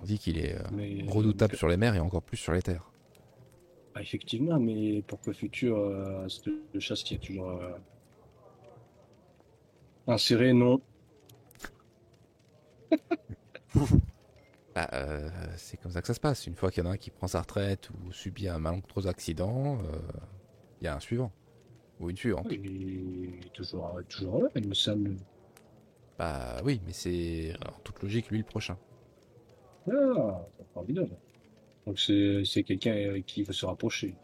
[0.00, 2.60] On dit qu'il est euh, mais- redoutable sur les mers et encore plus sur les
[2.60, 2.90] terres.
[3.94, 6.26] Ah, effectivement, mais pour que futur, euh,
[6.78, 7.78] chasse qui est toujours euh,
[10.06, 10.80] inséré, non.
[14.76, 16.46] Bah, euh, c'est comme ça que ça se passe.
[16.46, 19.06] Une fois qu'il y en a un qui prend sa retraite ou subit un malencontreux
[19.06, 19.98] accident, euh,
[20.82, 21.32] il y a un suivant.
[21.98, 22.46] Ou une suivante.
[22.50, 25.16] Il est toujours, toujours là, il me semble.
[26.18, 28.76] Bah oui, mais c'est en toute logique lui le prochain.
[29.90, 31.16] Ah, c'est formidable.
[31.86, 34.14] Donc c'est c'est quelqu'un qui faut se rapprocher.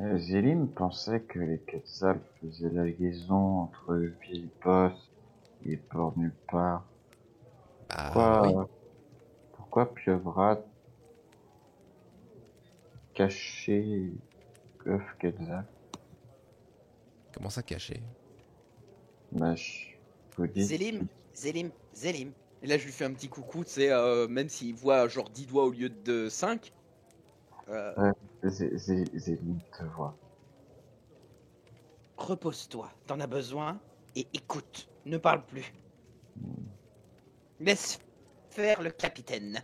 [0.00, 5.10] Euh, Zélim pensait que les Quetzals faisaient la liaison entre Vieille Bosse
[5.66, 6.86] et Port Nulle Part.
[7.94, 8.52] Bah Pourquoi, oui.
[9.52, 10.58] pourquoi Pieuvra
[13.14, 14.12] cacher
[14.86, 15.66] œuf Quetzal?
[17.32, 18.02] Comment ça caché?
[19.32, 19.96] Bah, je
[20.36, 20.62] vous dis.
[20.62, 21.04] Zélim
[21.34, 24.74] Zélim Zélim Et là, je lui fais un petit coucou, tu sais, euh, même s'il
[24.74, 26.72] voit genre 10 doigts au lieu de 5.
[27.68, 28.12] Euh,
[28.44, 28.76] Zé-
[29.18, 30.16] Zélim te voit.
[32.16, 33.80] Repose-toi, t'en as besoin,
[34.16, 35.72] et écoute, ne parle plus.
[37.60, 37.98] Laisse
[38.50, 39.62] faire le capitaine.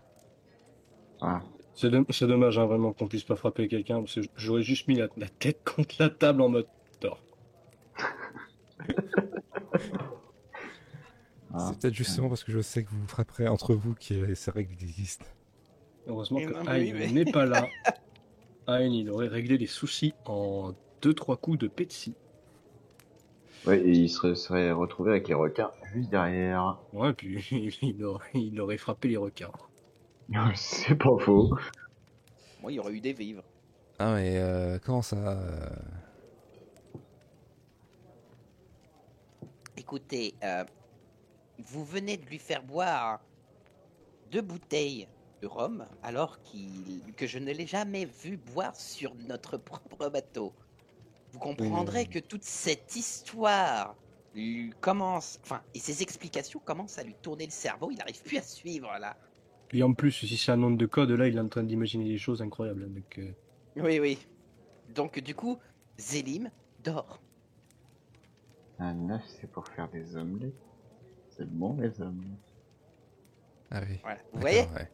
[1.21, 1.41] Ah,
[1.75, 4.89] C'est dom- c'est dommage hein, vraiment qu'on puisse pas frapper quelqu'un parce que j'aurais juste
[4.89, 6.67] mis la, la tête contre la table en mode
[7.01, 7.21] tort.
[11.53, 11.69] ah.
[11.69, 14.51] C'est peut-être justement parce que je sais que vous vous frapperez entre vous que ces
[14.51, 15.27] règles existent.
[16.07, 17.67] Heureusement Eh que ben Hein oui, mais- n'est pas là.
[18.67, 22.15] Hein, il aurait réglé les soucis en 2-3 coups de Petsy.
[23.67, 26.79] Ouais, et il se serait retrouvé avec les requins juste derrière.
[26.93, 27.47] Ouais, puis
[27.83, 29.53] il aurait, il aurait frappé les requins.
[30.55, 31.51] C'est pas faux.
[32.63, 33.43] moi, il y aurait eu des vivres.
[33.99, 35.69] Ah mais euh, comment ça euh,
[39.77, 40.65] Écoutez, euh,
[41.59, 43.21] vous venez de lui faire boire
[44.31, 45.07] deux bouteilles
[45.43, 50.55] de rhum alors qu'il que je ne l'ai jamais vu boire sur notre propre bateau.
[51.33, 53.97] Vous comprendrez que toute cette histoire
[54.35, 57.91] lui commence, enfin, et ses explications commencent à lui tourner le cerveau.
[57.91, 59.17] Il n'arrive plus à suivre là.
[59.73, 62.05] Et en plus, si c'est un nom de code, là, il est en train d'imaginer
[62.05, 62.93] des choses incroyables.
[62.93, 63.31] Donc, euh,
[63.77, 64.19] Oui, oui.
[64.95, 65.59] Donc du coup,
[65.99, 66.51] Zélim
[66.83, 67.21] dort.
[68.79, 70.55] Un œuf, c'est pour faire des omelettes.
[71.29, 72.55] C'est bon, les omelettes.
[73.71, 73.99] Ah oui.
[74.03, 74.21] Voilà.
[74.33, 74.91] Vous voyez ouais.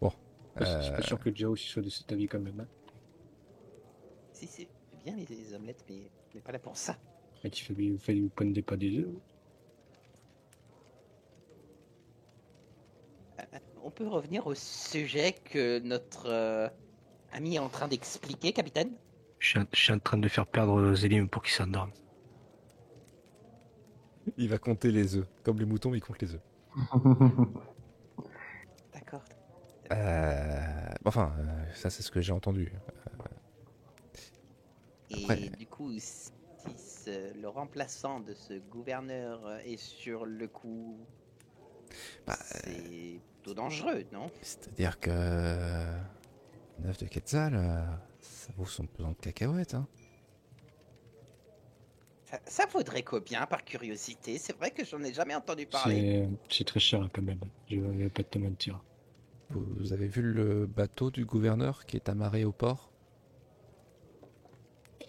[0.00, 0.12] Bon.
[0.56, 2.60] je suis euh, pas sûr que Jao aussi soit de cet avis quand même.
[2.60, 2.66] Hein.
[4.32, 4.68] Si, c'est
[5.08, 6.96] bien les, les omelettes, mais on n'est pas là pour ça.
[7.44, 9.08] Et tu fais, vous faites, vous prenez pas des œufs.
[13.40, 16.68] Euh, On peut revenir au sujet que notre euh,
[17.32, 18.92] ami est en train d'expliquer, capitaine
[19.38, 21.92] Je suis, en, je suis en train de faire perdre Zélim pour qu'il s'endorme.
[24.36, 25.26] Il va compter les œufs.
[25.42, 26.42] Comme les moutons, il compte les œufs.
[28.92, 29.24] D'accord.
[29.90, 32.72] Euh, enfin, euh, ça c'est ce que j'ai entendu.
[35.10, 36.30] Et Après- du coup, si
[36.76, 40.98] ce- le remplaçant de ce gouverneur euh, est sur le coup,
[42.26, 44.30] Bah, c'est plutôt dangereux, non?
[44.42, 45.10] C'est-à-dire que...
[45.10, 47.84] Un œuf de Quetzal, euh,
[48.20, 49.74] ça vaut son pesant de cacahuètes.
[49.74, 49.88] Hein.
[52.26, 54.38] Ça, ça vaudrait combien par curiosité?
[54.38, 56.28] C'est vrai que j'en ai jamais entendu parler.
[56.48, 57.40] C'est c'est très cher quand même.
[57.70, 58.80] Je vais pas te mentir.
[59.50, 62.92] Vous avez vu le bateau du gouverneur qui est amarré au port?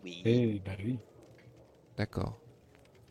[0.03, 0.21] Oui.
[0.25, 0.99] Eh bah oui.
[1.97, 2.39] D'accord.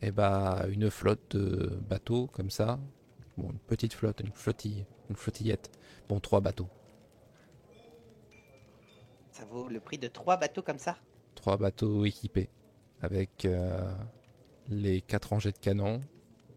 [0.01, 2.79] Et bah, une flotte de bateaux comme ça.
[3.37, 5.69] Bon, une petite flotte, une flottille, une flottillette.
[6.07, 6.69] Bon, trois bateaux.
[9.31, 10.97] Ça vaut le prix de trois bateaux comme ça?
[11.35, 12.49] Trois bateaux équipés.
[13.01, 13.93] Avec euh,
[14.67, 16.01] les quatre rangées de canons,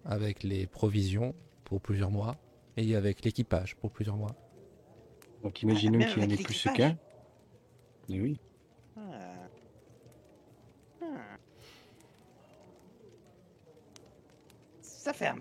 [0.04, 1.34] avec les provisions
[1.64, 2.36] pour plusieurs mois,
[2.76, 4.34] et avec l'équipage pour plusieurs mois.
[5.42, 6.96] Donc imaginons même qu'il y en ait plus qu'un.
[8.08, 8.40] Eh oui.
[8.96, 9.48] Ah.
[14.80, 15.38] Ça fait un-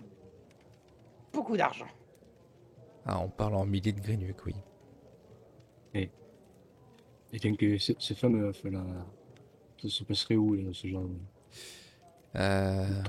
[1.32, 1.86] beaucoup d'argent.
[3.06, 4.54] Ah, on parle en milliers de Greenwich, oui.
[7.32, 8.84] Et donc que ces ces femmes, euh, enfin, là,
[9.80, 11.16] ça se passerait où là, ce genre de
[12.34, 13.02] Euh,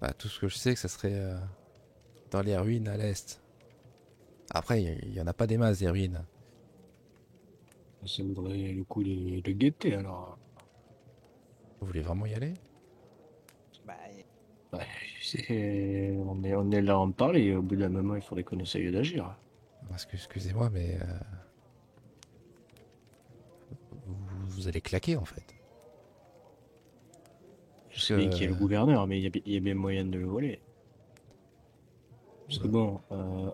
[0.00, 1.38] bah, tout ce que je sais, que ça serait euh,
[2.30, 3.40] dans les ruines à l'est.
[4.50, 6.24] Après, il y, en a pas des masses, des ruines.
[8.04, 10.38] Ça vaudrait le coup de, de guetter alors.
[11.80, 12.54] Vous voulez vraiment y aller?
[14.72, 14.80] Bah,
[15.50, 17.54] on, est, on est là à en parler.
[17.54, 19.36] Au bout d'un moment, il faudrait qu'on essaye d'agir.
[20.12, 20.98] Excusez-moi, mais...
[21.00, 21.04] euh,
[24.06, 24.16] vous,
[24.48, 25.54] vous allez claquer, en fait.
[27.90, 30.04] Je sais bien qui est le Euh, gouverneur, mais il y, a y bien moyen
[30.04, 30.60] de le voler.
[32.46, 33.50] Parce que bon, euh,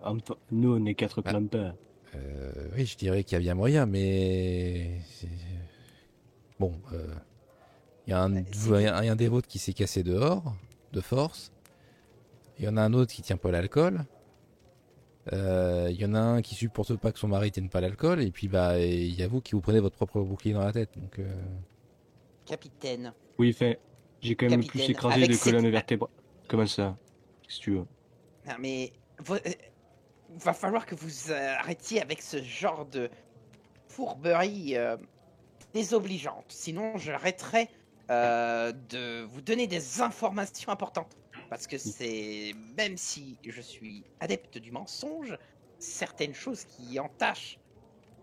[0.51, 1.31] nous on est quatre Bah.
[1.31, 1.75] clampins.
[2.15, 4.99] Euh, oui, je dirais qu'il y a bien moyen, mais...
[6.59, 7.07] Bon, euh,
[8.07, 10.55] il y a un, des vôtres qui s'est cassé dehors,
[10.91, 11.51] de force.
[12.59, 14.05] Il y en a un autre qui tient pas l'alcool.
[15.31, 18.21] Euh, Il y en a un qui supporte pas que son mari tienne pas l'alcool.
[18.21, 20.73] Et puis, bah, il y a vous qui vous prenez votre propre bouclier dans la
[20.73, 20.89] tête.
[20.97, 21.33] Donc, euh,
[22.45, 23.13] capitaine.
[23.39, 23.79] Oui, fait,
[24.21, 26.11] j'ai quand même plus Capitaine, écrasé de colonnes vertébrales.
[26.47, 26.97] Comment ça
[27.47, 27.85] que tu veux?
[28.45, 28.91] Non, mais.
[29.29, 29.37] euh,
[30.43, 33.09] va falloir que vous arrêtiez avec ce genre de
[33.87, 34.97] fourberie euh,
[35.73, 36.45] désobligeante.
[36.49, 41.15] Sinon, j'arrêterai euh, de vous donner des informations importantes.
[41.49, 42.53] Parce que c'est.
[42.77, 45.37] Même si je suis adepte du mensonge,
[45.77, 47.59] certaines choses qui entachent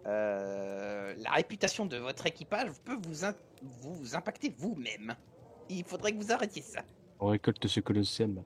[0.07, 3.35] euh, la réputation de votre équipage peuvent vous, in-
[3.83, 5.15] vous impacter vous-même.
[5.69, 6.83] Il faudrait que vous arrêtiez ça.
[7.21, 8.43] On récolte ce que l'on sème.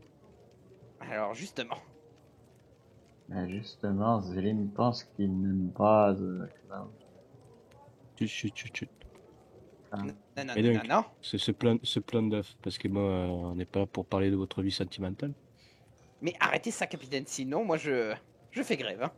[1.00, 1.78] Alors, justement.
[3.28, 6.90] Mais justement, Zélim pense qu'il n'aime pas The Cloud.
[8.18, 8.90] Chut, chut, chut, chut.
[9.96, 11.04] Non, non, Et non, donc non, non.
[11.22, 14.06] C'est ce plan, ce plan d'œuf, parce que moi, euh, on n'est pas là pour
[14.06, 15.32] parler de votre vie sentimentale.
[16.22, 18.14] Mais arrêtez ça, capitaine, sinon moi je,
[18.50, 19.02] je fais grève.
[19.02, 19.12] Hein.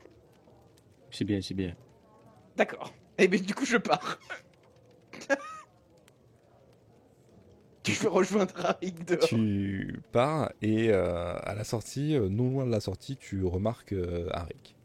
[1.10, 1.74] C'est bien, c'est bien.
[2.56, 2.92] D'accord.
[3.18, 4.18] Et bien du coup je pars.
[7.82, 9.28] tu peux rejoindre Arik dehors.
[9.28, 13.92] tu pars et euh, à la sortie, euh, non loin de la sortie, tu remarques
[13.92, 14.75] euh, Arik.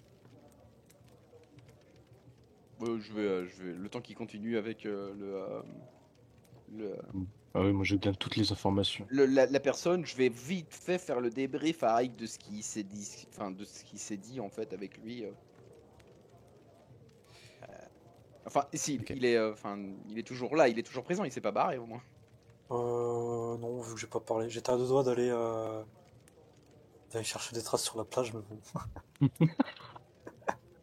[2.82, 5.62] Euh, je, vais, je vais, le temps qu'il continue avec euh, le, euh,
[6.74, 6.96] le,
[7.54, 9.06] Ah oui, moi je donne toutes les informations.
[9.10, 12.40] le- la, la personne, je vais vite fait faire le débrief à Ike de ce
[12.40, 15.26] qui s'est dit, enfin de ce qui s'est dit en fait avec lui.
[15.26, 15.32] euh.
[17.64, 17.66] Euh,
[18.48, 19.12] Enfin, si, Ok.
[19.16, 19.78] il est, euh, enfin,
[20.10, 22.02] il est toujours là, il est toujours présent, il s'est pas barré au moins.
[22.72, 24.50] Euh, non, vu que j'ai pas parlé.
[24.50, 25.84] J'étais à deux doigts d'aller euh,
[27.12, 28.60] d'aller chercher des traces sur la plage, mais bon.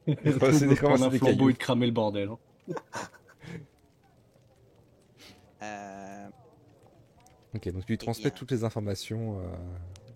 [0.09, 1.51] Ouais, c'est des- comment prendre un des flambeau cailloux.
[1.51, 2.29] et de cramer le bordel.
[2.29, 2.39] hein.
[5.63, 6.29] Euh,
[7.55, 8.39] Ok, donc tu lui transmets bien.
[8.39, 9.43] toutes les informations euh,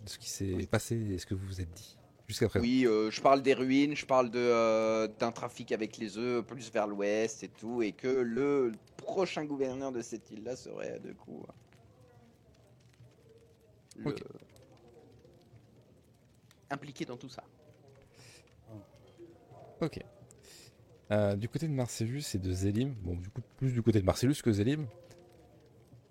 [0.04, 1.96] de ce qui s'est passé et ce que vous vous êtes dit
[2.28, 2.62] jusqu'à présent.
[2.62, 6.44] Oui, euh, je parle des ruines, je parle de euh, d'un trafic avec les œufs
[6.44, 11.12] plus vers l'ouest et tout, et que le prochain gouverneur de cette île-là serait de
[11.12, 11.52] coup euh,
[14.04, 14.22] le- Ok.
[16.70, 17.42] impliqué dans tout ça.
[19.82, 19.98] Ok.
[21.10, 24.06] Euh, du côté de Marcellus et de Zélim, bon, du coup, plus du côté de
[24.06, 24.86] Marcellus que Zélim.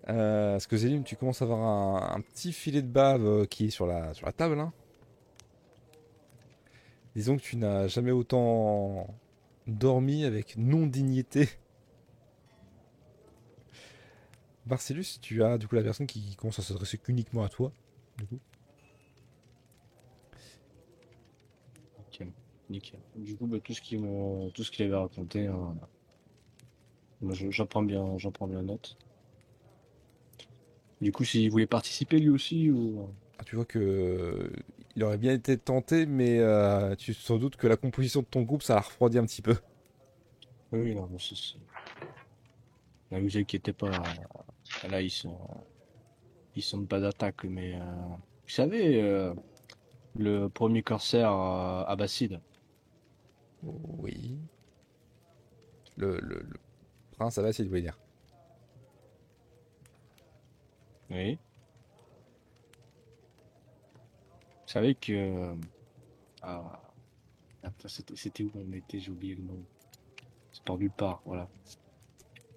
[0.08, 3.66] Euh, parce que Zélim, tu commences à avoir un, petit filet de bave euh, qui
[3.66, 4.60] est sur la, table.
[4.60, 4.72] hein?
[7.16, 9.06] Disons que tu n'as jamais autant
[9.66, 11.48] dormi avec non-dignité.
[14.66, 17.72] Marcellus, tu as du coup la personne qui commence à s'adresser qu'uniquement à toi.
[18.18, 18.38] Du coup.
[22.70, 23.00] Nickel.
[23.16, 24.00] Du coup, bah, tout ce qu'il
[24.54, 25.54] tout ce qu'il avait raconté, euh,
[27.20, 28.96] moi, je- j'en prends bien, j'en prends bien note.
[31.00, 33.08] Du coup, s'il voulait participer lui aussi ou
[33.38, 34.50] Ah, tu vois que euh,
[34.96, 38.42] il aurait bien été tenté, mais euh, tu sans doute que la composition de ton
[38.42, 39.56] groupe, ça l'a refroidi un petit peu.
[40.72, 41.36] oui, non, c'est,
[43.10, 44.14] ne vous inquiétez pas,
[44.88, 45.38] là ils sont,
[46.56, 49.34] ils sont pas d'attaque, mais euh, vous savez, euh,
[50.16, 52.40] le premier corsaire euh, abbasside,
[53.62, 54.38] Oui.
[55.96, 56.56] Le, le, le
[57.12, 57.98] prince Abbasside, vous voulez dire
[61.10, 61.38] oui.
[64.54, 65.54] Vous savez que euh,
[66.42, 66.80] ah,
[67.86, 69.62] c'était où on était, j'ai oublié le nom.
[70.52, 71.48] C'est par nulle part, voilà.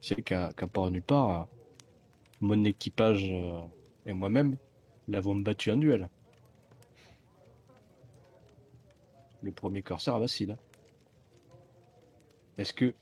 [0.02, 1.48] C'est qu'à qu'à part nulle part,
[2.40, 3.62] mon équipage euh,
[4.06, 4.58] et moi-même
[5.08, 6.10] l'avons battu en duel.
[9.42, 10.52] Le premier corsaire abbasside.
[10.52, 10.58] hein.
[12.58, 12.94] Est-ce que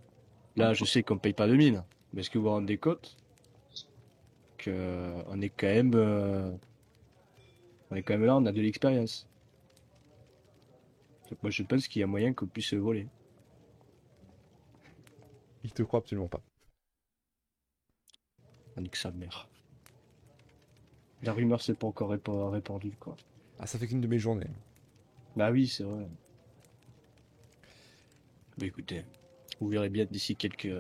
[0.56, 3.18] là, je sais qu'on paye pas de mine, mais est-ce que vous vous rendez compte
[4.58, 6.52] que on est quand même, euh,
[7.92, 9.28] on est quand même là, on a de l'expérience.
[11.42, 13.08] Moi, je pense qu'il y a moyen qu'on puisse se voler.
[15.64, 16.42] Il te croit absolument pas.
[18.78, 19.50] On nique sa mère.
[21.24, 23.16] La rumeur s'est pas encore répa- répandue, quoi.
[23.60, 24.50] Ah, ça fait qu'une de mes journées.
[25.36, 26.08] Bah oui, c'est vrai.
[28.58, 29.04] Bah écoutez,
[29.64, 30.74] vous verrez bien d'ici quelques,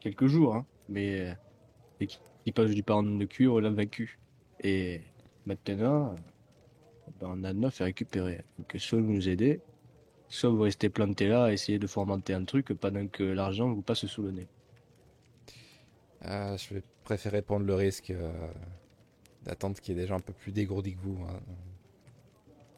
[0.00, 0.66] quelques jours, hein.
[0.88, 1.34] Mais euh,
[2.00, 4.18] l'équipage du parent de cuir l'a vaincu.
[4.62, 5.00] Et
[5.46, 6.16] maintenant, euh,
[7.20, 8.42] ben, on a neuf à récupérer.
[8.58, 9.60] Donc soit vous nous aidez,
[10.28, 13.82] soit vous restez planté là à essayer de fomenter un truc pendant que l'argent vous
[13.82, 14.48] passe sous le nez.
[16.22, 18.32] Ah, je vais préférer prendre le risque euh,
[19.44, 21.18] d'attendre qu'il y ait des gens un peu plus dégourdis que vous.
[21.24, 21.40] hein.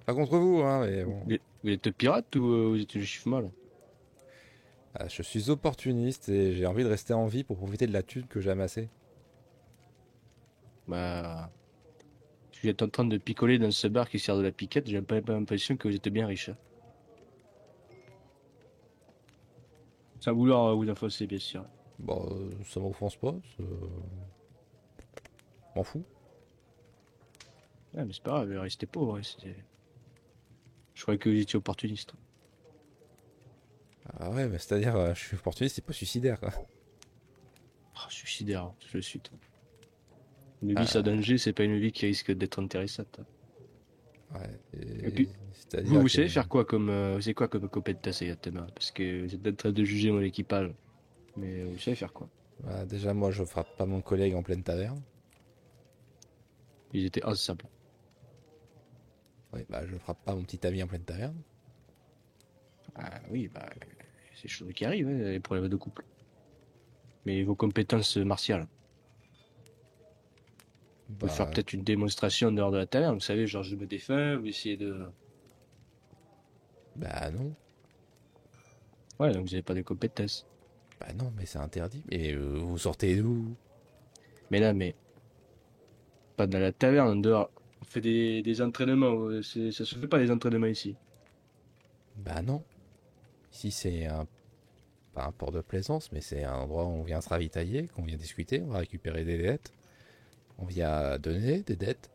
[0.04, 1.22] Pas contre vous, hein, mais bon.
[1.62, 3.50] Vous êtes- pirate ou euh, vous êtes chiffre mal?
[5.06, 8.26] Je suis opportuniste et j'ai envie de rester en vie pour profiter de la thune
[8.26, 8.88] que j'ai amassée.
[10.88, 11.50] Bah.
[12.52, 14.88] Si vous êtes en train de picoler dans ce bar qui sert de la piquette,
[14.88, 16.48] j'ai pas pas l'impression que vous êtes bien riche.
[16.48, 16.56] hein.
[20.20, 21.64] Sans vouloir euh, vous enfoncer, bien sûr.
[22.00, 23.34] Bon, euh, ça m'offense pas.
[23.56, 23.62] ça-
[25.76, 26.02] M'en fous.
[27.94, 29.20] Ouais, mais c'est pas grave, restez pauvre.
[30.94, 32.14] Je croyais que vous étiez opportuniste.
[34.16, 36.40] Ah ouais, mais c'est-à-dire, euh, je suis opportuniste, c'est pas suicidaire.
[36.40, 36.50] Quoi.
[37.96, 39.20] Ah, suicidaire, hein, je le suis.
[39.20, 39.36] toi.
[40.62, 40.86] Une vie Ah.
[40.86, 43.20] sans danger, c'est pas une vie qui risque d'être intéressante.
[43.20, 43.24] hein.
[44.34, 44.60] Ouais,
[45.04, 46.90] Et puis, c'est-à-dire Vous, vous que- savez faire quoi comme.
[46.90, 50.20] euh, savez quoi comme compétence exactement Parce que vous êtes en train de juger mon
[50.20, 50.70] équipage.
[51.36, 52.28] Mais vous savez faire quoi?
[52.64, 55.00] Bah, déjà, moi, je frappe pas mon collègue en pleine taverne.
[56.92, 57.64] Ils étaient ensemble.
[59.54, 61.36] Oui, bah, je frappe pas mon petit ami en pleine taverne.
[62.96, 63.66] Ah oui, bah,
[64.38, 66.04] c'est des choses qui arrivent, hein, les problèmes de couple.
[67.24, 68.66] Mais vos compétences martiales,
[71.08, 73.14] vous pouvez Bah, faire peut-être une démonstration en dehors de la taverne.
[73.14, 75.12] Vous savez, genre je me défends, vous essayez de.
[76.96, 77.56] bah non.
[79.20, 80.46] Ouais, donc vous n'avez pas de compétences.
[81.00, 82.04] Bah non, mais c'est interdit.
[82.10, 83.56] Et euh, vous sortez d'où?
[84.50, 84.96] Mais là, mais.
[86.36, 87.50] Pas dans la taverne, en dehors.
[87.82, 89.26] On fait des, des entraînements.
[89.28, 90.96] euh, Ça se fait pas des entraînements ici.
[92.16, 92.66] Bah non.
[93.52, 94.26] Ici, c'est un...
[95.14, 98.02] pas un port de plaisance, mais c'est un endroit où on vient se ravitailler, qu'on
[98.02, 99.72] vient discuter, on va récupérer des dettes.
[100.58, 102.10] On vient donner des dettes.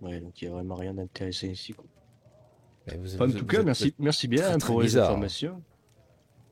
[0.00, 1.72] Ouais, donc il n'y a vraiment rien d'intéressant ici.
[1.72, 1.84] quoi.
[2.86, 4.86] Mais vous- Enfin, en tout vous cas, merci, merci bien très, hein, très pour les
[4.86, 5.10] bizarre.
[5.10, 5.62] informations.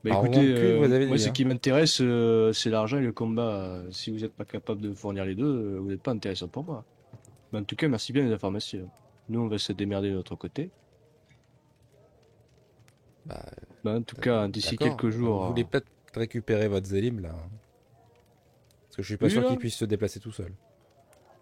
[0.05, 1.33] Bah écoutez, euh, vous avez moi ce hein.
[1.33, 3.83] qui m'intéresse, euh, c'est l'argent et le combat.
[3.91, 6.63] Si vous n'êtes pas capable de fournir les deux, euh, vous n'êtes pas intéressant pour
[6.65, 6.85] moi.
[7.53, 8.89] Mais en tout cas, merci bien des informations.
[9.29, 10.71] Nous, on va se démerder de notre côté.
[13.27, 13.45] Bah,
[13.85, 15.41] Bah, en tout cas, d'ici quelques jours.
[15.43, 19.45] Vous voulez euh, peut-être récupérer votre Zélim là Parce que je suis pas Oui, sûr
[19.45, 20.53] qu'il puisse se déplacer tout seul.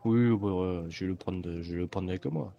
[0.05, 2.53] Oui, ouais, ouais, je vais le prendre, de- je vais le prendre avec moi.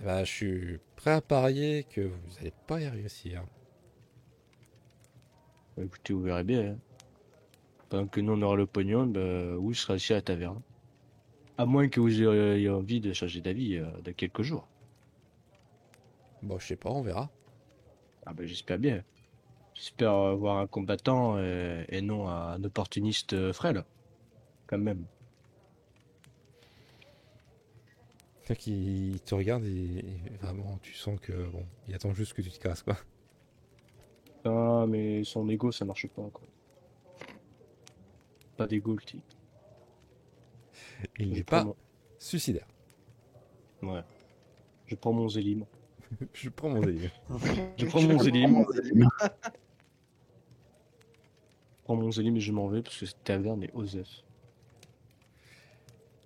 [0.00, 3.44] Eh bah, je suis prêt à parier que vous allez pas y réussir.
[5.76, 6.72] Bah, écoutez, vous verrez bien.
[6.72, 6.78] hein.
[7.92, 10.62] Pendant que nous, on aura le pognon, bah, vous serez ici à la taverne.
[11.58, 14.66] À moins que vous ayez envie de changer d'avis euh, dans quelques jours.
[16.42, 17.28] Bon, je sais pas, on verra.
[18.24, 19.04] Ah ben j'espère bien.
[19.74, 23.84] J'espère euh, voir un combattant euh, et non un opportuniste euh, frêle.
[24.66, 25.04] Quand même.
[28.40, 32.40] Fait qu'il te regarde et, et vraiment, tu sens que bon, il attend juste que
[32.40, 32.96] tu te casses quoi.
[34.46, 36.46] Ah mais son ego ça marche pas quoi.
[38.56, 39.22] Pas type.
[41.18, 41.66] Il n'est pas
[42.18, 42.66] suicidaire.
[43.82, 44.02] Ouais.
[44.86, 45.64] Je prends mon zélim.
[46.34, 47.10] Je prends mon délire.
[47.76, 48.64] Je prends mon zélim.
[48.74, 49.08] Zélim.
[51.82, 54.22] Je prends mon zélim et je m'en vais parce que cette taverne est Osef.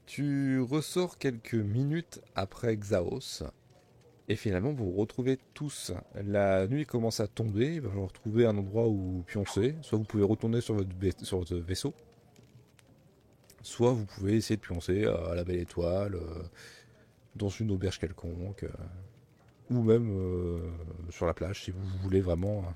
[0.07, 3.44] Tu ressors quelques minutes après Xaos
[4.28, 5.93] Et finalement, vous vous retrouvez tous.
[6.15, 7.74] La nuit commence à tomber.
[7.74, 9.77] Il va falloir trouver un endroit où pioncer.
[9.82, 10.90] Soit vous pouvez retourner sur votre,
[11.23, 11.94] sur votre vaisseau.
[13.66, 16.43] Soit vous pouvez essayer de pioncer à la Belle Étoile, euh,
[17.34, 18.62] dans une auberge quelconque.
[18.62, 18.68] euh,
[19.70, 20.60] ou même euh,
[21.10, 22.62] sur la plage si vous voulez vraiment.
[22.68, 22.74] hein.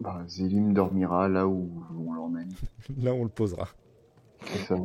[0.00, 2.52] Bah, Zélim dormira là où on l'emmène.
[2.98, 3.68] Là, on le posera.
[4.44, 4.76] C'est ça.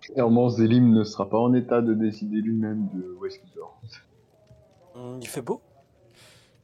[0.00, 3.80] Clairement, Zélim ne sera pas en état de décider lui-même de où est-ce qu'il dort.
[4.94, 5.60] Hum, Il fait beau?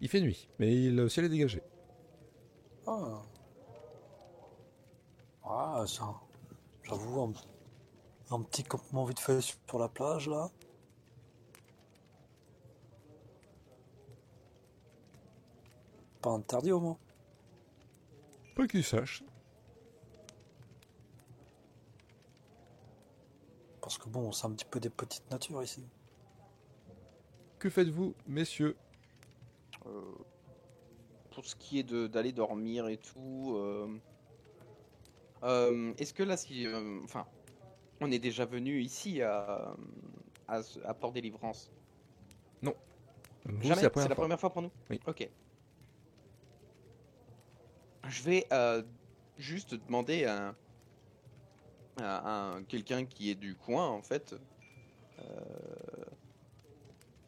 [0.01, 1.63] Il fait nuit, mais le ciel est dégagé.
[2.87, 3.23] Ah.
[5.45, 6.15] Ah, ça.
[6.83, 7.33] J'avoue, un,
[8.35, 10.51] un petit campement vite fait sur la plage, là.
[16.23, 16.99] Pas interdit au moins.
[18.55, 19.23] Pas qu'il sache.
[23.81, 25.85] Parce que bon, c'est un petit peu des petites natures ici.
[27.59, 28.77] Que faites-vous, messieurs?
[29.81, 33.99] Pour ce qui est de- d'aller dormir et tout, euh,
[35.43, 37.27] euh, est-ce que là, si, euh, enfin,
[38.01, 39.75] on est déjà venu ici à,
[40.49, 41.71] à, à Port Délivrance
[43.45, 43.77] Vous, Jamais?
[43.77, 44.17] c'est la première fois.
[44.17, 44.71] première fois pour nous?
[44.91, 45.01] Oui.
[45.07, 45.29] Ok.
[48.09, 48.83] Je vais euh,
[49.39, 50.55] juste demander à,
[52.01, 54.35] à, à quelqu'un qui est du coin, en fait.
[55.19, 56.05] Euh,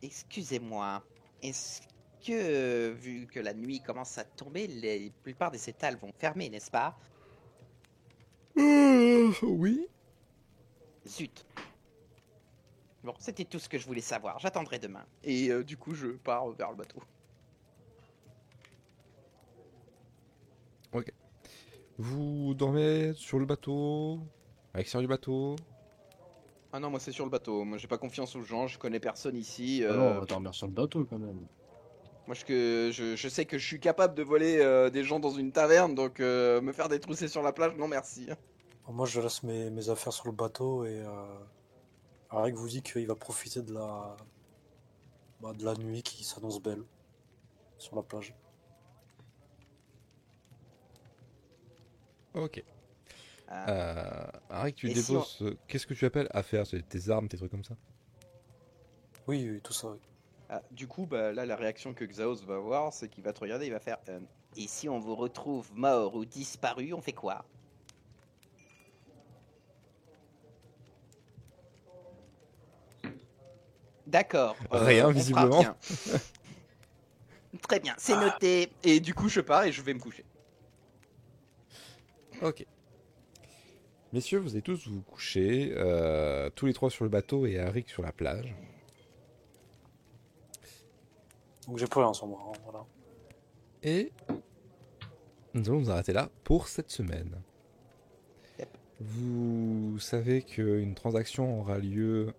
[0.02, 1.02] Excusez-moi,
[1.42, 1.80] est-ce
[2.24, 6.70] que, vu que la nuit commence à tomber, les plupart des étals vont fermer, n'est-ce
[6.70, 6.96] pas?
[8.58, 9.86] Euh, oui.
[11.06, 11.44] Zut.
[13.02, 14.38] Bon, c'était tout ce que je voulais savoir.
[14.38, 15.04] J'attendrai demain.
[15.24, 17.02] Et euh, du coup, je pars vers le bateau.
[21.98, 24.18] Vous dormez sur le bateau
[24.74, 25.56] À l'extérieur du bateau?
[26.72, 27.64] Ah non, moi c'est sur le bateau.
[27.64, 29.82] Moi j'ai pas confiance aux gens, je connais personne ici.
[29.84, 31.46] Ah euh, non, on va dormir sur le bateau quand même.
[32.26, 35.18] Moi je, que, je, je sais que je suis capable de voler euh, des gens
[35.18, 38.28] dans une taverne, donc euh, me faire détrousser sur la plage, non merci.
[38.88, 41.38] Moi, je laisse mes, mes affaires sur le bateau et euh,
[42.30, 44.16] Arik vous dit qu'il va profiter de la,
[45.40, 46.82] bah, de la nuit qui s'annonce belle
[47.78, 48.34] sur la plage.
[52.34, 52.62] Ok.
[53.48, 55.44] Ah, Euh, Arik, tu si déposes.
[55.68, 56.64] Qu'est-ce que tu appelles affaires?
[56.66, 57.76] Tes armes, tes trucs comme ça?
[59.28, 59.88] Oui, oui, tout ça.
[59.88, 59.98] oui.
[60.54, 63.40] Ah, du coup, bah, là la réaction que Xaos va avoir, c'est qu'il va te
[63.40, 63.96] regarder, il va faire.
[64.10, 64.20] euh,
[64.54, 67.46] Et si on vous retrouve mort ou disparu, on fait quoi?
[74.06, 74.58] D'accord.
[74.74, 75.60] euh, Rien, visiblement.
[75.60, 75.74] bien.
[77.62, 78.70] Très bien, c'est noté.
[78.84, 80.24] Et du coup, je pars et je vais me coucher.
[82.42, 82.66] Ok.
[84.12, 87.88] Messieurs, vous allez tous vous coucher, euh, tous les trois sur le bateau et Arik
[87.88, 88.54] sur la plage.
[91.66, 92.40] Donc j'ai plus rien sur moi.
[92.48, 92.84] hein, voilà.
[93.82, 94.12] Et
[95.54, 97.40] nous allons nous arrêter là pour cette semaine.
[98.58, 98.68] Yep.
[99.00, 102.32] Vous savez qu'une transaction aura lieu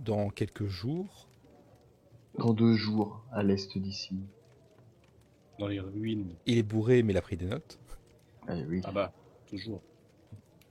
[0.00, 1.28] dans quelques jours.
[2.38, 4.16] Dans deux jours, à l'est d'ici.
[5.58, 6.36] Dans les ruines.
[6.46, 7.78] Il est bourré, mais il a pris des notes.
[8.48, 8.80] Eh oui.
[8.84, 9.12] Ah bah,
[9.46, 9.82] toujours.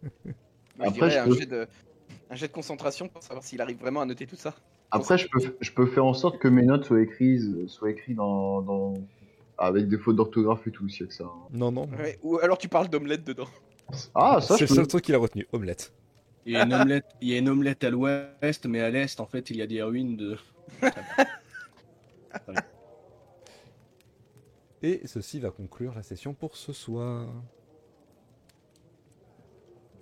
[0.79, 1.67] Je Après, dirais je un, peux- jet de,
[2.29, 4.55] un jet de concentration pour savoir s'il arrive vraiment à noter tout ça.
[4.91, 8.15] Après, je peux, je peux faire en sorte que mes notes soient écrites, soient écrites
[8.15, 8.93] dans, dans...
[9.57, 11.25] avec des fautes d'orthographe et tout, s'il y a que ça.
[11.25, 11.47] hein.
[11.51, 11.89] Non, non.
[11.97, 13.47] Ouais, ou alors tu parles d'omelette dedans.
[14.15, 15.93] Ah, ça, C'est le seul truc qu'il a retenu, omelette.
[16.45, 19.19] Il y a une omelette, il y a une omelette à l'ouest, mais à l'est,
[19.19, 20.37] en fait, il y a des ruines de.
[24.83, 27.27] Et ceci va conclure la session pour ce soir.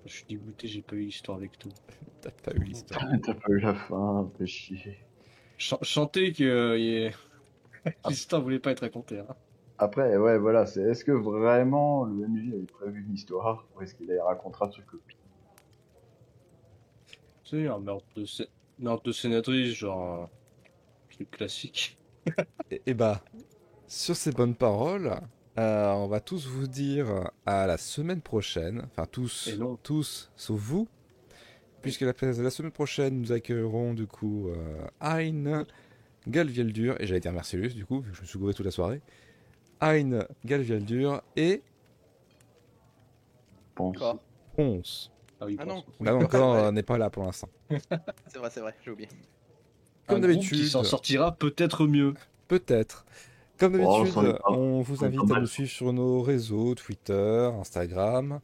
[0.05, 1.71] Je suis dégoûté, j'ai pas eu l'histoire avec tout.
[2.21, 3.03] T'as pas eu l'histoire.
[3.23, 4.97] T'as pas eu la fin, fais chier.
[5.57, 7.11] Ch chanter que euh, il y a-
[8.09, 9.19] l'histoire voulait pas être racontée.
[9.19, 9.35] Hein.
[9.77, 13.93] Après, ouais, voilà, c'est est-ce que vraiment le MJ avait prévu une histoire ou est-ce
[13.95, 15.17] qu'il la racontera sur copie
[17.43, 18.47] C'est un meurtre de, sé-
[18.79, 20.23] meurtre de sénatrice, genre.
[20.23, 20.29] un
[21.13, 21.97] truc classique.
[22.71, 23.21] Et, et bah,
[23.87, 25.11] sur ces bonnes paroles,
[25.57, 28.83] euh, on va tous vous dire à la semaine prochaine.
[28.91, 29.77] Enfin, tous, Et non.
[29.81, 30.87] tous, sauf vous.
[31.81, 35.65] Puisque la, la semaine prochaine, nous accueillerons du coup euh, Hein,
[36.27, 38.71] Galvieldur, et j'allais dire Mercellus du coup, vu que je me suis gouré toute la
[38.71, 39.01] soirée.
[39.81, 41.61] Hein, Galvieldur et.
[43.75, 44.19] Quoi
[44.55, 45.11] Ponce.
[45.39, 45.83] Ah oui, Ah non.
[45.99, 47.49] Là encore, n'est pas là pour l'instant.
[47.69, 49.09] C'est vrai, c'est vrai, j'ai oublié.
[50.07, 50.57] Comme Un groupe d'habitude.
[50.57, 52.13] Qui s'en sortira peut-être mieux.
[52.47, 53.05] Peut-être.
[53.57, 58.41] Comme Oh, d'habitude, on vous invite à nous suivre sur nos réseaux, Twitter, Instagram.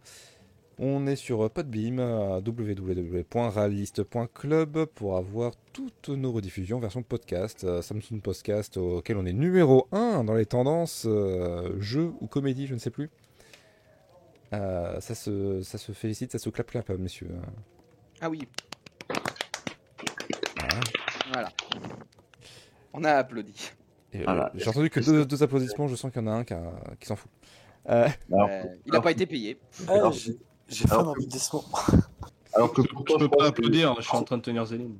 [0.79, 7.65] On est sur Podbeam, à www.realiste.club pour avoir toutes nos rediffusions version podcast.
[7.65, 12.67] euh, Samsung Podcast auquel on est numéro 1 dans les tendances euh, jeux ou comédie,
[12.67, 13.09] je ne sais plus.
[14.53, 17.29] Euh, ça, se, ça se félicite, ça se clap-clap, messieurs.
[18.21, 18.47] Ah oui,
[20.57, 20.79] Voilà.
[21.33, 21.49] voilà.
[22.93, 23.71] On a applaudi.
[24.13, 24.51] Et, euh, Voilà.
[24.55, 27.07] J'ai entendu que deux, applaudissements, je sens qu'il y en a un qui, a- qui
[27.07, 27.31] s'en fout.
[27.89, 29.57] Euh, Alors, Euh, il n'a pas été payé.
[29.87, 30.33] Alors- j'ai
[30.69, 31.63] fait un alors- applaudissement.
[32.53, 34.41] alors que Je, pourtant, je peux pense pas que- applaudir, je suis en train de
[34.43, 34.97] tenir Zéline.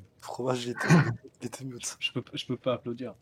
[0.62, 0.76] Il
[1.48, 1.98] était mute.
[2.00, 3.14] Je peux, je peux pas applaudir.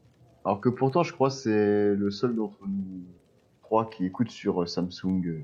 [0.46, 3.04] Alors que pourtant, je crois que c'est le seul d'entre nous
[3.62, 5.42] trois qui écoute sur Samsung.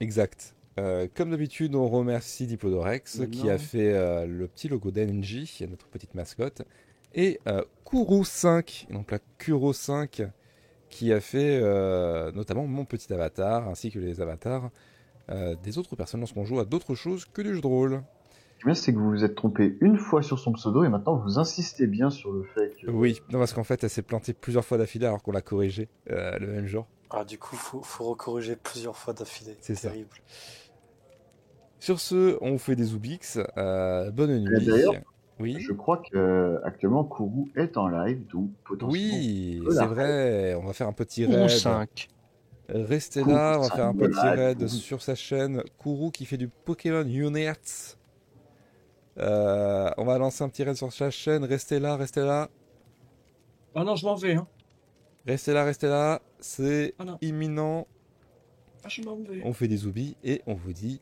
[0.00, 0.54] Exact.
[0.78, 5.86] Euh, comme d'habitude, on remercie Diplodorex qui a fait euh, le petit logo d'NJ, notre
[5.88, 6.62] petite mascotte,
[7.14, 10.22] et euh, Kuro 5, et donc la Kuro 5,
[10.88, 14.70] qui a fait euh, notamment mon petit avatar, ainsi que les avatars
[15.30, 18.02] euh, des autres personnes lorsqu'on joue à d'autres choses que du jeu de rôle.
[18.58, 20.82] Ce qui est bien, c'est que vous vous êtes trompé une fois sur son pseudo
[20.84, 22.90] et maintenant vous insistez bien sur le fait que.
[22.90, 25.88] Oui, non, parce qu'en fait, elle s'est plantée plusieurs fois d'affilée alors qu'on l'a corrigée
[26.10, 26.86] euh, le même jour.
[27.10, 29.56] Ah, du coup, faut, faut recorriger plusieurs fois d'affilée.
[29.60, 29.88] C'est ça.
[29.90, 30.16] terrible.
[31.78, 33.38] Sur ce, on vous fait des Zoubix.
[33.56, 34.66] euh, bonne nuit.
[34.66, 34.94] d'ailleurs,
[35.40, 35.56] Oui.
[35.60, 38.92] Je crois que euh, actuellement Kourou est en live, donc potentiellement.
[38.92, 40.54] Oui, c'est vrai.
[40.54, 41.48] On va faire un petit Ou raid.
[41.48, 42.08] 5.
[42.68, 44.68] Restez Kourou, là, on va faire un petit raid Kourou.
[44.68, 45.62] sur sa chaîne.
[45.78, 47.96] Kourou qui fait du Pokémon Units.
[49.18, 51.44] Euh, on va lancer un petit raid sur sa chaîne.
[51.44, 52.48] Restez là, restez là.
[53.74, 54.34] Ah non, je m'en vais.
[54.34, 54.46] Hein.
[55.26, 56.20] Restez là, restez là.
[56.40, 57.86] C'est Ah imminent.
[58.84, 59.40] Ah, je m'en vais.
[59.44, 61.00] On fait des zoubis et on vous dit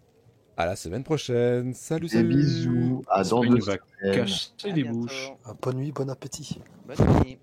[0.57, 1.75] à la semaine prochaine.
[1.75, 2.29] Salut, Des salut.
[2.37, 5.33] bisous, à dans deux va À les bouches.
[5.63, 6.61] Bonne nuit, bon appétit.
[6.87, 7.39] Bonne nuit.